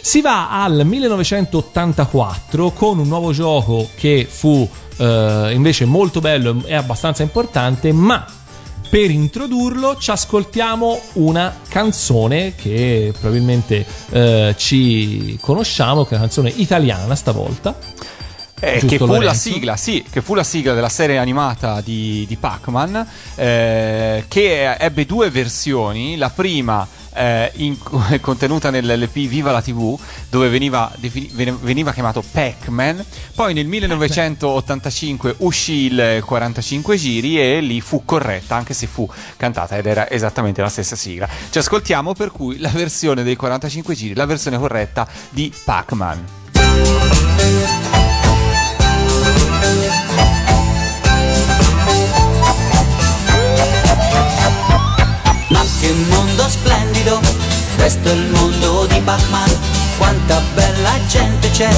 Si 0.04 0.20
va 0.20 0.50
al 0.50 0.84
1984 0.84 2.72
con 2.72 2.98
un 2.98 3.06
nuovo 3.06 3.30
gioco 3.30 3.88
che 3.94 4.26
fu 4.28 4.68
eh, 4.96 5.50
invece 5.54 5.84
molto 5.84 6.18
bello 6.18 6.60
e 6.66 6.74
abbastanza 6.74 7.22
importante, 7.22 7.92
ma 7.92 8.26
per 8.90 9.12
introdurlo 9.12 9.96
ci 9.96 10.10
ascoltiamo 10.10 11.00
una 11.14 11.56
canzone 11.68 12.56
che 12.56 13.14
probabilmente 13.16 13.86
eh, 14.10 14.54
ci 14.58 15.38
conosciamo, 15.40 16.02
che 16.02 16.10
è 16.10 16.14
una 16.14 16.24
canzone 16.24 16.52
italiana 16.56 17.14
stavolta. 17.14 17.78
Eh, 18.58 18.84
che 18.84 18.98
fu 18.98 19.20
sigla, 19.32 19.76
sì, 19.76 20.04
che 20.10 20.20
fu 20.20 20.34
la 20.34 20.44
sigla 20.44 20.74
della 20.74 20.88
serie 20.88 21.18
animata 21.18 21.80
di, 21.80 22.24
di 22.26 22.36
Pac-Man, 22.36 23.06
eh, 23.36 24.24
che 24.26 24.72
ebbe 24.74 25.06
due 25.06 25.30
versioni. 25.30 26.16
La 26.16 26.30
prima 26.30 26.86
eh, 27.14 27.50
in- 27.56 27.76
contenuta 28.20 28.70
nell'LP 28.70 29.26
Viva 29.26 29.50
la 29.50 29.62
TV, 29.62 29.98
dove 30.28 30.48
veniva, 30.48 30.90
defini- 30.96 31.30
veniva 31.60 31.92
chiamato 31.92 32.22
Pac-Man. 32.28 33.04
Poi 33.34 33.54
nel 33.54 33.66
1985 33.66 35.36
uscì 35.38 35.84
il 35.86 36.22
45 36.24 36.96
giri 36.96 37.40
e 37.40 37.60
lì 37.60 37.80
fu 37.80 38.04
corretta, 38.04 38.56
anche 38.56 38.74
se 38.74 38.86
fu 38.86 39.08
cantata 39.36 39.76
ed 39.76 39.86
era 39.86 40.10
esattamente 40.10 40.60
la 40.60 40.68
stessa 40.68 40.96
sigla. 40.96 41.28
Ci 41.50 41.58
ascoltiamo 41.58 42.12
per 42.14 42.30
cui 42.30 42.58
la 42.58 42.68
versione 42.70 43.22
dei 43.22 43.36
45 43.36 43.94
giri, 43.94 44.14
la 44.14 44.26
versione 44.26 44.58
corretta 44.58 45.06
di 45.30 45.52
Pac-Man. 45.64 46.24
Ma 55.48 55.62
che 55.80 55.92
mondo 56.08 56.48
splendido, 56.48 56.91
questo 57.76 58.08
è 58.08 58.12
il 58.12 58.30
mondo 58.30 58.86
di 58.86 59.00
Pac-Man. 59.00 59.58
Quanta 59.98 60.40
bella 60.54 60.92
gente 61.08 61.50
c'è, 61.50 61.70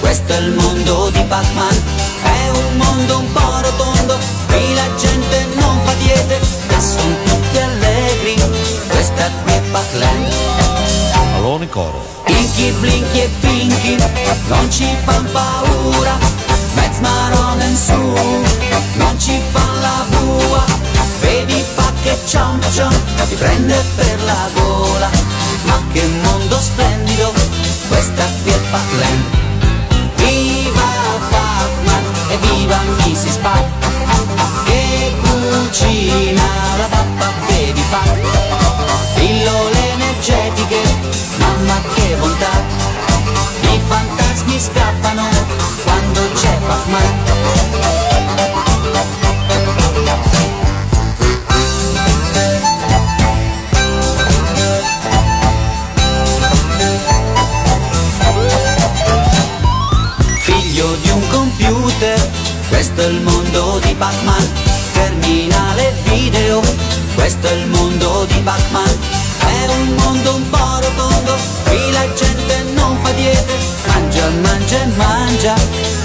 questo 0.00 0.32
è 0.32 0.38
il 0.38 0.52
mondo 0.52 1.10
di 1.10 1.22
Pac-Man. 1.24 1.82
È 2.22 2.48
un 2.50 2.76
mondo 2.76 3.18
un 3.18 3.32
po' 3.32 3.60
rotondo, 3.60 4.16
qui 4.46 4.74
la 4.74 4.88
gente 4.96 5.46
non 5.54 5.80
fa 5.84 5.92
diete 5.94 6.36
e 6.36 6.80
sono 6.80 7.14
tutti 7.24 7.58
allegri. 7.58 8.42
Questa 8.88 9.30
qui 9.42 9.52
è 9.52 9.60
Pac-Land. 9.70 10.32
Alone 11.36 11.68
coro. 11.68 12.18
Inky, 12.26 12.70
Blinky 12.72 13.20
e 13.20 13.28
Pinky 13.40 13.96
non 14.48 14.70
ci 14.70 14.86
fan 15.04 15.28
paura, 15.30 16.18
mezz 16.74 16.98
marone 16.98 17.64
in 17.66 17.76
su, 17.76 17.92
non 18.94 19.18
ci 19.18 19.40
fan 19.50 19.80
la 19.80 20.04
bua, 20.08 20.64
vedi 21.20 21.64
pa 21.74 21.89
che 22.02 22.16
ciom 22.24 22.60
ciom, 22.72 22.94
ti 23.28 23.34
prende 23.34 23.74
per 23.96 24.22
la 24.24 24.48
gola, 24.54 25.10
ma 25.64 25.82
che 25.92 26.06
mondo 26.22 26.58
splendido, 26.58 27.32
questa 27.88 28.24
qui 28.42 28.52
è 28.52 28.58
Pac-Land. 28.70 29.39
Mangia, 75.40 75.54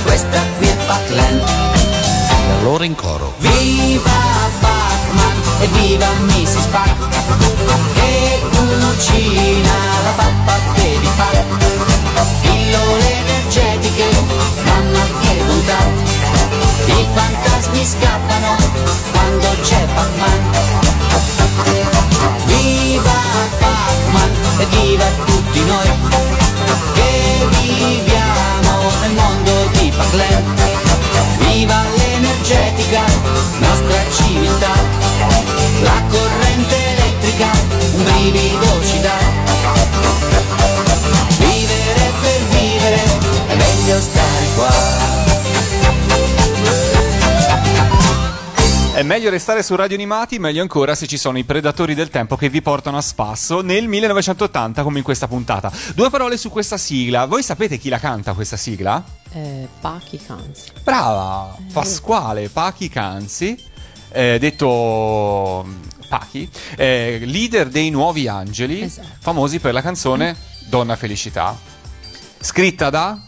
questa 0.04 0.42
qui 0.58 0.68
è 0.68 0.76
Pac-Land 0.86 1.44
Allora 2.60 2.86
in 2.86 2.96
coro. 2.96 3.34
Viva 3.40 4.12
Pac-Man 4.60 5.42
e 5.60 5.68
viva 5.68 6.08
Mrs. 6.20 6.66
Pac 6.72 6.96
Che 7.94 8.40
cucina 8.50 9.74
la 10.04 10.12
pappa 10.16 10.60
baby 10.76 11.10
Pac 11.18 11.44
Pillole 12.42 13.14
energetiche, 13.26 14.06
mamma 14.64 15.04
che 15.22 15.44
bontà 15.46 15.80
I 16.86 17.08
fantasmi 17.14 17.86
scappano 17.86 18.56
quando 19.12 19.48
c'è 19.62 19.86
Pac-Man 19.94 20.42
Viva 22.46 23.12
Pac-Man 23.60 24.32
e 24.60 24.66
viva 24.66 25.06
tutti 25.26 25.66
noi. 25.66 25.90
Che 26.94 27.48
viviamo 27.50 28.15
nel 29.06 29.14
mondo 29.14 29.70
di 29.78 29.92
Pac-Land 29.96 30.44
Viva 31.38 31.84
l'energetica, 31.96 33.04
nostra 33.60 34.04
civiltà. 34.12 34.74
La 35.82 36.02
È 48.96 49.04
meglio 49.04 49.30
restare 49.30 49.62
su 49.62 49.76
Radio 49.76 49.98
Animati, 49.98 50.40
meglio 50.40 50.62
ancora 50.62 50.96
se 50.96 51.06
ci 51.06 51.18
sono 51.18 51.38
i 51.38 51.44
predatori 51.44 51.96
del 51.96 52.10
tempo 52.10 52.38
che 52.38 52.48
vi 52.48 52.62
portano 52.62 52.96
a 52.96 53.02
spasso 53.02 53.60
nel 53.60 53.90
1980 53.90 54.84
come 54.84 55.00
in 55.00 55.04
questa 55.04 55.28
puntata. 55.28 55.70
Due 55.94 56.10
parole 56.10 56.38
su 56.38 56.50
questa 56.50 56.78
sigla. 56.78 57.26
Voi 57.26 57.44
sapete 57.44 57.78
chi 57.78 57.90
la 57.90 58.00
canta 58.00 58.32
questa 58.32 58.56
sigla? 58.56 59.04
Eh, 59.34 59.68
Pachi 59.82 60.18
Canzi. 60.26 60.70
Brava! 60.82 61.58
Pasquale 61.74 62.48
Pachi 62.48 62.88
Canzi, 62.88 63.62
eh, 64.14 64.38
detto 64.40 65.66
mm, 65.68 65.82
Pachi, 66.08 66.50
eh, 66.78 67.20
leader 67.26 67.68
dei 67.68 67.90
Nuovi 67.90 68.30
Angeli, 68.30 68.82
Esatto. 68.82 69.08
famosi 69.20 69.60
per 69.60 69.74
la 69.74 69.82
canzone 69.82 70.34
Donna 70.68 70.96
Felicità, 70.96 71.54
scritta 72.40 72.90
da 72.90 73.20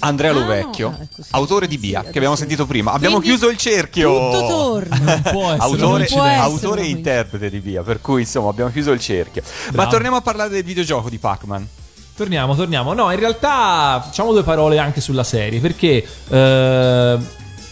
Andrea 0.00 0.30
Ah, 0.30 0.34
Lovecchio, 0.34 0.88
no, 0.90 0.96
ah, 0.98 1.02
ecco, 1.02 1.22
sì, 1.22 1.28
autore 1.32 1.64
sì, 1.66 1.70
di 1.70 1.78
Bia, 1.78 2.02
sì, 2.04 2.10
che 2.10 2.18
abbiamo 2.18 2.36
sentito 2.36 2.66
prima. 2.66 2.92
Abbiamo 2.92 3.16
Quindi 3.18 3.36
chiuso 3.36 3.50
il 3.52 3.58
cerchio! 3.58 4.30
Tutto 4.30 4.46
torna. 4.46 4.96
Non 4.96 5.22
può 5.22 5.50
essere 5.50 5.62
autore, 5.62 6.04
può 6.06 6.22
essere 6.24 6.40
autore 6.40 6.82
e 6.82 6.88
interprete 6.88 7.50
di 7.50 7.58
Via, 7.60 7.82
per 7.82 8.00
cui 8.00 8.22
insomma 8.22 8.48
abbiamo 8.50 8.70
chiuso 8.70 8.92
il 8.92 9.00
cerchio. 9.00 9.42
Ma 9.66 9.72
Bravo. 9.72 9.90
torniamo 9.90 10.16
a 10.16 10.20
parlare 10.20 10.50
del 10.50 10.64
videogioco 10.64 11.08
di 11.08 11.18
Pac-Man. 11.18 11.68
Torniamo, 12.16 12.56
torniamo. 12.56 12.94
No, 12.94 13.12
in 13.12 13.18
realtà 13.18 14.02
facciamo 14.04 14.32
due 14.32 14.42
parole 14.42 14.78
anche 14.78 15.00
sulla 15.00 15.22
serie, 15.22 15.60
perché 15.60 16.04
eh, 16.28 17.18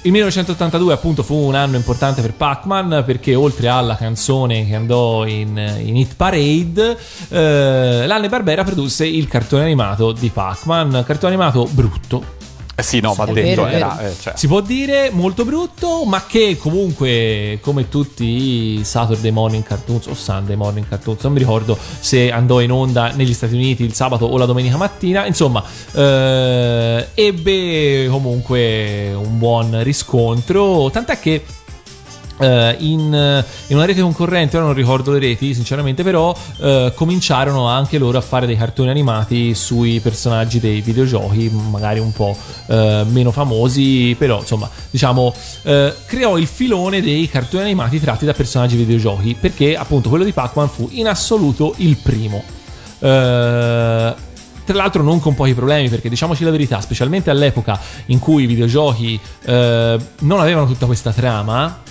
Il 0.07 0.13
1982 0.13 0.93
appunto 0.93 1.25
fu 1.25 1.35
un 1.35 1.57
anno 1.57 1.75
importante 1.75 2.23
per 2.23 2.33
Pac-Man 2.33 3.03
perché 3.05 3.35
oltre 3.35 3.67
alla 3.67 3.97
canzone 3.97 4.65
che 4.65 4.77
andò 4.77 5.27
in, 5.27 5.59
in 5.83 5.97
Hit 5.97 6.15
Parade, 6.15 6.97
eh, 7.29 8.07
l'Anne 8.07 8.29
Barbera 8.29 8.63
produsse 8.63 9.05
il 9.05 9.27
cartone 9.27 9.65
animato 9.65 10.13
di 10.13 10.29
Pac-Man, 10.29 11.03
cartone 11.05 11.35
animato 11.35 11.69
brutto, 11.73 12.36
Eh 12.79 12.83
sì, 12.83 13.01
no, 13.01 13.15
va 13.15 13.25
È 13.25 13.33
detto, 13.33 13.63
vero, 13.63 13.67
era, 13.75 13.97
vero. 13.99 14.11
eh, 14.11 14.15
cioè, 14.21 14.35
si 14.37 14.47
può 14.47 14.61
dire 14.61 15.09
molto 15.11 15.47
brutto, 15.47 16.05
ma 16.05 16.27
che 16.27 16.59
comunque, 16.59 17.59
come 17.63 17.89
tutti 17.89 18.25
i 18.79 18.85
Saturday 18.85 19.31
morning 19.31 19.63
cartoons 19.63 20.07
o 20.09 20.15
Sunday 20.15 20.57
morning 20.57 20.87
cartoons, 20.87 21.23
non 21.23 21.33
mi 21.33 21.39
ricordo 21.39 21.79
se 22.01 22.31
andò 22.31 22.61
in 22.61 22.71
onda 22.71 23.13
negli 23.15 23.33
Stati 23.33 23.55
Uniti 23.55 23.83
il 23.83 23.95
sabato 23.95 24.27
o 24.27 24.37
la 24.37 24.45
domenica 24.45 24.77
mattina, 24.77 25.25
insomma, 25.25 25.65
eh, 25.93 27.09
ebbe 27.15 28.09
comunque 28.11 29.11
un 29.15 29.39
buon 29.39 29.83
riscontro, 29.83 30.91
tant'è 30.91 31.19
che 31.19 31.45
in, 32.39 33.45
in 33.69 33.77
una 33.77 33.85
rete 33.85 34.01
concorrente, 34.01 34.57
ora 34.57 34.67
non 34.67 34.75
ricordo 34.75 35.13
le 35.13 35.19
reti 35.19 35.55
sinceramente, 35.55 36.03
però 36.03 36.37
eh, 36.59 36.93
cominciarono 36.95 37.67
anche 37.67 37.99
loro 37.99 38.19
a 38.19 38.21
fare 38.21 38.47
dei 38.47 38.57
cartoni 38.57 38.91
animati 38.91 39.55
sui 39.55 40.01
personaggi 40.01 40.61
dei 40.61 40.81
videogiochi, 40.81 41.51
magari 41.71 41.99
un 41.99 42.13
po' 42.13 42.37
eh, 42.67 43.05
meno 43.09 43.31
famosi, 43.31 44.15
però 44.19 44.41
insomma 44.41 44.69
diciamo 44.91 45.35
eh, 45.63 45.95
creò 46.07 46.37
il 46.39 46.47
filone 46.47 47.01
dei 47.01 47.29
cartoni 47.29 47.63
animati 47.63 48.01
tratti 48.01 48.25
da 48.25 48.33
personaggi 48.33 48.77
videogiochi, 48.77 49.37
perché 49.39 49.77
appunto 49.77 50.09
quello 50.09 50.25
di 50.25 50.33
Pac-Man 50.33 50.69
fu 50.69 50.89
in 50.93 51.09
assoluto 51.09 51.75
il 51.79 51.97
primo. 51.97 52.43
Eh, 52.99 54.15
tra 54.67 54.75
l'altro 54.75 55.03
non 55.05 55.21
con 55.21 55.35
pochi 55.35 55.55
problemi 55.55 55.89
perché 55.89 56.09
diciamoci 56.09 56.43
la 56.43 56.51
verità, 56.51 56.81
specialmente 56.81 57.31
all'epoca 57.31 57.79
in 58.07 58.19
cui 58.19 58.43
i 58.43 58.47
videogiochi 58.47 59.19
eh, 59.45 59.99
non 60.21 60.41
avevano 60.41 60.67
tutta 60.67 60.87
questa 60.87 61.13
trama, 61.13 61.83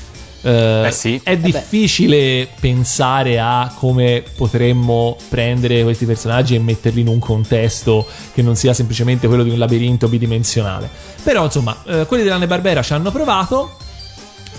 eh, 0.46 0.88
Eh 0.88 0.92
sì. 0.92 1.20
è 1.24 1.36
difficile 1.38 2.48
pensare 2.60 3.40
a 3.40 3.74
come 3.76 4.24
potremmo 4.36 5.18
prendere 5.28 5.82
questi 5.82 6.06
personaggi 6.06 6.54
e 6.54 6.60
metterli 6.60 7.02
in 7.02 7.08
un 7.08 7.18
contesto 7.18 8.06
che 8.34 8.44
non 8.44 8.56
sia 8.56 8.74
semplicemente 8.74 9.28
quello 9.28 9.42
di 9.42 9.50
un 9.50 9.58
labirinto 9.58 10.08
bidimensionale. 10.08 10.88
Però 11.24 11.44
insomma, 11.46 11.82
eh, 11.88 12.06
quelli 12.06 12.22
dell'Anne 12.24 12.46
Barbera 12.46 12.84
ci 12.84 12.94
hanno 12.94 13.10
provato 13.12 13.78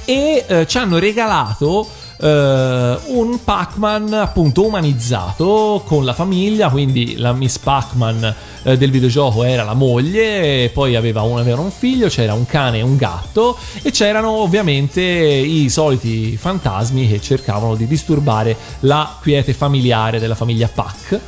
e 0.04 0.44
eh, 0.46 0.66
ci 0.66 0.78
hanno 0.78 0.98
regalato 0.98 1.88
eh, 2.18 2.98
un 3.06 3.38
Pac-Man 3.42 4.12
appunto 4.12 4.64
umanizzato 4.64 5.82
con 5.84 6.04
la 6.04 6.14
famiglia, 6.14 6.68
quindi 6.68 7.16
la 7.16 7.32
Miss 7.32 7.58
Pac-Man 7.58 8.34
eh, 8.62 8.76
del 8.76 8.90
videogioco 8.90 9.44
era 9.44 9.64
la 9.64 9.74
moglie, 9.74 10.70
poi 10.72 10.96
aveva 10.96 11.22
un, 11.22 11.38
avevano 11.38 11.62
un 11.62 11.70
figlio, 11.70 12.08
c'era 12.08 12.34
un 12.34 12.46
cane 12.46 12.78
e 12.78 12.82
un 12.82 12.96
gatto 12.96 13.56
e 13.82 13.90
c'erano 13.90 14.30
ovviamente 14.30 15.00
i 15.02 15.68
soliti 15.68 16.36
fantasmi 16.36 17.08
che 17.08 17.20
cercavano 17.20 17.74
di 17.74 17.86
disturbare 17.86 18.56
la 18.80 19.16
quiete 19.20 19.52
familiare 19.52 20.18
della 20.18 20.34
famiglia 20.34 20.68
Pac. 20.72 21.20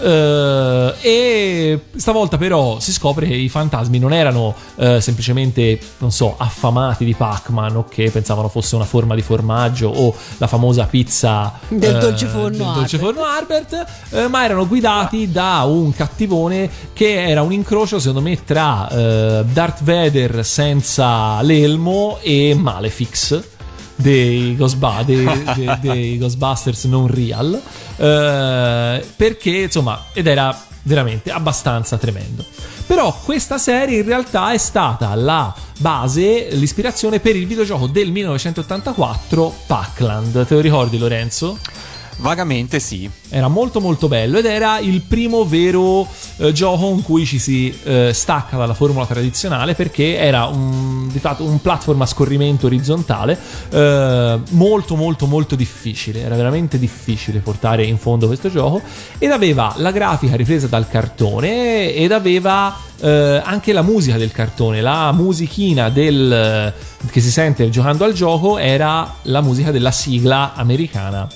Eh, 0.00 0.94
e 1.00 1.80
stavolta 1.96 2.36
però 2.36 2.78
si 2.80 2.92
scopre 2.92 3.26
che 3.26 3.34
i 3.34 3.48
fantasmi 3.48 3.98
non 3.98 4.12
erano 4.12 4.54
eh, 4.76 5.00
semplicemente, 5.00 5.78
non 5.98 6.10
so, 6.10 6.34
affamati 6.36 7.04
di 7.04 7.14
Pac-Man 7.14 7.76
o 7.76 7.84
che 7.88 8.10
pensavano 8.10 8.48
fosse 8.48 8.74
una 8.74 8.84
forma 8.84 9.14
di 9.14 9.22
formaggio 9.22 9.88
o 9.88 10.14
la 10.38 10.46
famosa 10.46 10.84
pizza 10.86 11.52
Del 11.68 11.96
eh, 11.96 11.98
dolce 11.98 12.26
forno 12.26 12.48
del 12.50 12.72
dolce 12.74 12.96
Albert. 12.96 13.02
forno 13.02 13.24
Albert, 13.24 14.28
ma 14.30 14.44
erano 14.44 14.66
guidati 14.66 15.30
da 15.30 15.62
un 15.66 15.92
cattivone 15.94 16.68
che 16.92 17.26
era 17.28 17.42
un 17.42 17.52
incrocio 17.52 17.98
secondo 17.98 18.20
me 18.28 18.42
tra 18.44 18.88
Darth 18.90 19.82
Vader 19.82 20.44
senza 20.44 21.40
l'elmo 21.42 22.18
e 22.20 22.54
Maleficx 22.58 23.42
dei, 23.96 24.56
Ghostbu- 24.56 25.04
dei- 25.04 25.44
dei- 25.54 25.78
dei 25.80 26.18
Ghostbusters 26.18 26.84
non 26.84 27.06
real 27.06 27.60
eh, 27.96 29.06
perché 29.16 29.50
insomma 29.50 30.06
ed 30.12 30.26
era 30.26 30.56
veramente 30.82 31.30
abbastanza 31.30 31.96
tremendo 31.96 32.44
però 32.86 33.16
questa 33.24 33.56
serie 33.56 34.00
in 34.00 34.06
realtà 34.06 34.52
è 34.52 34.58
stata 34.58 35.14
la 35.14 35.54
base 35.78 36.48
l'ispirazione 36.52 37.20
per 37.20 37.36
il 37.36 37.46
videogioco 37.46 37.86
del 37.86 38.10
1984 38.10 39.54
Pac-Land 39.66 40.46
te 40.46 40.54
lo 40.54 40.60
ricordi 40.60 40.98
Lorenzo? 40.98 41.58
Vagamente 42.18 42.80
sì. 42.80 43.10
Era 43.28 43.48
molto 43.48 43.80
molto 43.80 44.08
bello 44.08 44.38
ed 44.38 44.46
era 44.46 44.78
il 44.78 45.00
primo 45.02 45.44
vero 45.44 46.06
eh, 46.36 46.52
gioco 46.52 46.88
in 46.90 47.02
cui 47.02 47.24
ci 47.26 47.38
si 47.38 47.76
eh, 47.84 48.12
stacca 48.12 48.56
dalla 48.56 48.74
formula 48.74 49.06
tradizionale 49.06 49.74
perché 49.74 50.16
era 50.16 50.46
un, 50.46 51.08
di 51.10 51.18
fatto 51.18 51.44
un 51.44 51.60
platform 51.60 52.02
a 52.02 52.06
scorrimento 52.06 52.66
orizzontale 52.66 53.38
eh, 53.70 54.40
molto 54.50 54.96
molto 54.96 55.26
molto 55.26 55.56
difficile, 55.56 56.22
era 56.22 56.36
veramente 56.36 56.78
difficile 56.78 57.40
portare 57.40 57.84
in 57.84 57.98
fondo 57.98 58.26
questo 58.26 58.50
gioco 58.50 58.82
ed 59.18 59.30
aveva 59.30 59.74
la 59.78 59.90
grafica 59.90 60.36
ripresa 60.36 60.66
dal 60.66 60.88
cartone 60.88 61.92
ed 61.92 62.12
aveva 62.12 62.76
eh, 63.00 63.42
anche 63.44 63.72
la 63.72 63.82
musica 63.82 64.16
del 64.16 64.30
cartone, 64.30 64.80
la 64.80 65.12
musichina 65.12 65.90
del, 65.90 66.72
che 67.10 67.20
si 67.20 67.30
sente 67.30 67.68
giocando 67.68 68.04
al 68.04 68.12
gioco 68.12 68.58
era 68.58 69.16
la 69.22 69.40
musica 69.40 69.70
della 69.70 69.90
sigla 69.90 70.54
americana 70.54 71.28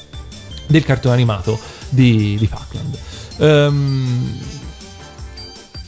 del 0.69 0.85
cartone 0.85 1.15
animato 1.15 1.59
di, 1.89 2.37
di 2.39 2.47
Pac-Land. 2.47 2.99
Ehm, 3.39 4.39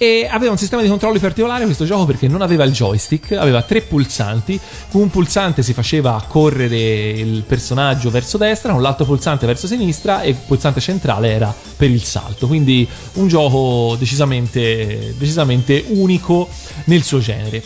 e 0.02 0.26
aveva 0.30 0.52
un 0.52 0.56
sistema 0.56 0.80
di 0.80 0.88
controlli 0.88 1.18
particolare 1.18 1.66
questo 1.66 1.84
gioco 1.84 2.06
perché 2.06 2.26
non 2.26 2.40
aveva 2.40 2.64
il 2.64 2.72
joystick, 2.72 3.32
aveva 3.32 3.60
tre 3.60 3.82
pulsanti. 3.82 4.58
Con 4.90 5.02
un 5.02 5.10
pulsante 5.10 5.62
si 5.62 5.74
faceva 5.74 6.24
correre 6.26 7.10
il 7.10 7.42
personaggio 7.42 8.08
verso 8.08 8.38
destra, 8.38 8.72
con 8.72 8.80
l'altro 8.80 9.04
pulsante 9.04 9.44
verso 9.44 9.66
sinistra 9.66 10.22
e 10.22 10.30
il 10.30 10.36
pulsante 10.46 10.80
centrale 10.80 11.30
era 11.30 11.54
per 11.76 11.90
il 11.90 12.02
salto. 12.02 12.46
Quindi 12.46 12.88
un 13.14 13.28
gioco 13.28 13.94
decisamente, 13.98 15.14
decisamente 15.18 15.84
unico 15.88 16.48
nel 16.84 17.02
suo 17.02 17.18
genere. 17.18 17.62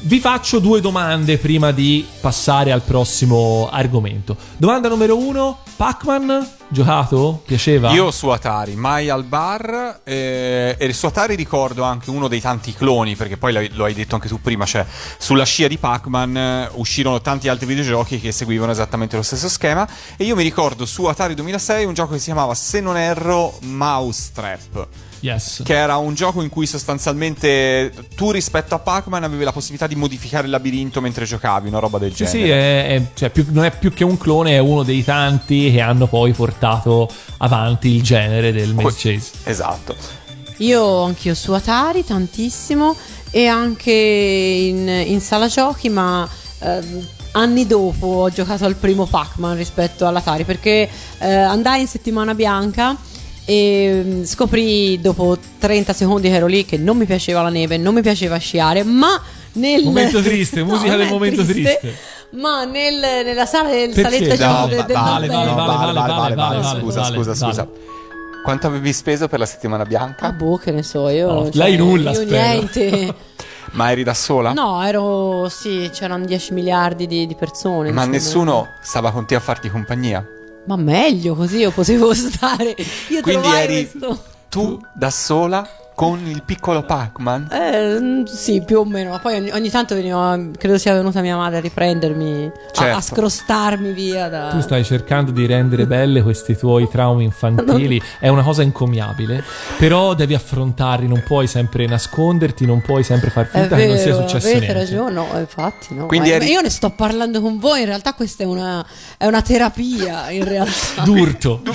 Vi 0.00 0.20
faccio 0.20 0.58
due 0.58 0.82
domande 0.82 1.38
prima 1.38 1.72
di 1.72 2.04
passare 2.20 2.70
al 2.70 2.82
prossimo 2.82 3.70
argomento. 3.72 4.36
Domanda 4.58 4.88
numero 4.88 5.16
uno: 5.16 5.60
Pac-Man 5.76 6.48
giocato? 6.68 7.42
Piaceva? 7.44 7.90
Io 7.92 8.10
su 8.10 8.28
Atari, 8.28 8.74
mai 8.74 9.08
al 9.08 9.24
bar. 9.24 10.00
eh, 10.04 10.76
e 10.78 10.92
su 10.92 11.06
Atari 11.06 11.34
ricordo 11.34 11.82
anche 11.82 12.10
uno 12.10 12.28
dei 12.28 12.40
tanti 12.40 12.72
cloni, 12.72 13.16
perché 13.16 13.36
poi 13.36 13.70
lo 13.72 13.84
hai 13.84 13.94
detto 13.94 14.14
anche 14.14 14.28
tu 14.28 14.40
prima, 14.40 14.64
cioè 14.64 14.86
sulla 15.18 15.44
scia 15.44 15.68
di 15.68 15.78
Pac-Man 15.78 16.36
eh, 16.36 16.68
uscirono 16.74 17.20
tanti 17.20 17.48
altri 17.48 17.66
videogiochi 17.66 18.20
che 18.20 18.32
seguivano 18.32 18.72
esattamente 18.72 19.16
lo 19.16 19.22
stesso 19.22 19.48
schema. 19.48 19.86
E 20.16 20.24
io 20.24 20.34
mi 20.36 20.42
ricordo 20.42 20.86
su 20.86 21.04
Atari 21.04 21.34
2006 21.34 21.84
un 21.84 21.94
gioco 21.94 22.12
che 22.12 22.18
si 22.18 22.26
chiamava, 22.26 22.54
se 22.54 22.80
non 22.80 22.96
erro, 22.96 23.58
Mousetrap. 23.60 24.86
Yes. 25.24 25.62
Che 25.64 25.74
era 25.74 25.96
un 25.98 26.14
gioco 26.14 26.42
in 26.42 26.48
cui 26.48 26.66
sostanzialmente 26.66 27.92
tu 28.16 28.32
rispetto 28.32 28.74
a 28.74 28.80
Pac-Man 28.80 29.22
avevi 29.22 29.44
la 29.44 29.52
possibilità 29.52 29.86
di 29.86 29.94
modificare 29.94 30.44
il 30.46 30.50
labirinto 30.50 31.00
mentre 31.00 31.24
giocavi, 31.26 31.68
una 31.68 31.78
roba 31.78 31.98
del 31.98 32.12
Sì, 32.14 32.24
genere. 32.24 32.38
sì, 32.44 32.50
è, 32.50 32.86
è- 32.96 33.02
cioè, 33.14 33.30
più- 33.30 33.46
non 33.50 33.64
è 33.64 33.70
più 33.70 33.92
che 33.92 34.02
un 34.04 34.18
clone, 34.18 34.52
è 34.54 34.58
uno 34.58 34.82
dei 34.82 35.04
tanti 35.04 35.70
che 35.70 35.80
hanno 35.80 36.06
poi 36.08 36.32
portato 36.32 37.08
avanti 37.38 37.88
il 37.94 38.02
genere 38.02 38.52
del 38.52 38.74
Maze 38.74 38.96
Chase. 39.14 39.30
Esatto. 39.44 39.94
Io 40.58 41.02
anch'io 41.02 41.34
su 41.34 41.52
Atari 41.52 42.04
tantissimo 42.04 42.96
e 43.30 43.46
anche 43.46 43.92
in, 43.92 44.88
in 44.88 45.20
sala 45.20 45.46
giochi, 45.46 45.88
ma 45.88 46.28
ehm, 46.58 47.06
anni 47.32 47.66
dopo 47.66 48.06
ho 48.06 48.28
giocato 48.30 48.64
al 48.64 48.74
primo 48.74 49.06
Pac-Man 49.06 49.56
rispetto 49.56 50.06
all'Atari 50.06 50.44
perché 50.44 50.88
eh, 51.18 51.32
andai 51.32 51.80
in 51.82 51.86
settimana 51.88 52.34
bianca 52.34 52.96
e 53.44 54.02
mm, 54.04 54.22
scoprì 54.22 55.00
dopo 55.00 55.36
30 55.58 55.92
secondi 55.92 56.28
che 56.28 56.34
ero 56.36 56.46
lì 56.46 56.64
che 56.64 56.76
non 56.76 56.96
mi 56.96 57.04
piaceva 57.04 57.42
la 57.42 57.48
neve, 57.48 57.76
non 57.76 57.94
mi 57.94 58.02
piaceva 58.02 58.36
sciare, 58.36 58.84
ma 58.84 59.20
nel 59.54 59.84
Momento 59.84 60.20
triste, 60.22 60.62
musica 60.62 60.90
non 60.90 60.98
del 60.98 61.08
momento 61.08 61.44
triste. 61.44 61.96
Ma 62.30 62.64
nel- 62.64 63.24
nella 63.24 63.44
sala 63.44 63.68
del 63.68 63.92
saletta 63.92 64.60
No, 64.60 64.66
del, 64.66 64.84
del 64.86 64.96
vale, 64.96 65.26
Nord 65.26 65.48
vale, 65.54 65.88
Est. 65.90 66.06
vale, 66.08 66.34
vale, 66.34 66.34
vale, 66.34 66.80
Scusa, 66.80 67.00
vale, 67.02 67.14
scusa, 67.16 67.32
vale. 67.34 67.52
scusa. 67.52 67.68
Quanto 68.42 68.66
avevi 68.66 68.92
speso 68.92 69.28
per 69.28 69.38
la 69.38 69.46
settimana 69.46 69.84
bianca? 69.84 70.26
Ah, 70.26 70.32
boh, 70.32 70.56
che 70.56 70.70
ne 70.72 70.82
so 70.82 71.08
io. 71.10 71.30
No, 71.30 71.44
cioè, 71.44 71.52
lei 71.54 71.76
nulla, 71.76 72.10
io 72.10 72.22
spero. 72.22 72.52
niente. 72.52 73.14
Ma 73.72 73.90
eri 73.90 74.02
da 74.02 74.14
sola? 74.14 74.52
No, 74.52 74.82
ero. 74.84 75.48
Sì, 75.48 75.90
c'erano 75.92 76.24
10 76.24 76.52
miliardi 76.54 77.06
di, 77.06 77.26
di 77.26 77.34
persone. 77.34 77.90
Ma 77.92 78.04
insomma. 78.04 78.16
nessuno 78.16 78.68
stava 78.80 79.10
con 79.12 79.26
te 79.26 79.34
a 79.34 79.40
farti 79.40 79.70
compagnia? 79.70 80.26
Ma 80.66 80.76
meglio 80.76 81.34
così 81.34 81.58
io 81.58 81.70
potevo 81.70 82.12
stare. 82.14 82.74
Io 83.08 83.20
Quindi 83.20 83.48
eri 83.48 83.88
questo. 83.90 84.22
tu 84.48 84.80
da 84.94 85.10
sola 85.10 85.66
Con 85.94 86.26
il 86.26 86.42
piccolo 86.42 86.82
Pac-Man? 86.84 87.48
Eh, 87.52 88.22
sì, 88.26 88.62
più 88.64 88.78
o 88.78 88.84
meno. 88.84 89.10
Ma 89.10 89.18
poi 89.18 89.36
ogni, 89.36 89.50
ogni 89.50 89.70
tanto 89.70 89.94
veniva, 89.94 90.38
credo 90.58 90.78
sia 90.78 90.94
venuta 90.94 91.20
mia 91.20 91.36
madre 91.36 91.58
a 91.58 91.60
riprendermi, 91.60 92.44
a- 92.46 92.48
a, 92.48 92.72
Certo. 92.72 93.00
scrostarmi 93.02 93.92
via 93.92 94.28
da... 94.28 94.48
Tu 94.48 94.60
stai 94.60 94.84
cercando 94.84 95.30
di 95.32 95.44
rendere 95.46 95.86
belle 95.86 96.22
questi 96.22 96.56
tuoi 96.56 96.88
traumi 96.90 97.24
infantili, 97.24 98.00
è 98.18 98.28
una 98.28 98.42
cosa 98.42 98.62
incommiabile, 98.62 99.44
però 99.78 100.14
devi 100.14 100.34
affrontarli, 100.34 101.06
non 101.06 101.22
puoi 101.24 101.46
sempre 101.46 101.86
nasconderti, 101.86 102.64
non 102.66 102.80
puoi 102.80 103.02
sempre 103.04 103.30
far 103.30 103.46
finta 103.46 103.76
che 103.76 103.86
non 103.86 103.96
sia 103.98 104.12
vero, 104.14 104.26
successo 104.26 104.46
avete 104.46 104.60
niente. 104.64 104.78
ragione, 104.78 105.12
no, 105.12 105.28
infatti 105.38 105.94
no. 105.94 106.06
Quindi 106.06 106.30
Ma- 106.30 106.34
eri- 106.36 106.46
ma 106.46 106.50
io 106.52 106.60
ne 106.62 106.70
sto 106.70 106.90
parlando 106.90 107.40
con 107.40 107.58
voi, 107.58 107.80
in 107.80 107.86
realtà 107.86 108.14
questa 108.14 108.42
è 108.42 108.46
una, 108.46 108.84
è 109.18 109.26
una 109.26 109.42
terapia, 109.42 110.30
in 110.30 110.44
realtà. 110.44 111.02
D'urto. 111.04 111.60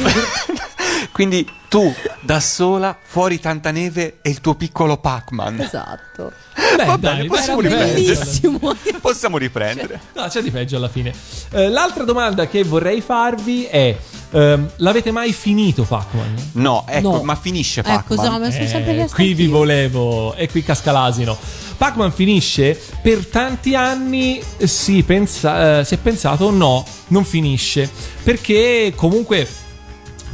Quindi 1.11 1.47
tu, 1.69 1.93
da 2.21 2.39
sola, 2.39 2.97
fuori 3.01 3.39
tanta 3.39 3.71
neve 3.71 4.19
e 4.21 4.29
il 4.29 4.39
tuo 4.41 4.55
piccolo 4.55 4.97
Pac-Man. 4.97 5.59
Esatto. 5.61 6.31
Beh, 6.77 6.85
Va 6.85 6.97
bene, 6.97 7.17
dai, 7.19 7.27
possiamo 7.27 7.59
riprendere. 7.61 8.17
Possiamo 9.01 9.37
riprendere. 9.37 9.99
No, 10.13 10.27
c'è 10.27 10.41
di 10.41 10.51
peggio 10.51 10.77
alla 10.77 10.89
fine. 10.89 11.13
Eh, 11.51 11.69
l'altra 11.69 12.03
domanda 12.03 12.47
che 12.47 12.63
vorrei 12.63 13.01
farvi 13.01 13.65
è: 13.65 13.95
ehm, 14.31 14.69
l'avete 14.77 15.11
mai 15.11 15.33
finito 15.33 15.83
Pac-Man? 15.83 16.35
No, 16.53 16.85
ecco, 16.87 17.11
No. 17.17 17.23
ma 17.23 17.35
finisce 17.35 17.81
Ecco, 17.81 18.15
Pac-Man. 18.15 18.45
so, 18.45 18.51
sono 18.57 18.67
sempre 18.67 19.01
Eh, 19.03 19.09
qui 19.09 19.33
vi 19.33 19.47
volevo, 19.47 20.33
e 20.35 20.49
qui 20.49 20.63
casca 20.63 20.91
l'asino. 20.91 21.37
Pac-Man 21.77 22.11
finisce, 22.11 22.79
per 23.01 23.25
tanti 23.27 23.75
anni 23.75 24.41
si, 24.63 25.03
pensa- 25.03 25.79
eh, 25.79 25.85
si 25.85 25.93
è 25.93 25.97
pensato 25.97 26.49
no, 26.49 26.83
non 27.07 27.23
finisce, 27.23 27.89
perché 28.23 28.93
comunque 28.95 29.47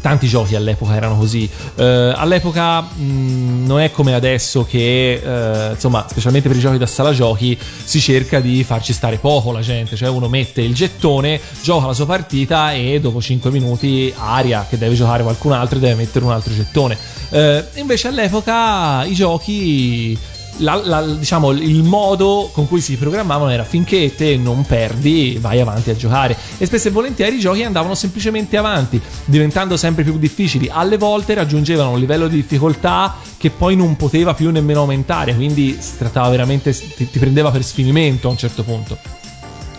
tanti 0.04 0.28
giochi 0.28 0.54
all'epoca 0.56 0.94
erano 0.96 1.18
così. 1.18 1.50
Eh, 1.76 2.14
all'epoca 2.14 2.82
mh, 2.82 3.66
non 3.66 3.80
è 3.80 3.90
come 3.90 4.14
adesso 4.14 4.66
che, 4.66 5.22
eh, 5.24 5.72
insomma, 5.72 6.06
specialmente 6.10 6.50
per 6.50 6.58
i 6.58 6.60
giochi 6.60 6.78
da 6.78 6.86
sala 6.86 7.14
giochi, 7.14 7.58
si 7.86 8.02
cerca 8.02 8.42
di 8.42 8.66
farci 8.66 8.92
stare 8.92 9.16
poco 9.16 9.54
la 9.54 9.62
gente. 9.62 9.96
Cioè 9.96 10.10
uno 10.10 10.28
mette 10.28 10.62
il 10.62 10.74
gettone, 10.74 11.40
gioca 11.62 11.88
la 11.88 11.94
sua 11.94 12.06
partita 12.06 12.74
e 12.74 13.00
dopo 13.00 13.22
5 13.22 13.50
minuti 13.50 14.14
aria 14.18 14.68
che 14.70 14.78
deve 14.78 14.94
giocare 14.94 15.24
qualcun 15.24 15.54
altro 15.54 15.78
e 15.78 15.80
deve 15.80 15.96
mettere 15.96 16.26
un 16.26 16.32
altro 16.32 16.54
gettone. 16.54 16.98
Eh, 17.30 17.64
invece 17.76 18.10
all'epoca 18.10 19.06
i 19.06 19.14
giochi 19.14 20.18
la- 20.58 20.82
la- 20.84 21.02
diciamo, 21.06 21.52
il 21.52 21.84
modo 21.84 22.50
con 22.54 22.68
cui 22.68 22.82
si 22.82 22.96
programmavano 22.96 23.52
era 23.52 23.64
finché 23.64 24.14
te 24.16 24.38
non 24.38 24.66
perdi, 24.66 25.38
vai 25.40 25.60
avanti 25.60 25.90
a 25.90 25.96
giocare. 25.96 26.36
E 26.58 26.66
spesso 26.66 26.88
e 26.88 26.92
volentieri 26.92 27.36
i 27.36 27.40
giochi 27.40 27.64
andavano 27.64 27.96
semplicemente 27.96 28.58
avanti, 28.58 29.02
diventando 29.26 29.78
sempre 29.78 30.04
più 30.04 30.18
difficili. 30.18 30.70
Alle 30.72 30.98
volte 30.98 31.34
raggiungevano 31.34 31.92
un 31.92 32.00
livello 32.00 32.28
di 32.28 32.36
difficoltà 32.36 33.16
che 33.38 33.50
poi 33.50 33.76
non 33.76 33.96
poteva 33.96 34.34
più 34.34 34.52
nemmeno 34.52 34.82
aumentare, 34.82 35.36
quindi 35.36 35.78
si 35.80 35.98
trattava 35.98 36.30
veramente, 36.30 36.72
ti, 36.72 37.10
ti 37.10 37.20
prendeva 37.20 37.52
per 37.52 37.64
sfinimento 37.64 38.28
a 38.28 38.32
un 38.32 38.38
certo 38.38 38.64
punto. 38.64 38.98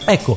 Ecco. 0.04 0.36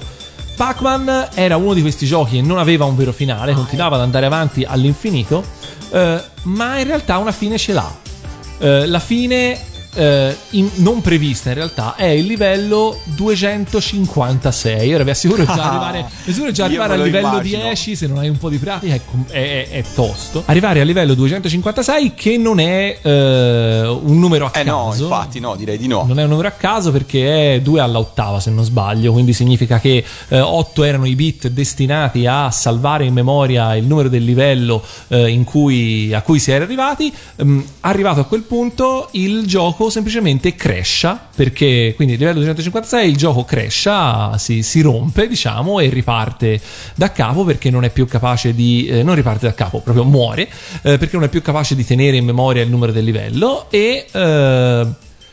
Pac-Man 0.55 1.27
era 1.35 1.55
uno 1.55 1.75
di 1.75 1.81
questi 1.81 2.07
giochi 2.07 2.39
e 2.39 2.41
non 2.41 2.57
aveva 2.57 2.85
un 2.85 2.95
vero 2.95 3.11
finale, 3.11 3.53
continuava 3.53 3.95
ad 3.97 4.01
andare 4.01 4.25
avanti 4.25 4.63
all'infinito, 4.63 5.43
eh, 5.91 6.19
ma 6.43 6.79
in 6.79 6.85
realtà 6.87 7.17
una 7.19 7.31
fine 7.31 7.59
ce 7.59 7.73
l'ha. 7.73 7.95
Eh, 8.57 8.87
la 8.87 8.97
fine 8.99 9.59
eh, 9.93 10.35
in- 10.51 10.69
non 10.75 11.01
prevista 11.01 11.49
in 11.49 11.55
realtà 11.55 11.95
è 11.95 12.05
il 12.05 12.25
livello 12.25 12.99
256 13.05 14.93
ora 14.93 15.03
vi 15.03 15.09
assicuro 15.09 15.43
che 15.45 15.53
già 15.53 15.63
arrivare, 15.69 16.05
che 16.25 16.51
già 16.51 16.65
arrivare 16.65 16.93
al 16.93 16.99
lo 16.99 17.05
livello 17.05 17.27
immagino. 17.29 17.61
10 17.63 17.95
se 17.95 18.07
non 18.07 18.17
hai 18.19 18.29
un 18.29 18.37
po' 18.37 18.49
di 18.49 18.57
pratica 18.57 18.93
è, 18.95 19.01
è- 19.29 19.69
è- 19.69 19.83
tosto 19.95 20.43
arrivare 20.45 20.81
al 20.81 20.85
livello 20.87 21.13
256 21.13 22.13
che 22.13 22.37
non 22.37 22.59
è 22.59 22.99
eh, 23.01 23.87
un 23.87 24.19
numero 24.19 24.45
a 24.45 24.59
Eh 24.59 24.63
no, 24.63 24.89
caso 24.89 25.03
infatti 25.03 25.39
no, 25.39 25.55
direi 25.55 25.77
di 25.77 25.87
no. 25.87 26.03
non 26.07 26.19
è 26.19 26.23
un 26.23 26.29
numero 26.29 26.47
a 26.47 26.51
caso 26.51 26.91
perché 26.91 27.55
è 27.55 27.61
2 27.61 27.79
alla 27.79 27.99
ottava 27.99 28.39
se 28.39 28.51
non 28.51 28.63
sbaglio, 28.63 29.11
quindi 29.11 29.33
significa 29.33 29.79
che 29.79 30.03
8 30.29 30.83
erano 30.83 31.05
i 31.05 31.15
bit 31.15 31.47
destinati 31.47 32.25
a 32.25 32.51
salvare 32.51 33.05
in 33.05 33.13
memoria 33.13 33.75
il 33.75 33.85
numero 33.85 34.09
del 34.09 34.23
livello 34.23 34.83
eh, 35.07 35.29
in 35.29 35.43
cui, 35.43 36.13
a 36.13 36.21
cui 36.21 36.39
si 36.39 36.51
era 36.51 36.63
arrivati. 36.63 37.13
Mm, 37.43 37.59
arrivato 37.81 38.19
a 38.19 38.25
quel 38.25 38.41
punto 38.41 39.07
il 39.11 39.45
gioco 39.45 39.76
semplicemente 39.89 40.55
crescia 40.55 41.27
perché 41.35 41.93
quindi 41.95 42.13
il 42.13 42.19
livello 42.19 42.39
256 42.39 43.09
il 43.09 43.15
gioco 43.15 43.45
crescia, 43.45 44.37
si, 44.37 44.63
si 44.63 44.81
rompe 44.81 45.27
diciamo 45.27 45.79
e 45.79 45.89
riparte 45.89 46.59
da 46.95 47.11
capo 47.11 47.43
perché 47.43 47.69
non 47.69 47.83
è 47.83 47.89
più 47.89 48.07
capace 48.07 48.53
di... 48.53 48.87
eh, 48.87 49.03
non 49.03 49.15
riparte 49.15 49.45
da 49.45 49.53
capo, 49.53 49.79
proprio 49.79 50.03
muore 50.03 50.49
eh, 50.81 50.97
perché 50.97 51.11
non 51.13 51.23
è 51.23 51.29
più 51.29 51.41
capace 51.41 51.75
di 51.75 51.85
tenere 51.85 52.17
in 52.17 52.25
memoria 52.25 52.63
il 52.63 52.69
numero 52.69 52.91
del 52.91 53.03
livello 53.03 53.67
e... 53.69 54.05
eh, 54.11 54.87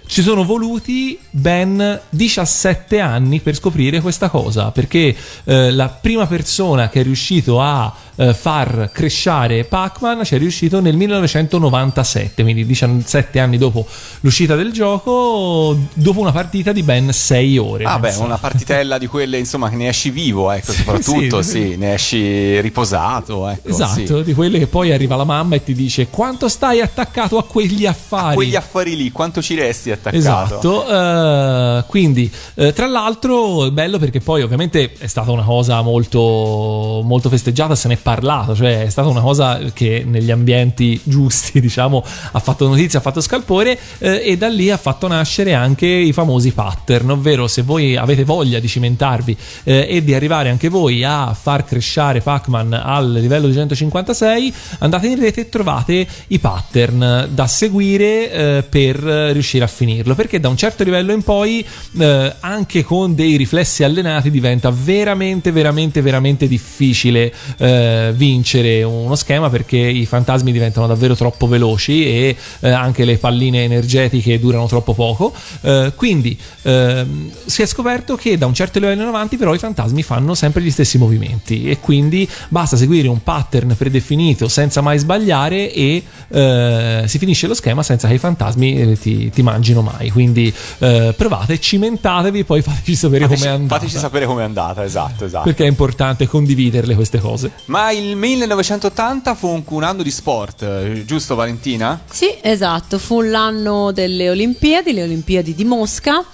ci 0.07 0.22
sono 0.22 0.45
voluti 0.45 1.18
ben 1.30 2.01
17 2.11 3.01
anni 3.01 3.40
per 3.40 3.55
scoprire 3.55 4.01
questa 4.01 4.28
cosa, 4.28 4.70
perché 4.70 5.16
eh, 5.45 5.70
la 5.70 5.88
prima 5.88 6.26
persona 6.26 6.88
che 6.88 7.01
è 7.01 7.03
riuscito 7.03 7.61
a 7.61 7.92
eh, 8.16 8.34
far 8.34 8.90
cresciare 8.92 9.64
Pac-Man 9.64 10.24
ci 10.24 10.34
è 10.34 10.38
riuscito 10.38 10.80
nel 10.80 10.96
1997, 10.96 12.42
quindi 12.42 12.64
17 12.64 13.38
anni 13.38 13.58
dopo 13.58 13.86
l'uscita 14.20 14.54
del 14.56 14.72
gioco, 14.72 15.76
dopo 15.94 16.20
una 16.20 16.32
partita 16.32 16.72
di 16.72 16.82
ben 16.82 17.12
6 17.12 17.58
ore. 17.58 17.84
Ah 17.84 17.98
beh, 17.98 18.14
una 18.16 18.38
partitella 18.38 18.98
di 18.98 19.06
quelle 19.06 19.38
insomma 19.38 19.68
che 19.68 19.76
ne 19.76 19.88
esci 19.88 20.10
vivo, 20.10 20.50
ecco, 20.50 20.72
soprattutto, 20.72 21.42
sì, 21.42 21.50
sì, 21.50 21.70
sì. 21.70 21.76
ne 21.76 21.94
esci 21.94 22.60
riposato, 22.60 23.48
ecco. 23.48 23.68
Esatto, 23.68 24.22
di 24.22 24.34
quelle 24.34 24.58
che 24.58 24.66
poi 24.66 24.92
arriva 24.92 25.16
la 25.16 25.24
mamma 25.24 25.56
e 25.56 25.64
ti 25.64 25.74
dice 25.74 26.08
quanto 26.08 26.48
stai 26.48 26.80
attaccato 26.80 27.38
a 27.38 27.44
quegli 27.44 27.86
affari. 27.86 28.36
Quegli 28.36 28.56
affari 28.56 28.96
lì, 28.96 29.10
quanto 29.10 29.42
ci 29.42 29.54
resti 29.54 29.90
attaccato? 29.90 30.16
Esatto, 30.16 30.88
eh, 30.88 31.84
quindi 31.86 32.30
eh, 32.54 32.72
tra 32.72 32.86
l'altro 32.86 33.66
è 33.66 33.70
bello 33.70 33.98
perché 33.98 34.20
poi 34.20 34.42
ovviamente 34.42 34.92
è 34.98 35.06
stata 35.06 35.30
una 35.30 35.42
cosa 35.42 35.82
molto, 35.82 37.00
molto 37.04 37.28
festeggiata, 37.28 37.74
se 37.74 37.88
ne 37.88 37.94
è 37.94 37.98
parlato, 38.05 38.55
cioè 38.55 38.84
è 38.84 38.90
stata 38.90 39.09
una 39.09 39.22
cosa 39.22 39.59
che 39.72 40.05
negli 40.07 40.30
ambienti 40.30 41.00
giusti 41.02 41.59
diciamo 41.64 42.05
ha 42.32 42.38
fatto 42.38 42.68
notizia, 42.68 42.98
ha 42.98 43.02
fatto 43.02 43.22
scalpore 43.22 43.78
eh, 43.98 44.22
e 44.22 44.36
da 44.36 44.48
lì 44.48 44.70
ha 44.70 44.76
fatto 44.76 45.09
nascere 45.09 45.55
anche 45.55 45.86
i 45.86 46.12
famosi 46.12 46.52
pattern, 46.52 47.11
ovvero 47.11 47.48
se 47.48 47.62
voi 47.62 47.96
avete 47.96 48.24
voglia 48.24 48.61
di 48.61 48.68
cimentarvi 48.68 49.36
eh, 49.64 49.86
e 49.88 50.05
di 50.05 50.14
arrivare 50.14 50.50
anche 50.50 50.68
voi 50.68 51.02
a 51.02 51.34
far 51.34 51.64
crescere 51.64 52.20
Pac-Man 52.20 52.74
al 52.74 53.12
livello 53.12 53.46
256 53.46 54.55
andate 54.80 55.07
in 55.07 55.18
rete 55.18 55.40
e 55.42 55.48
trovate 55.48 56.07
i 56.26 56.38
pattern 56.38 57.28
da 57.30 57.46
seguire 57.46 58.30
eh, 58.30 58.62
per 58.68 58.96
riuscire 58.96 59.64
a 59.64 59.68
finirlo 59.68 60.14
perché 60.14 60.40
da 60.40 60.48
un 60.48 60.57
certo 60.59 60.84
livello 60.84 61.12
in 61.12 61.22
poi 61.22 61.64
eh, 61.98 62.34
anche 62.40 62.82
con 62.82 63.14
dei 63.14 63.36
riflessi 63.36 63.82
allenati 63.82 64.30
diventa 64.30 64.70
veramente 64.70 65.52
veramente 65.52 66.02
veramente 66.02 66.46
difficile 66.46 67.32
eh, 67.57 67.93
vincere 68.14 68.82
uno 68.82 69.14
schema 69.14 69.51
perché 69.51 69.76
i 69.76 70.07
fantasmi 70.07 70.53
diventano 70.53 70.86
davvero 70.86 71.14
troppo 71.14 71.47
veloci 71.47 72.07
e 72.07 72.36
eh, 72.61 72.70
anche 72.70 73.05
le 73.05 73.16
palline 73.18 73.64
energetiche 73.64 74.38
durano 74.38 74.66
troppo 74.66 74.95
poco. 74.95 75.32
Eh, 75.61 75.92
quindi 75.95 76.38
ehm, 76.62 77.30
si 77.47 77.62
è 77.62 77.66
scoperto 77.66 78.16
che 78.16 78.38
da 78.38 78.47
un 78.47 78.55
certo 78.55 78.78
livello 78.78 79.03
in 79.03 79.09
avanti 79.09 79.36
però 79.36 79.55
i 79.55 79.59
fantasmi 79.59 80.03
fanno 80.03 80.34
sempre 80.34 80.62
gli 80.62 80.70
stessi 80.70 80.99
movimenti 80.99 81.68
e 81.68 81.80
quindi 81.80 82.28
basta 82.49 82.76
seguire 82.76 83.09
un 83.09 83.22
pattern 83.22 83.74
predefinito 83.76 84.49
senza 84.49 84.80
mai 84.80 84.99
sbagliare 84.99 85.72
e 85.72 86.03
eh, 86.28 87.05
si 87.07 87.18
finisce 87.18 87.47
lo 87.47 87.55
schema 87.55 87.82
senza 87.82 88.09
che 88.09 88.14
i 88.14 88.18
fantasmi 88.18 88.80
eh, 88.80 88.99
ti, 88.99 89.30
ti 89.30 89.42
mangino 89.42 89.82
mai. 89.82 90.11
Quindi 90.11 90.53
eh, 90.78 91.14
provate 91.16 91.59
cimentatevi 91.59 92.45
poi 92.45 92.62
fateci 92.62 92.95
sapere 92.95 93.24
Fateci, 93.24 93.42
com'è 93.42 93.53
andata. 93.55 93.80
fateci 93.80 93.99
sapere 93.99 94.26
com'è 94.26 94.42
andata, 94.42 94.84
esatto, 94.84 95.24
esatto. 95.24 95.45
perché 95.45 95.64
è 95.64 95.68
importante 95.68 96.26
condividerle 96.26 96.95
queste 96.95 97.18
cose. 97.18 97.51
Ma 97.66 97.84
il 97.93 98.16
1980 98.16 99.35
fu 99.35 99.49
un, 99.49 99.62
un 99.66 99.82
anno 99.82 100.03
di 100.03 100.11
sport, 100.11 100.62
eh, 100.62 101.05
giusto 101.07 101.35
Valentina? 101.35 102.01
Sì, 102.11 102.28
esatto, 102.41 102.99
fu 102.99 103.20
l'anno 103.22 103.93
delle 103.93 104.30
Olimpiadi, 104.30 104.93
le 104.93 105.03
Olimpiadi 105.05 105.55
di 105.55 105.64
Mosca. 105.64 106.24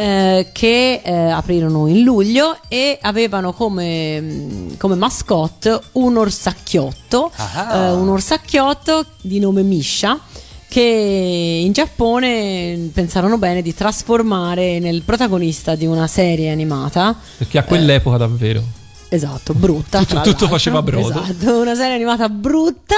eh, 0.00 0.50
che 0.52 1.00
eh, 1.04 1.12
aprirono 1.12 1.88
in 1.88 2.02
luglio 2.04 2.56
e 2.68 2.98
avevano 3.02 3.52
come, 3.52 4.20
mh, 4.20 4.76
come 4.76 4.94
mascotte 4.94 5.76
un 5.94 6.16
orsacchiotto, 6.16 7.32
Ah. 7.36 7.74
eh, 7.88 7.90
un 7.94 8.08
orsacchiotto 8.08 9.04
di 9.20 9.40
nome 9.40 9.62
Misha 9.62 10.20
che 10.68 11.62
in 11.64 11.72
Giappone 11.72 12.90
pensarono 12.92 13.38
bene 13.38 13.60
di 13.60 13.74
trasformare 13.74 14.78
nel 14.78 15.02
protagonista 15.02 15.74
di 15.74 15.86
una 15.86 16.06
serie 16.06 16.50
animata 16.52 17.16
perché 17.38 17.58
a 17.58 17.64
quell'epoca 17.64 18.18
davvero 18.18 18.62
Esatto, 19.08 19.54
brutta. 19.54 20.00
Tutto- 20.04 20.20
tutto 20.20 20.48
faceva 20.48 20.82
brodo. 20.82 21.22
Esatto, 21.22 21.60
una 21.60 21.74
serie 21.74 21.94
animata 21.94 22.28
brutta. 22.28 22.96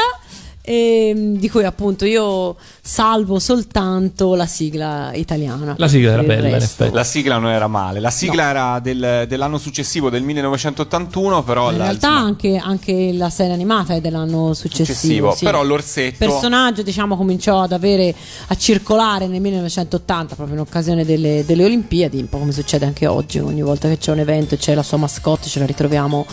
Ehm, 0.71 1.37
di 1.37 1.51
cui 1.51 1.64
appunto 1.64 2.05
io 2.05 2.57
salvo 2.81 3.39
soltanto 3.39 4.35
la 4.35 4.47
sigla 4.47 5.12
italiana. 5.14 5.75
La 5.77 5.89
sigla 5.89 6.12
era 6.12 6.23
bella, 6.23 6.49
in 6.49 6.55
effetti. 6.55 6.93
La 6.95 7.05
sigla 7.05 7.39
non 7.39 7.51
era 7.51 7.66
male, 7.66 7.99
la 8.01 8.11
sigla 8.11 8.49
era 8.51 8.79
del- 8.81 9.25
dell'anno 9.29 9.59
successivo, 9.59 10.11
del 10.11 10.23
1981, 10.23 11.43
però 11.43 11.71
In 11.73 11.79
la- 11.79 11.85
realtà 11.85 12.07
insomma, 12.09 12.27
anche, 12.27 12.57
anche 12.57 13.12
la 13.12 13.31
serie 13.31 13.53
animata 13.53 13.95
è 13.95 14.01
dell'anno 14.01 14.55
successivo. 14.55 14.85
successivo, 14.95 15.35
sì. 15.35 15.45
però 15.45 15.62
l'orsetto 15.64 16.25
Il 16.25 16.31
personaggio 16.31 16.83
diciamo 16.83 17.16
cominciò 17.16 17.62
ad 17.62 17.73
avere 17.73 18.14
a 18.49 18.57
circolare 18.57 19.27
nel 19.27 19.41
1980 19.41 20.35
proprio 20.35 20.57
in 20.57 20.62
occasione 20.62 21.05
delle, 21.05 21.45
delle 21.45 21.64
Olimpiadi 21.64 22.18
un 22.18 22.29
po' 22.29 22.39
come 22.39 22.53
succede 22.53 22.85
anche 22.87 23.07
oggi 23.07 23.39
ogni 23.39 23.62
volta 23.62 23.89
che 23.89 23.99
c'è 23.99 24.12
un 24.12 24.18
evento 24.21 24.57
c'è 24.57 24.75
la 24.75 24.83
sua 24.83 24.97
mascotte 24.99 25.49
ce 25.49 25.59
la 25.59 25.66
ritroviamo 25.66 26.27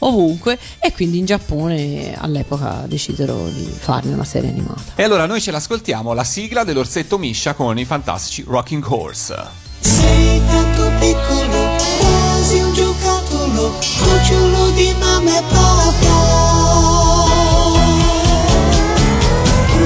ovunque 0.00 0.58
e 0.80 0.92
quindi 0.92 1.18
in 1.18 1.24
Giappone 1.24 2.14
all'epoca 2.18 2.84
decisero 2.86 3.48
di 3.48 3.70
farne 3.84 4.14
una 4.14 4.24
serie 4.24 4.48
animata 4.48 4.92
E 4.94 5.02
allora 5.02 5.26
noi 5.26 5.42
ce 5.42 5.50
l'ascoltiamo, 5.50 6.14
la 6.14 6.24
sigla 6.24 6.64
dell'orsetto 6.64 7.18
Misha 7.18 7.52
con 7.52 7.78
i 7.78 7.84
fantastici 7.84 8.42
Rocking 8.46 8.82
Horse. 8.82 9.36
Sei 9.80 10.40
tanto 10.46 10.90
piccolo, 10.98 11.76
quasi 11.98 12.56
un 12.60 12.72
giocattolo, 12.72 13.74
cucciolo 13.98 14.70
di 14.70 14.94
mamma 14.98 15.38
e 15.38 15.42
papà. 15.42 16.12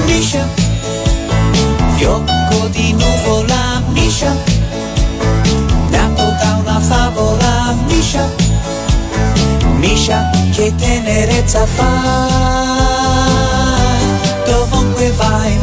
Misha, 0.05 0.47
fiocco 1.97 2.67
di 2.69 2.93
nuvola, 2.93 3.81
Misha, 3.89 4.33
nato 5.89 6.23
da 6.41 6.61
una 6.61 6.79
favola, 6.79 7.75
Misha, 7.87 8.29
Misha, 9.75 10.29
che 10.53 10.73
tenerezza 10.77 11.65
fa. 11.65 12.68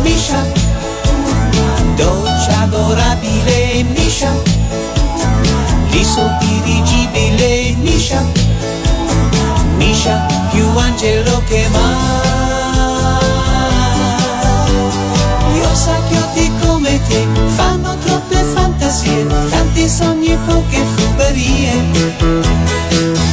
Misha, 0.07 0.41
dolce 1.97 2.53
adorabile 2.63 3.85
Misha. 3.97 4.31
L'iso 5.91 6.31
dirigibile 6.39 7.75
Misha. 7.83 8.25
Misha 9.77 10.25
più 10.53 10.65
angelo 10.77 11.43
che 11.49 11.67
mai. 11.73 11.95
Gli 15.53 15.61
osacchiotti 15.73 16.53
come 16.61 17.01
te 17.09 17.27
fanno 17.57 17.99
troppe 17.99 18.45
fantasie 18.55 19.27
tanti 19.51 19.89
sogni 19.89 20.29
e 20.29 20.39
poche 20.47 20.85
fuberie. 20.95 21.83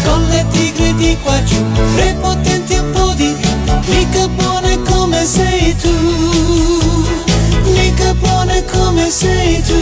Con 0.03 0.25
le 0.27 0.43
tigre 0.49 0.95
di 0.95 1.15
qua 1.21 1.43
giù 1.43 1.63
prepotenti 1.93 2.73
un 2.77 2.91
po' 2.91 3.13
di 3.13 3.35
più 3.39 3.53
mica 3.93 4.27
buone 4.27 4.81
come 4.83 5.25
sei 5.25 5.75
tu 5.75 6.32
buone 8.53 8.63
come 8.65 9.09
sei 9.09 9.61
tu. 9.61 9.81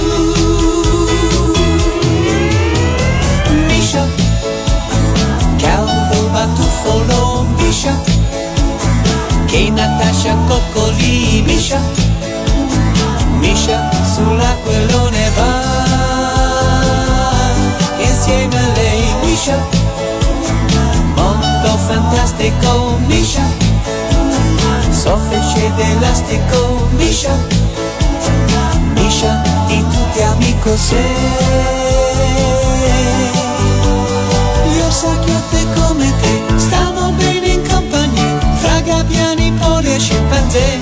Misha 3.67 4.05
caldo 5.57 6.29
batuffolo 6.31 7.45
Misha 7.57 7.99
che 9.45 9.69
Natascia 9.69 10.35
coccoli 10.47 11.43
Misha. 11.45 11.79
Misha 13.39 13.89
sull'aquilone 14.13 15.31
va. 15.35 15.69
Insieme 17.97 18.57
a 18.57 18.67
lei 18.73 19.03
Misha. 19.25 19.57
Mondo 21.15 21.77
fantastico 21.87 22.97
Misha. 23.07 23.43
Soffice 24.91 25.71
d'elastico 25.75 26.87
Misha 26.91 27.60
Misha 29.11 29.41
di 29.67 29.83
tutti 29.91 30.21
amico 30.21 30.77
sei 30.77 31.01
gli 34.71 34.79
orsacchiotti 34.79 35.67
come 35.75 36.13
te 36.21 36.57
stanno 36.57 37.11
bene 37.17 37.47
in 37.47 37.67
compagnia 37.67 38.37
tra 38.61 38.79
gabbiani, 38.79 39.51
poli 39.59 39.93
e 39.93 39.99
scimpanzé. 39.99 40.79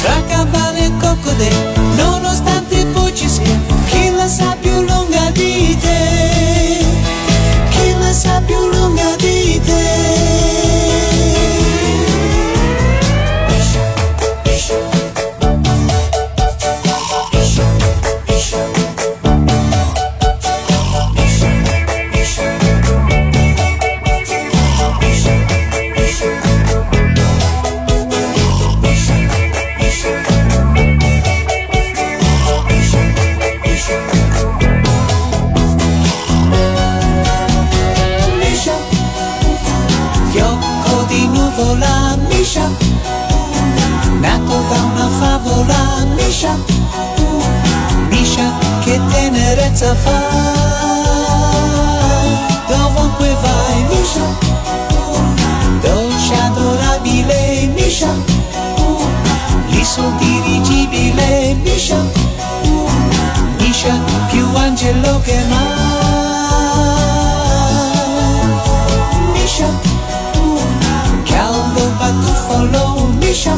Tra 0.00 0.22
cavalli 0.26 0.86
e 0.86 0.92
coccodè 0.98 1.50
nonostante 1.98 2.84
poi 2.86 3.14
ci 3.14 3.28
sia 3.28 3.60
chi 3.88 4.10
la 4.10 4.26
sa 4.26 4.56
più 4.60 4.80
lunga 4.82 5.30
di 5.30 5.78
te. 5.80 6.84
Chi 7.70 7.94
la 7.96 8.12
sa 8.12 8.42
più 8.44 8.58
lunga 8.72 9.14
di 9.18 9.60
te 9.64 10.45
tenerezza 49.76 49.94
fa, 49.94 50.18
dovunque 52.68 53.36
vai, 53.42 53.84
Misha, 53.90 54.26
dolce 55.82 56.34
adorabile, 56.34 57.70
Misha, 57.74 58.12
l'iso 59.68 60.02
dirigibile, 60.18 61.54
Misha, 61.62 62.02
Misha, 63.58 64.00
più 64.30 64.46
angelo 64.56 65.20
che 65.20 65.44
mai. 65.48 65.84
Misha, 69.32 69.68
caldo 71.24 71.92
batuffolo 71.98 73.08
Misha, 73.18 73.56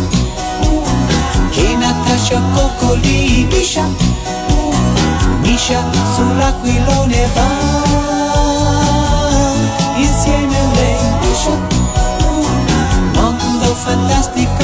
che 1.51 1.77
Natascia 1.77 2.41
coccoli 2.55 3.47
Misha, 3.51 3.87
Misha 5.59 5.83
sull'aquilone 6.15 7.27
va, 7.35 7.49
insieme 9.99 10.57
a 10.57 10.67
lei 10.77 10.97
Misha, 11.21 11.55
mondo 13.17 13.75
fantastico. 13.75 14.58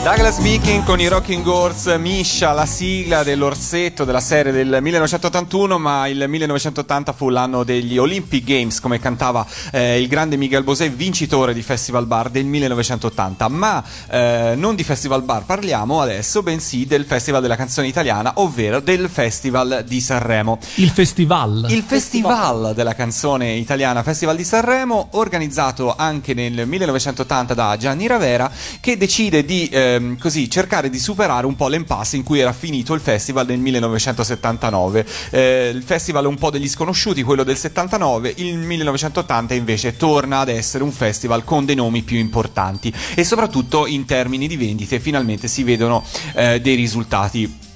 Douglas 0.00 0.38
Meeking 0.38 0.84
con 0.84 1.00
i 1.00 1.08
Rocking 1.08 1.44
Horse, 1.44 1.98
Misha, 1.98 2.52
la 2.52 2.66
sigla 2.66 3.24
dell'orsetto 3.24 4.04
della 4.04 4.20
serie 4.20 4.52
del 4.52 4.78
1981, 4.80 5.78
ma 5.78 6.06
il 6.06 6.24
1980 6.26 7.12
fu 7.12 7.28
l'anno 7.28 7.64
degli 7.64 7.98
Olympic 7.98 8.44
Games, 8.44 8.80
come 8.80 9.00
cantava 9.00 9.44
eh, 9.72 10.00
il 10.00 10.06
grande 10.06 10.36
Miguel 10.36 10.62
Bosé, 10.62 10.88
vincitore 10.88 11.52
di 11.52 11.62
Festival 11.62 12.06
Bar 12.06 12.30
del 12.30 12.44
1980. 12.44 13.48
Ma 13.48 13.84
eh, 14.08 14.54
non 14.56 14.76
di 14.76 14.84
Festival 14.84 15.22
Bar 15.22 15.44
parliamo 15.44 16.00
adesso, 16.00 16.42
bensì 16.42 16.86
del 16.86 17.04
Festival 17.04 17.42
della 17.42 17.56
canzone 17.56 17.88
italiana, 17.88 18.34
ovvero 18.36 18.78
del 18.80 19.10
Festival 19.10 19.84
di 19.86 20.00
Sanremo. 20.00 20.58
Il 20.76 20.90
festival. 20.90 21.66
Il 21.70 21.82
Festival 21.82 22.72
della 22.72 22.94
canzone 22.94 23.54
italiana, 23.54 24.04
Festival 24.04 24.36
di 24.36 24.44
Sanremo, 24.44 25.08
organizzato 25.12 25.94
anche 25.96 26.34
nel 26.34 26.66
1980 26.66 27.52
da 27.52 27.76
Gianni 27.76 28.06
Ravera, 28.06 28.50
che 28.80 28.96
decide 28.96 29.44
di 29.44 29.68
ehm, 29.94 30.18
così 30.18 30.48
cercare 30.50 30.90
di 30.90 30.98
superare 30.98 31.46
un 31.46 31.56
po' 31.56 31.68
l'impasse 31.68 32.16
in 32.16 32.22
cui 32.22 32.38
era 32.38 32.52
finito 32.52 32.94
il 32.94 33.00
festival 33.00 33.46
del 33.46 33.58
1979. 33.58 35.06
Eh, 35.30 35.70
il 35.74 35.82
festival 35.82 36.26
un 36.26 36.36
po' 36.36 36.50
degli 36.50 36.68
sconosciuti, 36.68 37.22
quello 37.22 37.44
del 37.44 37.56
79, 37.56 38.34
il 38.36 38.56
1980 38.56 39.54
invece 39.54 39.96
torna 39.96 40.40
ad 40.40 40.48
essere 40.48 40.84
un 40.84 40.92
festival 40.92 41.44
con 41.44 41.64
dei 41.64 41.74
nomi 41.74 42.02
più 42.02 42.18
importanti 42.18 42.92
e 43.14 43.24
soprattutto 43.24 43.86
in 43.86 44.04
termini 44.04 44.46
di 44.46 44.56
vendite 44.56 45.00
finalmente 45.00 45.48
si 45.48 45.62
vedono 45.62 46.04
eh, 46.34 46.60
dei 46.60 46.74
risultati 46.74 47.66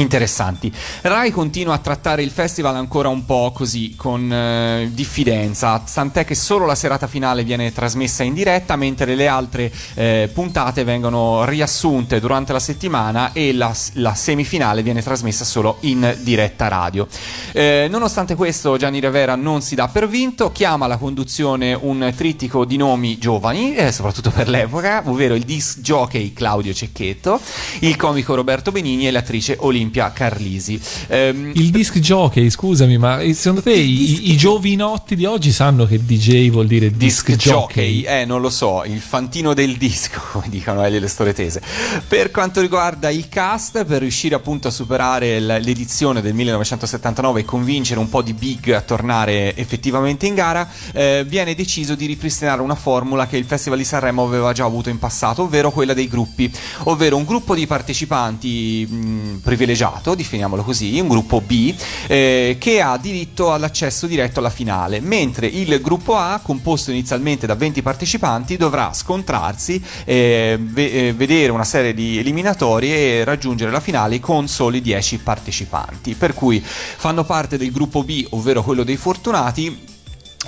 interessanti. 0.00 0.72
Rai 1.02 1.30
continua 1.30 1.74
a 1.74 1.78
trattare 1.78 2.22
il 2.22 2.30
festival 2.30 2.76
ancora 2.76 3.08
un 3.08 3.24
po' 3.24 3.52
così, 3.54 3.94
con 3.96 4.32
eh, 4.32 4.90
diffidenza, 4.92 5.82
tant'è 5.92 6.24
che 6.24 6.34
solo 6.34 6.66
la 6.66 6.74
serata 6.74 7.06
finale 7.06 7.44
viene 7.44 7.72
trasmessa 7.72 8.22
in 8.22 8.34
diretta, 8.34 8.76
mentre 8.76 9.14
le 9.14 9.26
altre 9.26 9.72
eh, 9.94 10.30
puntate 10.32 10.84
vengono 10.84 11.44
riassunte 11.44 12.20
durante 12.20 12.52
la 12.52 12.60
settimana 12.60 13.32
e 13.32 13.52
la, 13.52 13.74
la 13.94 14.14
semifinale 14.14 14.82
viene 14.82 15.02
trasmessa 15.02 15.44
solo 15.44 15.78
in 15.80 16.16
diretta 16.20 16.68
radio. 16.68 17.06
Eh, 17.52 17.88
nonostante 17.90 18.34
questo, 18.34 18.76
Gianni 18.76 19.00
Rivera 19.00 19.34
non 19.34 19.62
si 19.62 19.74
dà 19.74 19.88
per 19.88 20.08
vinto, 20.08 20.52
chiama 20.52 20.84
alla 20.84 20.96
conduzione 20.96 21.74
un 21.74 22.12
trittico 22.16 22.64
di 22.64 22.76
nomi 22.76 23.18
giovani, 23.18 23.74
eh, 23.74 23.92
soprattutto 23.92 24.30
per 24.30 24.48
l'epoca, 24.48 25.02
ovvero 25.06 25.34
il 25.34 25.42
disc 25.42 25.80
jockey 25.80 26.32
Claudio 26.32 26.72
Cecchetto, 26.72 27.40
il 27.80 27.96
comico 27.96 28.34
Roberto 28.34 28.70
Benigni 28.70 29.06
e 29.06 29.10
l'attrice 29.10 29.56
Olimpia 29.60 29.87
Carlisi. 29.90 30.80
Ehm, 31.08 31.52
Il 31.54 31.70
disc 31.70 31.98
jockey, 31.98 32.50
scusami, 32.50 32.98
ma 32.98 33.20
secondo 33.32 33.62
te 33.62 33.72
i, 33.72 34.30
i 34.30 34.36
giovinotti 34.36 35.16
di 35.16 35.24
oggi 35.24 35.52
sanno 35.52 35.86
che 35.86 36.04
DJ 36.04 36.50
vuol 36.50 36.66
dire 36.66 36.90
disc, 36.90 37.26
Disc 37.30 37.38
jockey? 37.40 38.02
jockey, 38.02 38.20
eh, 38.20 38.24
non 38.24 38.40
lo 38.40 38.50
so, 38.50 38.84
il 38.84 39.00
fantino 39.00 39.54
del 39.54 39.76
disco, 39.76 40.20
come 40.32 40.46
dicono 40.48 40.84
eh, 40.84 40.90
le 40.90 41.08
storie 41.08 41.32
tese. 41.32 41.60
Per 42.06 42.30
quanto 42.30 42.60
riguarda 42.60 43.10
il 43.10 43.28
cast, 43.28 43.84
per 43.84 44.00
riuscire 44.00 44.34
appunto 44.34 44.68
a 44.68 44.70
superare 44.70 45.40
l'edizione 45.40 46.20
del 46.20 46.34
1979 46.34 47.40
e 47.40 47.44
convincere 47.44 48.00
un 48.00 48.08
po' 48.08 48.22
di 48.22 48.32
big 48.32 48.70
a 48.70 48.80
tornare 48.80 49.54
effettivamente 49.56 50.26
in 50.26 50.34
gara, 50.34 50.68
eh, 50.92 51.24
viene 51.26 51.54
deciso 51.54 51.94
di 51.94 52.06
ripristinare 52.06 52.60
una 52.62 52.74
formula 52.74 53.26
che 53.26 53.36
il 53.36 53.44
Festival 53.44 53.78
di 53.78 53.84
Sanremo 53.84 54.24
aveva 54.24 54.52
già 54.52 54.64
avuto 54.64 54.88
in 54.88 54.98
passato, 54.98 55.42
ovvero 55.42 55.70
quella 55.70 55.94
dei 55.94 56.08
gruppi, 56.08 56.50
ovvero 56.84 57.16
un 57.16 57.24
gruppo 57.24 57.54
di 57.54 57.66
partecipanti 57.66 58.86
mh, 58.88 59.38
privilegiato, 59.78 60.14
definiamolo 60.14 60.62
così, 60.62 60.98
un 60.98 61.08
gruppo 61.08 61.40
B, 61.40 61.74
eh, 62.08 62.56
che 62.58 62.80
ha 62.80 62.96
diritto 62.98 63.52
all'accesso 63.52 64.06
diretto 64.06 64.40
alla 64.40 64.50
finale, 64.50 65.00
mentre 65.00 65.46
il 65.46 65.80
gruppo 65.80 66.16
A, 66.16 66.40
composto 66.42 66.90
inizialmente 66.90 67.46
da 67.46 67.54
20 67.54 67.82
partecipanti, 67.82 68.56
dovrà 68.56 68.92
scontrarsi, 68.92 69.82
eh, 70.04 70.58
ve- 70.60 71.08
eh, 71.08 71.12
vedere 71.12 71.52
una 71.52 71.64
serie 71.64 71.94
di 71.94 72.18
eliminatorie 72.18 73.20
e 73.20 73.24
raggiungere 73.24 73.70
la 73.70 73.80
finale 73.80 74.18
con 74.18 74.48
soli 74.48 74.80
10 74.80 75.18
partecipanti. 75.18 76.14
Per 76.14 76.34
cui 76.34 76.62
fanno 76.64 77.24
parte 77.24 77.56
del 77.56 77.70
gruppo 77.70 78.02
B, 78.02 78.26
ovvero 78.30 78.62
quello 78.62 78.82
dei 78.82 78.96
fortunati. 78.96 79.96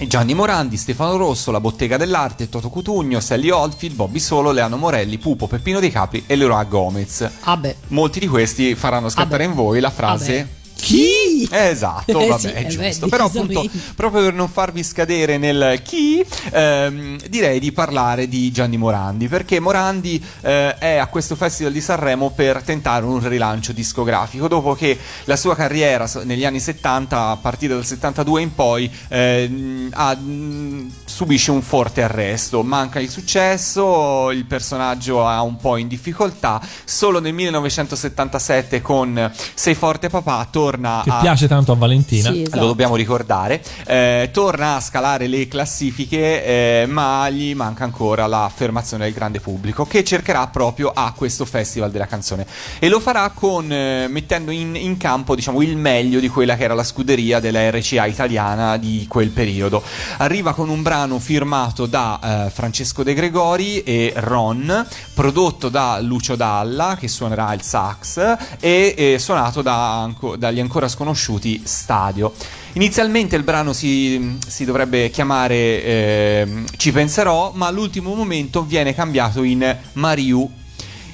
Gianni 0.06 0.34
Morandi, 0.34 0.76
Stefano 0.76 1.16
Rosso, 1.16 1.50
La 1.50 1.60
Bottega 1.60 1.96
dell'Arte, 1.98 2.48
Toto 2.48 2.70
Cutugno, 2.70 3.20
Sally 3.20 3.50
Oldfield, 3.50 3.96
Bobby 3.96 4.18
Solo, 4.18 4.50
Leano 4.50 4.76
Morelli, 4.78 5.18
Pupo, 5.18 5.46
Peppino 5.46 5.78
Dei 5.78 5.90
Capri 5.90 6.24
e 6.26 6.36
Leroy 6.36 6.66
Gomez. 6.68 7.28
Ah 7.42 7.56
beh. 7.56 7.76
Molti 7.88 8.20
di 8.20 8.26
questi 8.26 8.74
faranno 8.74 9.08
scattare 9.10 9.44
Vabbè. 9.44 9.50
in 9.50 9.54
voi 9.54 9.80
la 9.80 9.90
frase. 9.90 10.36
Vabbè. 10.38 10.48
Chi? 10.80 11.46
Esatto, 11.50 12.20
Eh 12.20 12.26
vabbè, 12.28 12.40
sì, 12.40 12.46
è 12.48 12.58
eh 12.60 12.74
beh, 12.74 12.88
giusto. 12.88 13.08
Però 13.08 13.26
appunto, 13.26 13.60
decisamente. 13.60 13.92
proprio 13.94 14.22
per 14.24 14.34
non 14.34 14.48
farvi 14.48 14.82
scadere 14.82 15.36
nel 15.38 15.80
chi, 15.84 16.24
ehm, 16.52 17.18
direi 17.28 17.60
di 17.60 17.70
parlare 17.72 18.28
di 18.28 18.50
Gianni 18.50 18.76
Morandi, 18.76 19.28
perché 19.28 19.60
Morandi 19.60 20.22
eh, 20.40 20.76
è 20.78 20.96
a 20.96 21.06
questo 21.06 21.36
Festival 21.36 21.72
di 21.72 21.80
Sanremo 21.80 22.30
per 22.30 22.62
tentare 22.62 23.04
un 23.04 23.26
rilancio 23.28 23.72
discografico, 23.72 24.48
dopo 24.48 24.74
che 24.74 24.98
la 25.24 25.36
sua 25.36 25.54
carriera 25.54 26.08
negli 26.24 26.44
anni 26.44 26.60
70, 26.60 27.28
a 27.28 27.36
partire 27.36 27.74
dal 27.74 27.84
72 27.84 28.40
in 28.42 28.54
poi, 28.54 28.90
ehm, 29.08 29.90
ha- 29.92 30.14
mh, 30.16 30.90
subisce 31.04 31.50
un 31.50 31.62
forte 31.62 32.02
arresto, 32.02 32.62
manca 32.62 32.98
il 33.00 33.10
successo, 33.10 34.30
il 34.30 34.44
personaggio 34.46 35.28
è 35.28 35.38
un 35.40 35.56
po' 35.56 35.76
in 35.76 35.88
difficoltà, 35.88 36.60
solo 36.84 37.20
nel 37.20 37.34
1977 37.34 38.80
con 38.80 39.30
Sei 39.54 39.74
forte 39.74 40.08
papà 40.08 40.46
torna 40.50 40.68
Che 40.78 41.10
a 41.10 41.20
piace 41.20 41.48
tanto 41.48 41.72
a 41.72 41.76
Valentina. 41.76 42.30
Sì, 42.30 42.42
esatto. 42.42 42.60
lo 42.60 42.66
dobbiamo 42.66 42.96
ricordare, 42.96 43.62
eh, 43.86 44.30
torna 44.32 44.76
a 44.76 44.80
scalare 44.80 45.26
le 45.26 45.48
classifiche, 45.48 46.44
eh, 46.82 46.86
ma 46.86 47.28
gli 47.30 47.54
manca 47.54 47.84
ancora 47.84 48.26
l'affermazione 48.26 49.04
del 49.04 49.12
grande 49.12 49.40
pubblico 49.40 49.84
che 49.84 50.04
cercherà 50.04 50.46
proprio 50.46 50.92
a 50.94 51.12
questo 51.16 51.44
Festival 51.44 51.90
della 51.90 52.06
canzone 52.06 52.46
e 52.78 52.88
lo 52.88 53.00
farà 53.00 53.30
con, 53.30 53.70
eh, 53.72 54.06
mettendo 54.08 54.50
in, 54.50 54.76
in 54.76 54.96
campo 54.96 55.34
diciamo, 55.34 55.62
il 55.62 55.76
meglio 55.76 56.20
di 56.20 56.28
quella 56.28 56.56
che 56.56 56.64
era 56.64 56.74
la 56.74 56.84
scuderia 56.84 57.40
della 57.40 57.68
RCA 57.70 58.06
italiana 58.06 58.76
di 58.76 59.06
quel 59.08 59.30
periodo. 59.30 59.82
Arriva 60.18 60.54
con 60.54 60.68
un 60.68 60.82
brano 60.82 61.18
firmato 61.18 61.86
da 61.86 62.46
eh, 62.46 62.50
Francesco 62.50 63.02
De 63.02 63.14
Gregori 63.14 63.82
e 63.82 64.12
Ron, 64.16 64.86
prodotto 65.14 65.68
da 65.68 65.98
Lucio 66.00 66.36
Dalla 66.36 66.96
che 66.98 67.08
suonerà 67.08 67.52
il 67.52 67.62
sax 67.62 68.36
e 68.60 68.94
eh, 68.96 69.18
suonato 69.18 69.62
da 69.62 70.00
anco- 70.02 70.36
dagli 70.36 70.59
ancora 70.60 70.88
sconosciuti 70.88 71.62
Stadio. 71.64 72.32
Inizialmente 72.74 73.36
il 73.36 73.42
brano 73.42 73.72
si, 73.72 74.38
si 74.46 74.64
dovrebbe 74.64 75.10
chiamare 75.10 75.84
ehm, 75.84 76.64
Ci 76.76 76.92
penserò, 76.92 77.52
ma 77.54 77.66
all'ultimo 77.66 78.14
momento 78.14 78.62
viene 78.64 78.94
cambiato 78.94 79.42
in 79.42 79.76
Mariu. 79.94 80.58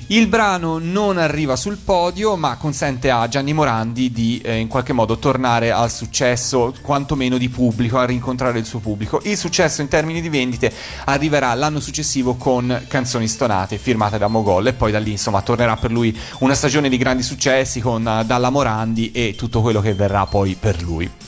Il 0.09 0.29
brano 0.29 0.79
non 0.79 1.19
arriva 1.19 1.57
sul 1.57 1.79
podio, 1.79 2.37
ma 2.37 2.57
consente 2.57 3.11
a 3.11 3.27
Gianni 3.27 3.53
Morandi 3.53 4.13
di 4.13 4.41
eh, 4.41 4.59
in 4.59 4.69
qualche 4.69 4.93
modo 4.93 5.19
tornare 5.19 5.73
al 5.73 5.91
successo, 5.91 6.73
quantomeno 6.81 7.37
di 7.37 7.49
pubblico, 7.49 7.99
a 7.99 8.05
rincontrare 8.05 8.61
il 8.61 8.65
suo 8.67 8.79
pubblico. 8.79 9.21
Il 9.25 9.37
successo 9.37 9.81
in 9.81 9.89
termini 9.89 10.21
di 10.21 10.29
vendite 10.29 10.73
arriverà 11.07 11.53
l'anno 11.55 11.81
successivo 11.81 12.37
con 12.37 12.85
Canzoni 12.87 13.27
stonate, 13.27 13.79
firmate 13.79 14.17
da 14.17 14.29
Mogol, 14.29 14.69
e 14.69 14.75
poi 14.75 14.93
da 14.93 15.01
lì 15.01 15.11
insomma 15.11 15.43
tornerà 15.43 15.75
per 15.77 15.91
lui 15.91 16.17
una 16.39 16.55
stagione 16.55 16.89
di 16.89 16.99
grandi 16.99 17.25
successi 17.25 17.81
con 17.81 18.07
eh, 18.07 18.25
Dalla 18.25 18.51
Morandi 18.51 19.11
e 19.11 19.35
tutto 19.37 19.61
quello 19.61 19.81
che 19.81 19.93
verrà 19.95 20.25
poi 20.27 20.55
per 20.55 20.83
lui. 20.83 21.26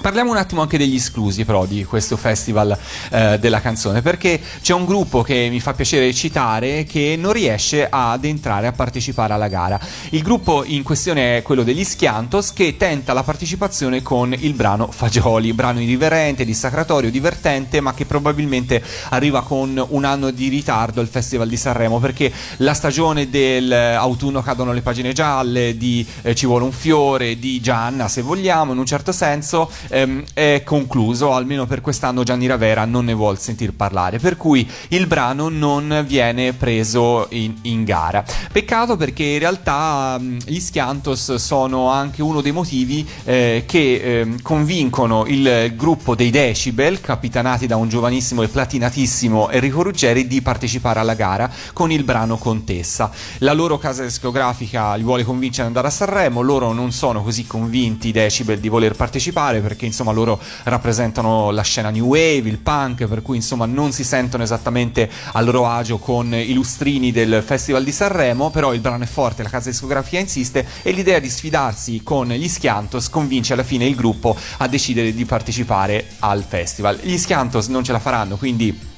Parliamo 0.00 0.30
un 0.30 0.36
attimo 0.36 0.62
anche 0.62 0.78
degli 0.78 0.96
esclusi 0.96 1.44
però 1.44 1.64
di 1.64 1.84
questo 1.84 2.16
festival 2.16 2.76
eh, 3.10 3.38
della 3.38 3.60
canzone 3.60 4.02
perché 4.02 4.40
c'è 4.60 4.74
un 4.74 4.84
gruppo 4.84 5.22
che 5.22 5.48
mi 5.48 5.60
fa 5.60 5.74
piacere 5.74 6.12
citare 6.12 6.84
che 6.84 7.14
non 7.16 7.32
riesce 7.32 7.86
ad 7.88 8.24
entrare 8.24 8.66
a 8.66 8.72
partecipare 8.72 9.32
alla 9.32 9.48
gara. 9.48 9.78
Il 10.10 10.22
gruppo 10.22 10.64
in 10.64 10.82
questione 10.82 11.38
è 11.38 11.42
quello 11.42 11.62
degli 11.62 11.84
Schiantos 11.84 12.52
che 12.52 12.76
tenta 12.76 13.12
la 13.12 13.22
partecipazione 13.22 14.02
con 14.02 14.34
il 14.36 14.54
brano 14.54 14.88
Fagioli, 14.90 15.52
brano 15.52 15.80
irriverente, 15.80 16.44
dissacratorio, 16.44 17.10
divertente 17.10 17.80
ma 17.80 17.94
che 17.94 18.04
probabilmente 18.04 18.82
arriva 19.10 19.42
con 19.42 19.84
un 19.88 20.04
anno 20.04 20.30
di 20.30 20.48
ritardo 20.48 21.00
al 21.00 21.08
Festival 21.08 21.48
di 21.48 21.56
Sanremo 21.56 22.00
perché 22.00 22.32
la 22.58 22.74
stagione 22.74 23.30
dell'autunno 23.30 24.42
cadono 24.42 24.72
le 24.72 24.82
pagine 24.82 25.12
gialle, 25.12 25.76
di 25.76 26.04
eh, 26.22 26.34
Ci 26.34 26.46
vuole 26.46 26.64
un 26.64 26.72
fiore, 26.72 27.38
di 27.38 27.60
Gianna 27.60 28.08
se 28.08 28.22
vogliamo 28.22 28.72
in 28.72 28.78
un 28.78 28.86
certo 28.86 29.12
senso 29.12 29.70
ehm, 29.88 30.24
è 30.34 30.62
concluso, 30.64 31.32
almeno 31.32 31.66
per 31.66 31.80
quest'anno 31.80 32.22
Gianni 32.22 32.46
Ravera 32.46 32.84
non 32.84 33.04
ne 33.04 33.14
vuol 33.14 33.38
sentir 33.38 33.72
parlare, 33.74 34.18
per 34.18 34.36
cui 34.36 34.68
il 34.88 35.06
brano 35.06 35.48
non 35.48 36.04
viene 36.06 36.52
preso 36.52 37.26
in, 37.30 37.54
in 37.62 37.84
gara. 37.84 38.24
Peccato 38.52 38.96
perché 38.96 39.24
in 39.24 39.38
realtà 39.38 40.18
mh, 40.18 40.38
gli 40.46 40.60
Schiantos 40.60 41.34
sono 41.34 41.88
anche 41.88 42.22
uno 42.22 42.40
dei 42.40 42.52
motivi 42.52 43.06
eh, 43.24 43.64
che 43.66 44.20
ehm, 44.20 44.42
convincono 44.42 45.24
il 45.26 45.74
gruppo 45.76 46.14
dei 46.14 46.30
Decibel, 46.30 47.00
capitanati 47.00 47.66
da 47.66 47.76
un 47.76 47.88
giovanissimo 47.88 48.42
e 48.42 48.48
platinatissimo 48.48 49.50
Enrico 49.50 49.82
Ruggeri, 49.82 50.26
di 50.26 50.42
partecipare 50.42 51.00
alla 51.00 51.14
gara 51.14 51.50
con 51.72 51.90
il 51.90 52.04
brano 52.04 52.36
Contessa. 52.36 53.10
La 53.38 53.52
loro 53.52 53.78
casa 53.78 54.02
discografica 54.02 54.94
li 54.94 55.02
vuole 55.02 55.24
convincere 55.24 55.62
ad 55.62 55.68
andare 55.68 55.88
a 55.88 55.90
Sanremo, 55.90 56.40
loro 56.40 56.72
non 56.72 56.92
sono 56.92 57.22
così 57.22 57.46
convinti 57.46 58.08
i 58.08 58.12
Decibel 58.12 58.58
di 58.58 58.68
voler 58.68 58.94
partecipare 58.94 59.60
perché 59.72 59.86
insomma 59.86 60.12
loro 60.12 60.38
rappresentano 60.64 61.50
la 61.50 61.62
scena 61.62 61.90
new 61.90 62.06
wave, 62.06 62.48
il 62.48 62.58
punk, 62.58 63.06
per 63.06 63.22
cui 63.22 63.36
insomma 63.36 63.64
non 63.64 63.92
si 63.92 64.04
sentono 64.04 64.42
esattamente 64.42 65.10
a 65.32 65.40
loro 65.40 65.66
agio 65.66 65.98
con 65.98 66.34
i 66.34 66.52
lustrini 66.52 67.10
del 67.10 67.42
Festival 67.44 67.82
di 67.82 67.92
Sanremo, 67.92 68.50
però 68.50 68.74
il 68.74 68.80
brano 68.80 69.04
è 69.04 69.06
forte, 69.06 69.42
la 69.42 69.48
casa 69.48 69.70
discografica 69.70 70.18
insiste 70.18 70.66
e 70.82 70.92
l'idea 70.92 71.18
di 71.18 71.28
sfidarsi 71.28 72.02
con 72.02 72.28
gli 72.28 72.48
Schiantos 72.48 73.08
convince 73.08 73.54
alla 73.54 73.64
fine 73.64 73.86
il 73.86 73.94
gruppo 73.94 74.36
a 74.58 74.68
decidere 74.68 75.14
di 75.14 75.24
partecipare 75.24 76.06
al 76.18 76.44
festival. 76.46 76.98
Gli 77.02 77.16
Schiantos 77.16 77.68
non 77.68 77.82
ce 77.82 77.92
la 77.92 77.98
faranno, 77.98 78.36
quindi 78.36 78.90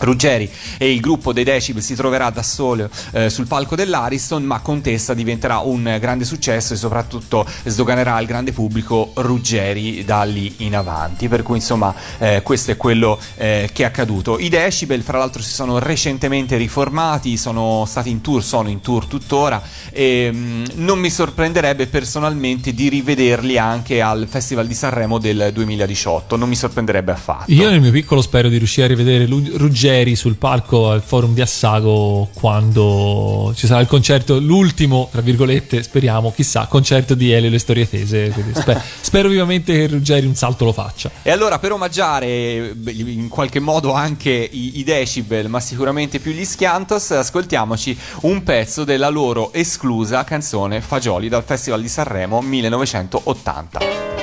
Ruggeri 0.00 0.50
e 0.78 0.92
il 0.92 1.00
gruppo 1.00 1.32
dei 1.32 1.44
Decibel 1.44 1.82
si 1.82 1.94
troverà 1.94 2.30
da 2.30 2.42
solo 2.42 2.88
eh, 3.12 3.30
sul 3.30 3.46
palco 3.46 3.76
dell'Ariston, 3.76 4.42
ma 4.42 4.60
Contessa 4.60 5.14
diventerà 5.14 5.58
un 5.58 5.96
grande 6.00 6.24
successo 6.24 6.74
e 6.74 6.76
soprattutto 6.76 7.46
sdoganerà 7.64 8.14
al 8.14 8.26
grande 8.26 8.52
pubblico 8.52 9.12
Ruggeri 9.14 10.04
da 10.04 10.22
lì 10.24 10.54
in 10.58 10.76
avanti. 10.76 11.28
Per 11.28 11.42
cui, 11.42 11.56
insomma, 11.56 11.94
eh, 12.18 12.42
questo 12.42 12.72
è 12.72 12.76
quello 12.76 13.18
eh, 13.36 13.70
che 13.72 13.82
è 13.82 13.86
accaduto. 13.86 14.38
I 14.38 14.48
Decibel, 14.48 15.02
fra 15.02 15.18
l'altro, 15.18 15.42
si 15.42 15.52
sono 15.52 15.78
recentemente 15.78 16.56
riformati, 16.56 17.36
sono 17.36 17.84
stati 17.86 18.10
in 18.10 18.20
tour, 18.20 18.42
sono 18.42 18.68
in 18.68 18.80
tour 18.80 19.06
tuttora 19.06 19.62
e 19.90 20.30
mh, 20.30 20.64
non 20.74 20.98
mi 20.98 21.10
sorprenderebbe 21.10 21.86
personalmente 21.86 22.72
di 22.72 22.88
rivederli 22.88 23.58
anche 23.58 24.00
al 24.00 24.26
Festival 24.28 24.66
di 24.66 24.74
Sanremo 24.74 25.18
del 25.18 25.50
2018. 25.52 26.36
Non 26.36 26.48
mi 26.48 26.56
sorprenderebbe 26.56 27.12
affatto. 27.12 27.52
Io 27.52 27.70
nel 27.70 27.80
mio 27.80 27.90
piccolo 27.92 28.20
spero 28.20 28.48
di 28.48 28.58
riuscire 28.58 28.86
a 28.86 28.88
rivedere 28.88 29.26
Ruggeri 29.26 29.83
Ruggeri 29.84 30.16
sul 30.16 30.36
palco 30.36 30.88
al 30.88 31.02
Forum 31.02 31.34
di 31.34 31.42
Assago 31.42 32.30
quando 32.32 33.52
ci 33.54 33.66
sarà 33.66 33.82
il 33.82 33.86
concerto, 33.86 34.38
l'ultimo, 34.38 35.10
tra 35.12 35.20
virgolette, 35.20 35.82
speriamo, 35.82 36.32
chissà, 36.32 36.64
concerto 36.68 37.14
di 37.14 37.30
Elio 37.30 37.48
e 37.48 37.50
le 37.50 37.58
storie 37.58 37.86
tese. 37.86 38.32
Sper- 38.54 38.80
spero 39.02 39.28
vivamente 39.28 39.74
che 39.74 39.86
Ruggeri 39.88 40.24
un 40.24 40.34
salto 40.34 40.64
lo 40.64 40.72
faccia. 40.72 41.10
E 41.22 41.30
allora 41.30 41.58
per 41.58 41.72
omaggiare 41.72 42.74
in 42.86 43.28
qualche 43.28 43.60
modo 43.60 43.92
anche 43.92 44.30
i, 44.30 44.78
i 44.78 44.84
decibel, 44.84 45.50
ma 45.50 45.60
sicuramente 45.60 46.18
più 46.18 46.32
gli 46.32 46.46
Schiantos, 46.46 47.10
ascoltiamoci 47.10 47.94
un 48.22 48.42
pezzo 48.42 48.84
della 48.84 49.10
loro 49.10 49.52
esclusa 49.52 50.24
canzone 50.24 50.80
Fagioli 50.80 51.28
dal 51.28 51.44
Festival 51.44 51.82
di 51.82 51.88
Sanremo 51.88 52.40
1980. 52.40 54.13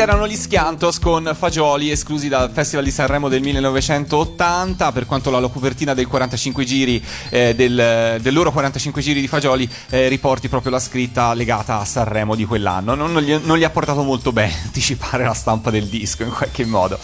Erano 0.00 0.26
gli 0.26 0.36
Schiantos 0.36 0.98
con 0.98 1.30
Fagioli 1.36 1.90
esclusi 1.90 2.28
dal 2.28 2.50
Festival 2.50 2.84
di 2.84 2.90
Sanremo 2.90 3.28
del 3.28 3.42
1980. 3.42 4.92
Per 4.92 5.04
quanto 5.04 5.30
la 5.30 5.46
copertina 5.48 5.92
del 5.92 6.06
45 6.06 6.64
giri, 6.64 7.04
eh, 7.28 7.54
del, 7.54 8.18
del 8.20 8.32
loro 8.32 8.50
45 8.50 9.02
giri 9.02 9.20
di 9.20 9.28
Fagioli, 9.28 9.68
eh, 9.90 10.08
riporti 10.08 10.48
proprio 10.48 10.72
la 10.72 10.78
scritta 10.78 11.34
legata 11.34 11.80
a 11.80 11.84
Sanremo 11.84 12.34
di 12.34 12.46
quell'anno. 12.46 12.94
Non, 12.94 13.12
non 13.12 13.22
gli, 13.22 13.34
non 13.42 13.58
gli 13.58 13.64
ha 13.64 13.68
portato 13.68 14.02
molto 14.02 14.32
bene 14.32 14.54
anticipare 14.64 15.24
la 15.24 15.34
stampa 15.34 15.70
del 15.70 15.86
disco 15.86 16.22
in 16.22 16.30
qualche 16.30 16.64
modo. 16.64 16.98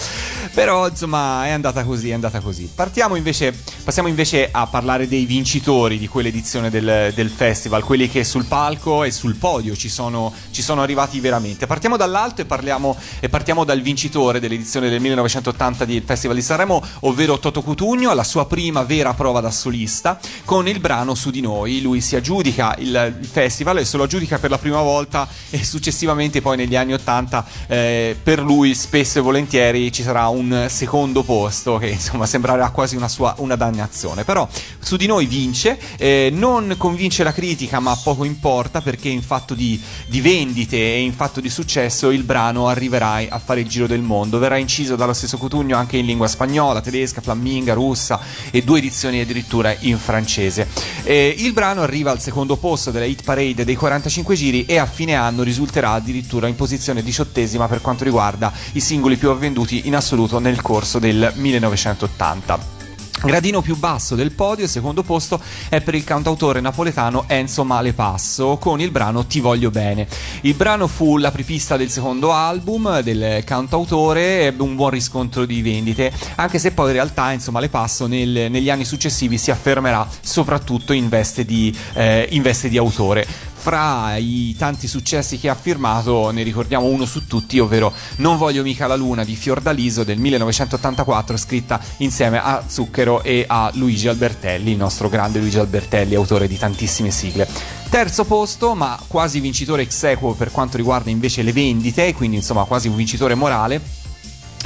Però 0.55 0.89
insomma 0.89 1.45
è 1.45 1.51
andata 1.51 1.85
così, 1.85 2.09
è 2.09 2.15
andata 2.15 2.41
così. 2.41 2.71
Partiamo 2.75 3.17
invece, 3.17 3.55
passiamo 3.85 4.09
invece 4.09 4.49
a 4.51 4.67
parlare 4.69 5.07
dei 5.07 5.27
vincitori 5.27 5.99
di 5.99 6.09
quell'edizione 6.09 6.71
del, 6.71 7.13
del 7.15 7.29
festival, 7.29 7.85
quelli 7.85 8.09
che 8.09 8.25
sul 8.25 8.47
palco 8.47 9.05
e 9.05 9.11
sul 9.11 9.35
podio 9.35 9.77
ci 9.77 9.91
sono, 9.91 10.33
ci 10.51 10.63
sono 10.63 10.81
arrivati 10.81 11.21
veramente. 11.21 11.67
Partiamo 11.67 11.99
dall'alto 11.99 12.41
e, 12.41 12.47
parliamo, 12.47 12.86
e 13.19 13.29
partiamo 13.29 13.65
dal 13.65 13.81
vincitore 13.81 14.39
dell'edizione 14.39 14.91
del 14.91 15.01
1980 15.01 15.85
del 15.87 16.03
Festival 16.05 16.37
di 16.37 16.43
Sanremo, 16.43 16.83
ovvero 17.01 17.39
Toto 17.39 17.63
Cutugno, 17.63 18.11
alla 18.11 18.25
sua 18.25 18.47
prima 18.47 18.83
vera 18.83 19.15
prova 19.15 19.41
da 19.41 19.51
solista, 19.51 20.19
con 20.45 20.69
il 20.69 20.79
brano 20.81 21.15
Su 21.15 21.31
di 21.31 21.41
noi. 21.41 21.81
Lui 21.81 22.01
si 22.01 22.17
aggiudica 22.17 22.75
il, 22.79 23.17
il 23.21 23.27
festival 23.27 23.79
e 23.79 23.85
se 23.85 23.97
lo 23.97 24.05
aggiudica 24.05 24.39
per 24.39 24.51
la 24.51 24.59
prima 24.59 24.83
volta 24.83 25.27
e 25.51 25.65
successivamente 25.65 26.41
poi 26.41 26.57
negli 26.57 26.77
anni 26.77 26.93
80 26.93 27.47
eh, 27.67 28.17
per 28.23 28.41
lui 28.41 28.75
spesso 28.75 29.19
e 29.19 29.23
volentieri 29.23 29.91
ci 29.91 30.03
sarà 30.03 30.29
un 30.29 30.67
secondo 30.69 31.23
posto 31.23 31.79
che 31.79 31.89
insomma 31.89 32.27
sembrerà 32.27 32.71
quasi 32.71 32.97
una 32.97 33.09
sua 33.09 33.35
una 33.39 33.57
dannazione. 33.57 34.25
Però 34.25 34.47
Su 34.79 34.97
di 34.97 35.07
noi 35.07 35.27
vince, 35.27 35.79
eh, 35.97 36.31
non 36.33 36.75
convince 36.77 37.25
la 37.25 37.33
critica 37.33 37.81
ma 37.81 37.97
poco 37.97 38.25
importa 38.25 38.81
perché 38.81 39.09
in 39.09 39.23
fatto 39.23 39.55
di, 39.55 39.81
di 40.07 40.21
vendite 40.21 40.77
e 40.77 41.01
in 41.01 41.13
fatto 41.13 41.41
di 41.41 41.51
successo 41.51 42.11
il 42.11 42.23
brano 42.23 42.66
arriverà 42.69 43.25
a 43.29 43.39
fare 43.39 43.61
il 43.61 43.69
giro 43.69 43.87
del 43.87 44.03
mondo, 44.03 44.39
verrà 44.39 44.57
inciso 44.57 44.97
dallo 44.97 45.13
stesso 45.13 45.39
Cutugno 45.39 45.77
anche 45.77 45.97
in 45.97 46.07
lingua 46.07 46.29
spagnola, 46.29 46.81
tedesca, 46.81 47.21
flamminga, 47.21 47.75
russa 47.75 48.21
e 48.51 48.63
due 48.63 48.79
edizioni 48.79 49.21
addirittura 49.21 49.75
in 49.81 49.99
francese. 49.99 50.69
Eh, 51.03 51.35
il 51.39 51.53
brano 51.53 51.83
arriva 51.83 52.11
al 52.11 52.21
secondo 52.21 52.57
posto 52.57 52.91
della 52.91 53.05
hit 53.05 53.23
parade 53.23 53.65
dei 53.65 53.77
45 53.77 54.35
giri 54.35 54.65
e 54.67 54.79
a 54.79 54.87
fine 54.87 55.15
anno 55.15 55.43
risulterà 55.43 55.93
addirittura 55.93 56.49
in 56.49 56.55
posizione 56.57 57.03
diciottesima 57.03 57.69
per 57.69 57.81
quanto 57.81 58.05
riguarda 58.05 58.53
i 58.73 58.81
singoli 58.81 59.17
più 59.17 59.35
venduti 59.37 59.87
in 59.87 59.95
assoluto 59.95 60.39
nel 60.39 60.61
corso 60.63 60.99
del 60.99 61.33
1980. 61.35 62.76
Gradino 63.23 63.63
più 63.63 63.77
basso 63.77 64.15
del 64.15 64.33
podio, 64.33 64.67
secondo 64.67 65.03
posto, 65.03 65.41
è 65.69 65.81
per 65.81 65.95
il 65.95 66.05
cantautore 66.05 66.61
napoletano 66.61 67.25
Enzo 67.27 67.65
Malepasso 67.65 68.59
con 68.59 68.81
il 68.81 68.91
brano 68.91 69.27
Ti 69.27 69.41
voglio 69.41 69.71
bene. 69.71 70.07
Il 70.43 70.55
brano 70.55 70.87
fu 70.87 71.17
l'apripista 71.17 71.77
del 71.77 71.91
secondo 71.91 72.33
album 72.33 73.01
del 73.01 73.43
cantautore, 73.45 74.45
ebbe 74.47 74.63
un 74.63 74.77
buon 74.77 74.91
riscontro 74.91 75.47
di 75.47 75.63
vendite, 75.63 76.13
anche 76.37 76.59
se 76.59 76.73
poi 76.73 76.89
in 76.89 76.93
realtà 76.93 77.33
Enzo 77.33 77.51
Malepasso 77.51 78.07
nel- 78.07 78.51
negli 78.51 78.71
anni 78.71 78.85
successivi 78.85 79.39
si 79.39 79.51
affermerà 79.51 80.07
soprattutto 80.21 80.93
in 80.93 81.09
veste 81.09 81.45
di, 81.45 81.77
eh, 81.95 82.29
in 82.31 82.43
veste 82.43 82.69
di 82.69 82.77
autore 82.77 83.55
fra 83.67 84.15
i 84.17 84.55
tanti 84.57 84.87
successi 84.87 85.41
che 85.41 85.49
ha 85.49 85.57
firmato 85.57 86.31
ne 86.31 86.45
ricordiamo 86.45 86.87
uno 86.87 87.05
su 87.05 87.27
tutti, 87.27 87.59
ovvero 87.59 87.93
Non 88.19 88.37
voglio 88.37 88.63
mica 88.63 88.87
la 88.87 88.95
luna 88.95 89.25
di 89.25 89.35
Fiordaliso 89.35 90.05
del 90.05 90.19
1984, 90.19 91.37
scritta 91.37 91.81
insieme 91.97 92.41
a 92.41 92.63
Zucchero 92.65 93.25
e 93.25 93.45
a 93.45 93.69
Luigi 93.75 94.07
Albertelli, 94.07 94.71
il 94.71 94.77
nostro 94.77 95.09
grande 95.09 95.41
Luigi 95.41 95.59
Albertelli, 95.59 96.15
autore 96.15 96.47
di 96.47 96.57
tantissime 96.57 97.11
sigle. 97.11 97.49
Terzo 97.91 98.25
posto, 98.25 98.77
ma 98.77 98.97
quasi 99.09 99.41
vincitore 99.41 99.83
ex 99.83 100.01
equo 100.05 100.35
per 100.35 100.53
quanto 100.53 100.77
riguarda 100.77 101.11
invece 101.11 101.43
le 101.43 101.53
vendite, 101.53 102.15
quindi 102.15 102.37
insomma 102.37 102.63
quasi 102.67 102.87
un 102.87 102.95
vincitore 102.95 103.35
morale. 103.35 104.06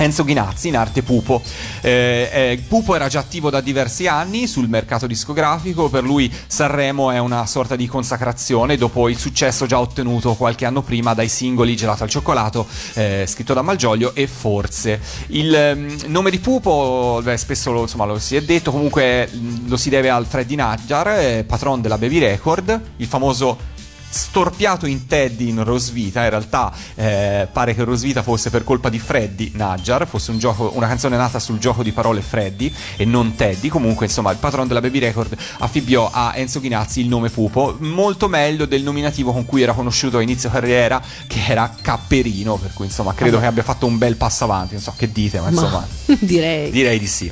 Enzo 0.01 0.24
Ghinazzi 0.24 0.68
in 0.68 0.78
arte 0.78 1.02
Pupo. 1.02 1.43
Eh, 1.82 2.31
eh, 2.32 2.62
Pupo 2.66 2.94
era 2.94 3.09
già 3.09 3.18
attivo 3.18 3.51
da 3.51 3.60
diversi 3.60 4.06
anni 4.06 4.47
sul 4.47 4.66
mercato 4.66 5.06
discografico, 5.06 5.90
per 5.90 6.05
lui 6.05 6.32
Sanremo 6.47 7.10
è 7.10 7.18
una 7.18 7.44
sorta 7.44 7.77
di 7.77 7.86
consacrazione 7.86 8.78
dopo 8.78 9.10
il 9.10 9.18
successo 9.18 9.66
già 9.66 9.78
ottenuto 9.78 10.36
qualche 10.36 10.64
anno 10.64 10.81
prima 10.81 11.12
dai 11.12 11.28
singoli 11.28 11.77
Gelato 11.77 12.05
al 12.05 12.09
cioccolato, 12.09 12.66
eh, 12.94 13.27
scritto 13.28 13.52
da 13.52 13.60
Malgioglio 13.60 14.14
e 14.14 14.27
Forse. 14.27 15.01
Il 15.27 15.55
ehm, 15.55 16.05
nome 16.06 16.31
di 16.31 16.39
Pupo, 16.39 17.20
beh, 17.22 17.36
spesso 17.36 17.70
lo, 17.70 17.82
insomma, 17.82 18.06
lo 18.06 18.18
si 18.18 18.36
è 18.36 18.43
detto, 18.43 18.70
comunque 18.70 19.28
mh, 19.31 19.68
lo 19.68 19.77
si 19.77 19.90
deve 19.90 20.09
al 20.09 20.24
Freddy 20.24 20.55
Najjar, 20.55 21.09
eh, 21.09 21.44
patron 21.47 21.82
della 21.82 21.98
Baby 21.98 22.20
Record, 22.20 22.81
il 22.97 23.06
famoso 23.06 23.78
storpiato 24.12 24.86
in 24.86 25.06
Teddy 25.06 25.48
in 25.48 25.62
Rosvita. 25.64 26.22
In 26.24 26.30
realtà 26.30 26.72
eh, 26.96 27.46
pare 27.50 27.74
che 27.74 27.84
Rosvita 27.84 28.22
fosse 28.22 28.50
per 28.50 28.64
colpa 28.64 28.88
di 28.88 28.98
Freddy 28.98 29.52
Najjar, 29.54 30.06
fosse 30.06 30.30
un 30.32 30.38
gioco, 30.38 30.72
una 30.74 30.86
canzone 30.88 31.16
nata 31.16 31.38
sul 31.38 31.58
gioco 31.58 31.82
di 31.82 31.92
parole 31.92 32.20
Freddy 32.20 32.72
e 32.96 33.04
non 33.04 33.34
Teddy. 33.36 33.68
Comunque, 33.68 34.06
insomma, 34.06 34.30
il 34.32 34.38
patron 34.38 34.66
della 34.66 34.80
Baby 34.80 34.98
Record 34.98 35.36
affibbiò 35.58 36.10
a 36.12 36.32
Enzo 36.34 36.60
Ghinazzi 36.60 37.00
il 37.00 37.08
nome 37.08 37.28
Pupo, 37.30 37.76
molto 37.80 38.28
meglio 38.28 38.66
del 38.66 38.82
nominativo 38.82 39.32
con 39.32 39.44
cui 39.46 39.62
era 39.62 39.72
conosciuto 39.72 40.18
a 40.18 40.22
inizio 40.22 40.50
carriera, 40.50 41.00
che 41.26 41.40
era 41.46 41.72
Capperino. 41.80 42.56
Per 42.56 42.72
cui, 42.74 42.86
insomma, 42.86 43.14
credo 43.14 43.38
che 43.38 43.46
abbia 43.46 43.62
fatto 43.62 43.86
un 43.86 43.96
bel 43.98 44.16
passo 44.16 44.44
avanti. 44.44 44.74
Non 44.74 44.82
so 44.82 44.92
che 44.96 45.10
dite, 45.12 45.40
ma 45.40 45.48
insomma, 45.50 45.86
direi. 46.18 46.70
direi 46.70 46.98
di 46.98 47.06
sì. 47.06 47.24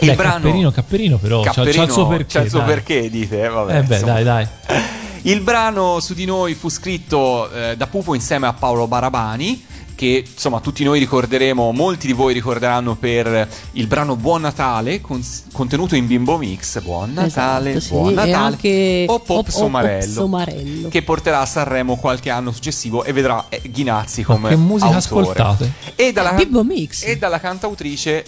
Il 0.00 0.06
Beh, 0.10 0.14
brano. 0.14 0.34
Capperino, 0.44 0.70
Capperino 0.70 1.16
però, 1.18 1.42
c'ha- 1.42 1.52
c'ha 1.52 1.62
il 1.82 1.90
suo 1.90 2.06
perché, 2.06 2.38
c'ha 2.38 2.44
il 2.44 2.48
suo 2.50 2.58
dai. 2.60 2.68
perché, 2.68 3.10
dite? 3.10 3.42
eh, 3.42 3.48
Vabbè, 3.48 3.76
Eh 3.78 3.82
beh, 3.82 3.94
insomma. 3.96 4.12
dai, 4.12 4.24
dai. 4.24 4.48
Il 5.22 5.40
brano 5.40 6.00
su 6.00 6.14
di 6.14 6.24
noi 6.24 6.54
fu 6.54 6.68
scritto 6.68 7.50
eh, 7.50 7.76
da 7.76 7.86
Pupo 7.86 8.14
insieme 8.14 8.46
a 8.46 8.52
Paolo 8.52 8.86
Barabani. 8.86 9.64
Che 9.98 10.24
insomma 10.32 10.60
tutti 10.60 10.84
noi 10.84 11.00
ricorderemo, 11.00 11.72
molti 11.72 12.06
di 12.06 12.12
voi 12.12 12.32
ricorderanno 12.32 12.94
per 12.94 13.48
il 13.72 13.86
brano 13.88 14.14
Buon 14.14 14.42
Natale, 14.42 15.00
cons- 15.00 15.46
contenuto 15.52 15.96
in 15.96 16.06
Bimbo 16.06 16.38
Mix. 16.38 16.80
Buon 16.82 17.14
Natale, 17.14 17.70
Esatto, 17.70 17.84
sì, 17.84 17.90
Buon 17.90 18.10
e 18.10 18.14
Natale. 18.14 18.32
anche 18.34 19.04
o 19.08 19.18
Pop 19.18 19.28
Op- 19.30 19.46
Op- 19.46 19.48
Somarello, 19.48 20.12
Somarello. 20.12 20.88
che 20.88 21.02
porterà 21.02 21.40
a 21.40 21.46
Sanremo 21.46 21.96
qualche 21.96 22.30
anno 22.30 22.52
successivo 22.52 23.02
e 23.02 23.12
vedrà 23.12 23.46
eh, 23.48 23.60
Ghinazzi 23.68 24.22
come 24.22 24.50
che 24.50 24.56
musica 24.56 24.94
autore. 24.94 24.98
ascoltate? 25.30 25.72
E 25.96 26.12
dalla, 26.12 26.30
Bimbo 26.34 26.62
Mix. 26.62 27.02
e 27.04 27.18
dalla 27.18 27.40
cantautrice 27.40 28.24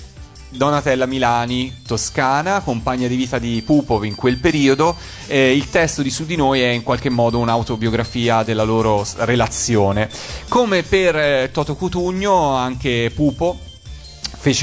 Donatella 0.51 1.07
Milani, 1.07 1.83
toscana, 1.87 2.61
compagna 2.61 3.09
di 3.09 3.17
vita 3.17 3.39
di 3.39 3.63
Pupov 3.65 4.05
in 4.05 4.15
quel 4.15 4.39
periodo. 4.39 4.97
Eh, 5.27 5.55
il 5.55 5.71
testo 5.71 6.03
di 6.03 6.11
Su 6.11 6.27
di 6.27 6.37
noi 6.37 6.61
è 6.61 6.69
in 6.69 6.83
qualche 6.83 7.09
modo 7.09 7.39
un'autobiografia 7.39 8.43
della 8.43 8.65
loro 8.65 9.07
relazione. 9.19 10.09
Come 10.49 10.83
per 10.83 11.17
eh, 11.17 11.51
Toto 11.53 11.75
Cutugno, 11.77 12.55
anche 12.55 13.11
Pupo 13.15 13.70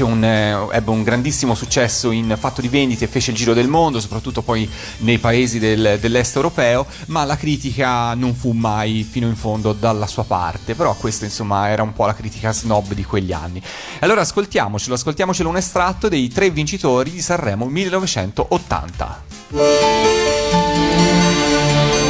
un, 0.00 0.24
eh, 0.24 0.66
ebbe 0.72 0.90
un 0.90 1.02
grandissimo 1.02 1.54
successo 1.54 2.10
in 2.10 2.36
fatto 2.38 2.60
di 2.60 2.68
vendite, 2.68 3.06
fece 3.06 3.30
il 3.30 3.36
giro 3.36 3.54
del 3.54 3.68
mondo, 3.68 4.00
soprattutto 4.00 4.42
poi 4.42 4.68
nei 4.98 5.18
paesi 5.18 5.58
del- 5.58 5.98
dell'est 6.00 6.34
europeo, 6.36 6.84
ma 7.06 7.24
la 7.24 7.36
critica 7.36 8.14
non 8.14 8.34
fu 8.34 8.50
mai 8.50 9.06
fino 9.08 9.28
in 9.28 9.36
fondo 9.36 9.72
dalla 9.72 10.06
sua 10.06 10.24
parte, 10.24 10.74
però 10.74 10.94
questo 10.94 11.24
insomma 11.24 11.68
era 11.68 11.82
un 11.82 11.92
po' 11.92 12.06
la 12.06 12.14
critica 12.14 12.52
snob 12.52 12.92
di 12.92 13.04
quegli 13.04 13.32
anni. 13.32 13.62
Allora 14.00 14.22
ascoltiamocelo, 14.22 14.94
ascoltiamocelo 14.94 15.48
un 15.48 15.56
estratto 15.56 16.08
dei 16.08 16.28
tre 16.28 16.50
vincitori 16.50 17.10
di 17.10 17.22
Sanremo 17.22 17.66
1980. 17.66 19.22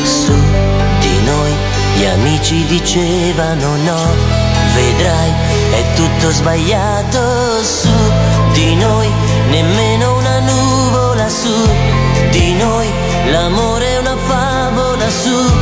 Su 0.04 0.32
di 1.00 1.24
noi 1.24 1.52
gli 1.98 2.04
amici 2.04 2.64
dicevano 2.66 3.76
no, 3.76 4.00
vedrai 4.74 5.57
è 5.78 5.92
tutto 5.94 6.30
sbagliato 6.32 7.62
su 7.62 7.88
di 8.52 8.74
noi, 8.74 9.08
nemmeno 9.50 10.16
una 10.16 10.40
nuvola 10.40 11.28
su 11.28 11.54
di 12.30 12.54
noi, 12.54 12.88
l'amore 13.30 13.86
è 13.94 13.98
una 13.98 14.16
favola 14.16 15.08
su 15.08 15.52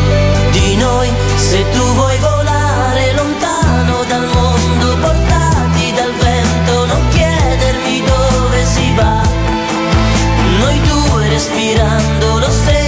di 0.53 0.77
noi, 0.77 1.13
se 1.37 1.65
tu 1.71 1.83
vuoi 1.95 2.17
volare 2.19 3.13
lontano 3.13 4.05
dal 4.09 4.27
mondo, 4.33 4.97
portati 5.01 5.93
dal 5.95 6.13
vento, 6.15 6.87
non 6.87 7.09
chiedermi 7.11 8.03
dove 8.07 8.65
si 8.65 8.95
va. 8.95 9.21
Noi 10.61 10.81
due 10.81 11.29
respirando 11.29 12.39
lo 12.39 12.51
stesso 12.51 12.86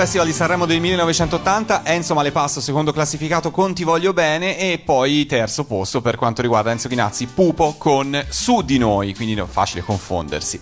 Festival 0.00 0.26
di 0.26 0.32
Sanremo 0.32 0.64
del 0.64 0.80
1980, 0.80 1.84
Enzo 1.84 2.14
Malepasso, 2.14 2.62
secondo 2.62 2.90
classificato 2.90 3.50
con 3.50 3.74
Ti 3.74 3.84
voglio 3.84 4.14
bene 4.14 4.56
e 4.56 4.80
poi 4.82 5.26
terzo 5.26 5.64
posto 5.64 6.00
per 6.00 6.16
quanto 6.16 6.40
riguarda 6.40 6.70
Enzo 6.70 6.88
Chinazzi, 6.88 7.26
Pupo 7.26 7.74
con 7.76 8.18
Su 8.30 8.62
di 8.62 8.78
noi, 8.78 9.14
quindi 9.14 9.38
è 9.38 9.44
facile 9.46 9.82
confondersi. 9.82 10.58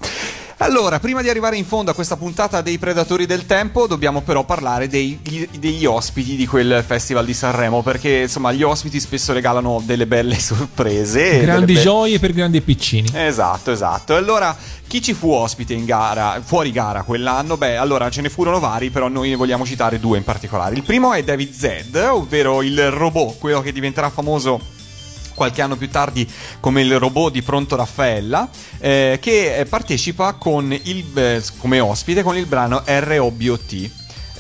Allora, 0.61 0.99
prima 0.99 1.23
di 1.23 1.29
arrivare 1.29 1.57
in 1.57 1.65
fondo 1.65 1.93
a 1.93 1.95
questa 1.95 2.17
puntata 2.17 2.61
dei 2.63 2.79
Predatori 2.79 3.27
del 3.27 3.47
Tempo, 3.47 3.87
dobbiamo 3.87 4.23
però 4.23 4.43
parlare 4.43 4.89
dei- 4.89 5.21
degli 5.57 5.85
ospiti 5.85 6.35
di 6.35 6.47
quel 6.49 6.83
Festival 6.85 7.25
di 7.25 7.33
Sanremo, 7.33 7.81
perché 7.83 8.23
insomma 8.23 8.51
gli 8.53 8.65
ospiti 8.65 8.99
spesso 8.99 9.33
regalano 9.33 9.81
delle 9.85 10.09
belle 10.09 10.35
sorprese. 10.41 11.39
Grandi 11.43 11.75
be- 11.75 11.81
gioie 11.81 12.19
per 12.19 12.33
grandi 12.33 12.57
e 12.57 12.61
piccini. 12.63 13.09
Esatto, 13.15 13.71
esatto. 13.71 14.17
Allora, 14.17 14.55
chi 14.89 15.01
ci 15.01 15.15
fu 15.15 15.31
ospite 15.31 15.75
in 15.75 15.85
gara, 15.85 16.41
fuori 16.45 16.73
gara 16.73 17.03
quell'anno? 17.03 17.57
Beh, 17.57 17.77
allora 17.77 18.11
ce 18.11 18.21
ne 18.23 18.29
furono 18.29 18.59
vari, 18.59 18.91
però 18.91 19.07
noi 19.07 19.29
ne 19.29 19.37
vogliamo 19.37 19.65
citare 19.65 20.01
due 20.01 20.19
in 20.19 20.25
particolare. 20.25 20.75
Il 20.75 20.83
primo 20.83 21.13
è 21.13 21.23
David 21.23 21.53
Zed, 21.53 21.95
ovvero 21.95 22.63
il 22.63 22.91
robot, 22.91 23.39
quello 23.39 23.61
che 23.61 23.71
diventerà 23.71 24.11
famoso 24.11 24.61
qualche 25.39 25.63
anno 25.63 25.77
più 25.77 25.89
tardi 25.89 26.29
come 26.59 26.83
il 26.83 26.99
robot 26.99 27.33
di 27.33 27.43
Pronto 27.43 27.77
Raffaella, 27.77 28.51
eh, 28.79 29.19
che 29.23 29.57
eh, 29.57 29.65
partecipa 29.67 30.35
il, 30.83 31.07
eh, 31.15 31.43
come 31.59 31.79
ospite 31.79 32.23
con 32.23 32.37
il 32.37 32.47
brano 32.47 32.83
ROBOT. 32.85 33.91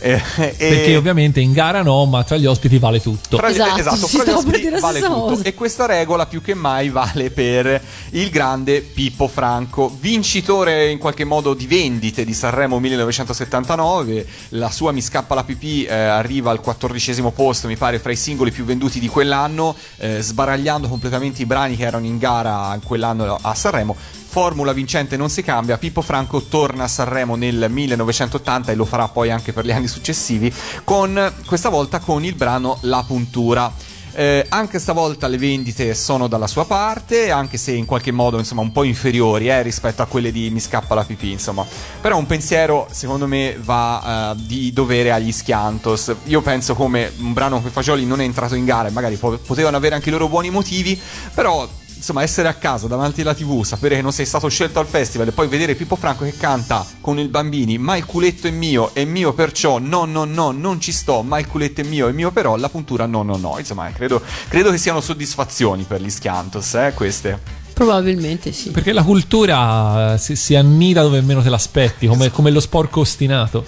Eh, 0.00 0.22
e- 0.36 0.54
Perché 0.56 0.96
ovviamente 0.96 1.40
in 1.40 1.52
gara 1.52 1.82
no, 1.82 2.04
ma 2.06 2.22
tra 2.24 2.36
gli 2.36 2.46
ospiti 2.46 2.78
vale 2.78 3.00
tutto. 3.00 3.36
Tra 3.36 3.48
gli- 3.50 3.54
Esatto, 3.58 3.78
esatto, 3.80 4.06
fra 4.06 4.24
gli 4.24 4.28
ospiti 4.30 4.68
vale 4.80 5.00
tutto. 5.00 5.20
cosa. 5.20 5.42
E 5.42 5.54
questa 5.54 5.86
regola 5.86 6.26
più 6.26 6.40
che 6.42 6.54
mai 6.54 6.88
vale 6.90 7.30
per 7.30 7.80
il 8.10 8.30
grande 8.30 8.80
Pippo 8.80 9.28
Franco, 9.28 9.94
vincitore 10.00 10.90
in 10.90 10.98
qualche 10.98 11.24
modo 11.24 11.54
di 11.54 11.66
vendite 11.66 12.24
di 12.24 12.34
Sanremo 12.34 12.78
1979. 12.78 14.26
La 14.50 14.70
sua 14.70 14.92
Mi 14.92 15.00
scappa 15.02 15.34
la 15.34 15.44
pipì 15.44 15.84
eh, 15.84 15.94
arriva 15.94 16.50
al 16.50 16.60
quattordicesimo 16.60 17.30
posto, 17.30 17.66
mi 17.66 17.76
pare, 17.76 17.98
fra 17.98 18.12
i 18.12 18.16
singoli 18.16 18.50
più 18.50 18.64
venduti 18.64 19.00
di 19.00 19.08
quell'anno, 19.08 19.74
eh, 19.98 20.20
sbaragliando 20.20 20.88
completamente 20.88 21.42
i 21.42 21.46
brani 21.46 21.76
che 21.76 21.84
erano 21.84 22.06
in 22.06 22.18
gara 22.18 22.72
in 22.74 22.82
quell'anno 22.82 23.38
a 23.40 23.54
Sanremo. 23.54 23.96
Formula 24.40 24.73
vincente 24.73 25.16
non 25.16 25.31
si 25.31 25.43
cambia, 25.43 25.78
Pippo 25.78 26.01
Franco 26.01 26.40
torna 26.43 26.85
a 26.85 26.89
Sanremo 26.89 27.35
nel 27.35 27.66
1980 27.69 28.70
e 28.70 28.77
lo 28.77 28.85
farà 28.85 29.09
poi 29.09 29.32
anche 29.32 29.52
per 29.52 29.65
gli 29.65 29.73
anni 29.73 29.89
successivi, 29.89 30.55
con, 30.85 31.32
questa 31.44 31.70
volta 31.70 31.98
con 31.98 32.24
il 32.24 32.36
brano 32.36 32.78
La 32.82 33.02
puntura. 33.05 33.74
Eh, 34.12 34.47
anche 34.48 34.78
stavolta 34.78 35.27
le 35.27 35.39
vendite 35.39 35.93
sono 35.93 36.28
dalla 36.28 36.47
sua 36.47 36.66
parte, 36.66 37.32
anche 37.32 37.59
se 37.59 37.73
in 37.73 37.85
qualche 37.85 38.12
modo 38.12 38.39
insomma 38.39 38.60
un 38.60 38.70
po' 38.70 38.85
inferiori 38.85 39.48
eh, 39.48 39.60
rispetto 39.62 40.02
a 40.02 40.06
quelle 40.06 40.31
di 40.31 40.51
Mi 40.51 40.60
scappa 40.60 40.94
la 40.94 41.02
pipì, 41.02 41.32
insomma. 41.32 41.66
Però 42.01 42.16
un 42.16 42.27
pensiero 42.27 42.86
secondo 42.93 43.27
me 43.27 43.56
va 43.60 44.35
eh, 44.36 44.43
di 44.47 44.73
dovere 44.73 45.10
agli 45.10 45.32
Schiantos. 45.32 46.15
Io 46.27 46.43
penso 46.43 46.77
come 46.77 47.10
un 47.19 47.32
brano 47.32 47.59
come 47.59 47.70
Fagioli 47.70 48.06
non 48.06 48.20
è 48.20 48.24
entrato 48.24 48.55
in 48.55 48.65
gara 48.65 48.89
magari 48.90 49.16
po- 49.16 49.39
potevano 49.39 49.77
avere 49.77 49.97
anche 49.97 50.10
i 50.10 50.12
loro 50.12 50.28
buoni 50.28 50.48
motivi, 50.51 50.97
però 51.35 51.69
insomma 51.98 52.22
essere 52.22 52.48
a 52.48 52.54
casa 52.54 52.86
davanti 52.86 53.20
alla 53.20 53.34
tv, 53.34 53.62
sapere 53.62 53.96
che 53.96 54.02
non 54.02 54.12
sei 54.12 54.24
stato 54.24 54.48
scelto 54.48 54.78
al 54.78 54.86
festival 54.86 55.28
e 55.28 55.32
poi 55.32 55.48
vedere 55.48 55.74
Pippo 55.74 55.96
Franco 55.96 56.24
che 56.24 56.36
canta 56.36 56.86
con 57.00 57.18
i 57.18 57.28
bambini 57.28 57.76
ma 57.76 57.96
il 57.96 58.06
culetto 58.06 58.46
è 58.46 58.50
mio, 58.50 58.94
è 58.94 59.04
mio 59.04 59.32
perciò, 59.34 59.78
no 59.78 60.04
no 60.04 60.24
no, 60.24 60.50
non 60.50 60.80
ci 60.80 60.92
sto, 60.92 61.22
ma 61.22 61.38
il 61.38 61.46
culetto 61.46 61.82
è 61.82 61.84
mio, 61.84 62.08
è 62.08 62.12
mio 62.12 62.30
però, 62.30 62.56
la 62.56 62.68
puntura 62.68 63.06
no 63.06 63.22
no 63.22 63.36
no, 63.36 63.58
insomma 63.58 63.90
credo, 63.92 64.22
credo 64.48 64.70
che 64.70 64.78
siano 64.78 65.00
soddisfazioni 65.00 65.84
per 65.84 66.00
gli 66.00 66.10
Schiantos, 66.10 66.74
eh, 66.74 66.92
queste. 66.94 67.57
Probabilmente 67.78 68.50
sì. 68.50 68.70
Perché 68.70 68.92
la 68.92 69.05
cultura 69.05 70.14
eh, 70.14 70.18
si, 70.18 70.34
si 70.34 70.56
annida 70.56 71.02
dove 71.02 71.20
meno 71.20 71.42
te 71.42 71.48
l'aspetti, 71.48 72.09
come, 72.09 72.28
come 72.32 72.50
lo 72.50 72.59
sporco 72.59 73.00
ostinato. 73.00 73.64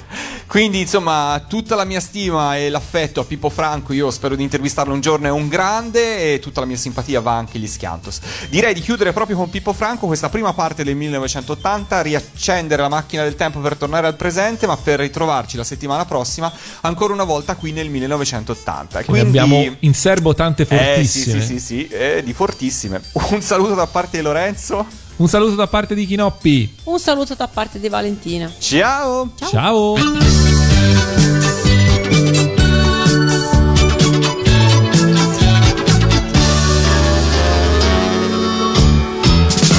Quindi, 0.49 0.81
insomma, 0.81 1.41
tutta 1.49 1.77
la 1.77 1.85
mia 1.85 2.01
stima 2.01 2.57
e 2.57 2.71
l'affetto 2.71 3.21
a 3.21 3.25
Pippo 3.25 3.51
Franco. 3.51 3.93
Io 3.93 4.11
spero 4.11 4.35
di 4.35 4.43
intervistarlo 4.43 4.93
un 4.93 5.01
giorno, 5.01 5.29
è 5.29 5.31
un 5.31 5.47
grande. 5.47 6.35
E 6.35 6.39
tutta 6.41 6.59
la 6.59 6.67
mia 6.67 6.77
simpatia 6.77 7.21
va 7.21 7.37
anche 7.37 7.57
agli 7.57 7.69
Schiantos. 7.69 8.19
Direi 8.49 8.75
di 8.75 8.81
chiudere 8.81 9.13
proprio 9.13 9.37
con 9.37 9.49
Pippo 9.49 9.73
Franco 9.73 10.07
questa 10.07 10.29
prima 10.29 10.53
parte 10.53 10.83
del 10.83 10.97
1980, 10.97 12.03
riaccendere 12.03 12.83
la 12.83 12.89
macchina 12.89 13.23
del 13.23 13.37
tempo 13.37 13.61
per 13.61 13.77
tornare 13.77 14.09
al 14.09 14.17
presente, 14.17 14.67
ma 14.67 14.77
per 14.77 14.99
ritrovarci 14.99 15.57
la 15.57 15.63
settimana 15.63 16.05
prossima 16.05 16.53
ancora 16.81 17.13
una 17.13 17.23
volta 17.23 17.55
qui 17.55 17.71
nel 17.71 17.89
1980. 17.89 19.05
Quindi 19.05 19.21
Quindi 19.21 19.39
abbiamo 19.39 19.77
in 19.79 19.95
serbo 19.95 20.35
tante 20.35 20.67
Eh, 20.69 21.05
sì, 21.05 21.21
fortissime. 21.21 21.41
sì, 21.43 21.47
sì, 21.47 21.61
sì, 21.61 21.87
eh, 21.89 22.23
di 22.25 22.33
fortissime. 22.33 23.01
Un 23.31 23.41
saluto 23.41 23.75
da 23.75 23.87
parte 23.87 23.99
di 24.09 24.21
Lorenzo. 24.23 24.87
Un 25.17 25.29
saluto 25.29 25.55
da 25.55 25.67
parte 25.67 25.95
di 25.95 26.07
Chinoppi. 26.07 26.77
Un 26.85 26.99
saluto 26.99 27.35
da 27.35 27.47
parte 27.47 27.79
di 27.79 27.89
Valentina. 27.89 28.51
Ciao. 28.59 29.31
Ciao. 29.51 29.97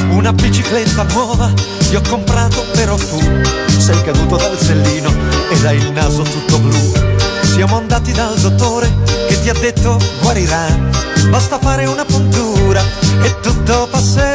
Una 0.09 0.33
bicicletta 0.33 1.03
nuova 1.03 1.51
ti 1.89 1.95
ho 1.95 2.01
comprato 2.07 2.63
però 2.73 2.95
tu 2.95 3.19
sei 3.79 4.01
caduto 4.03 4.35
dal 4.35 4.57
sellino 4.59 5.09
ed 5.49 5.65
hai 5.65 5.77
il 5.77 5.91
naso 5.91 6.21
tutto 6.21 6.59
blu. 6.59 6.93
Siamo 7.41 7.77
andati 7.77 8.11
dal 8.11 8.37
dottore 8.37 8.89
che 9.27 9.41
ti 9.41 9.49
ha 9.49 9.53
detto 9.53 9.99
guarirà, 10.21 10.67
basta 11.29 11.57
fare 11.57 11.85
una 11.85 12.05
puntura 12.05 12.50
e 12.79 13.39
tutto 13.41 13.87
passerà. 13.91 14.30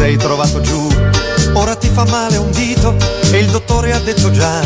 Sei 0.00 0.16
trovato 0.16 0.62
giù. 0.62 0.88
Ora 1.52 1.76
ti 1.76 1.88
fa 1.88 2.06
male 2.06 2.38
un 2.38 2.50
dito 2.52 2.96
e 3.32 3.38
il 3.38 3.50
dottore 3.50 3.92
ha 3.92 3.98
detto 3.98 4.30
già, 4.30 4.62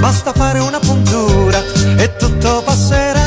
basta 0.00 0.32
fare 0.32 0.58
una 0.58 0.78
puntura 0.78 1.62
e 1.98 2.16
tutto 2.16 2.62
passerà. 2.64 3.19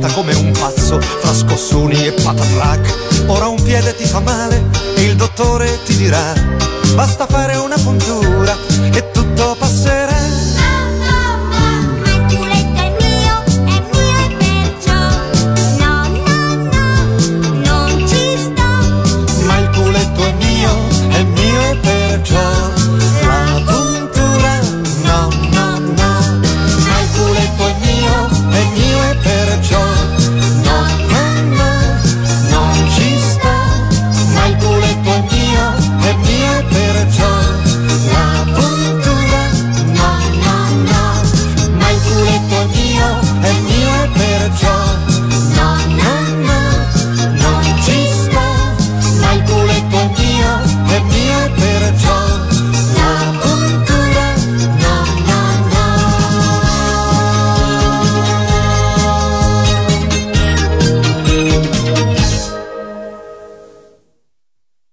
L'hai 0.00 0.08
guidata 0.08 0.12
come 0.14 0.34
un 0.34 0.50
pazzo 0.52 1.00
fra 1.00 1.34
scossoni 1.34 2.06
e 2.06 2.12
patatrack 2.12 3.26
Ora 3.26 3.48
un 3.48 3.62
piede 3.62 3.94
ti 3.94 4.04
fa 4.04 4.20
male 4.20 4.62
e 4.96 5.02
il 5.02 5.16
dottore 5.16 5.78
ti 5.84 5.96
dirà 5.96 6.32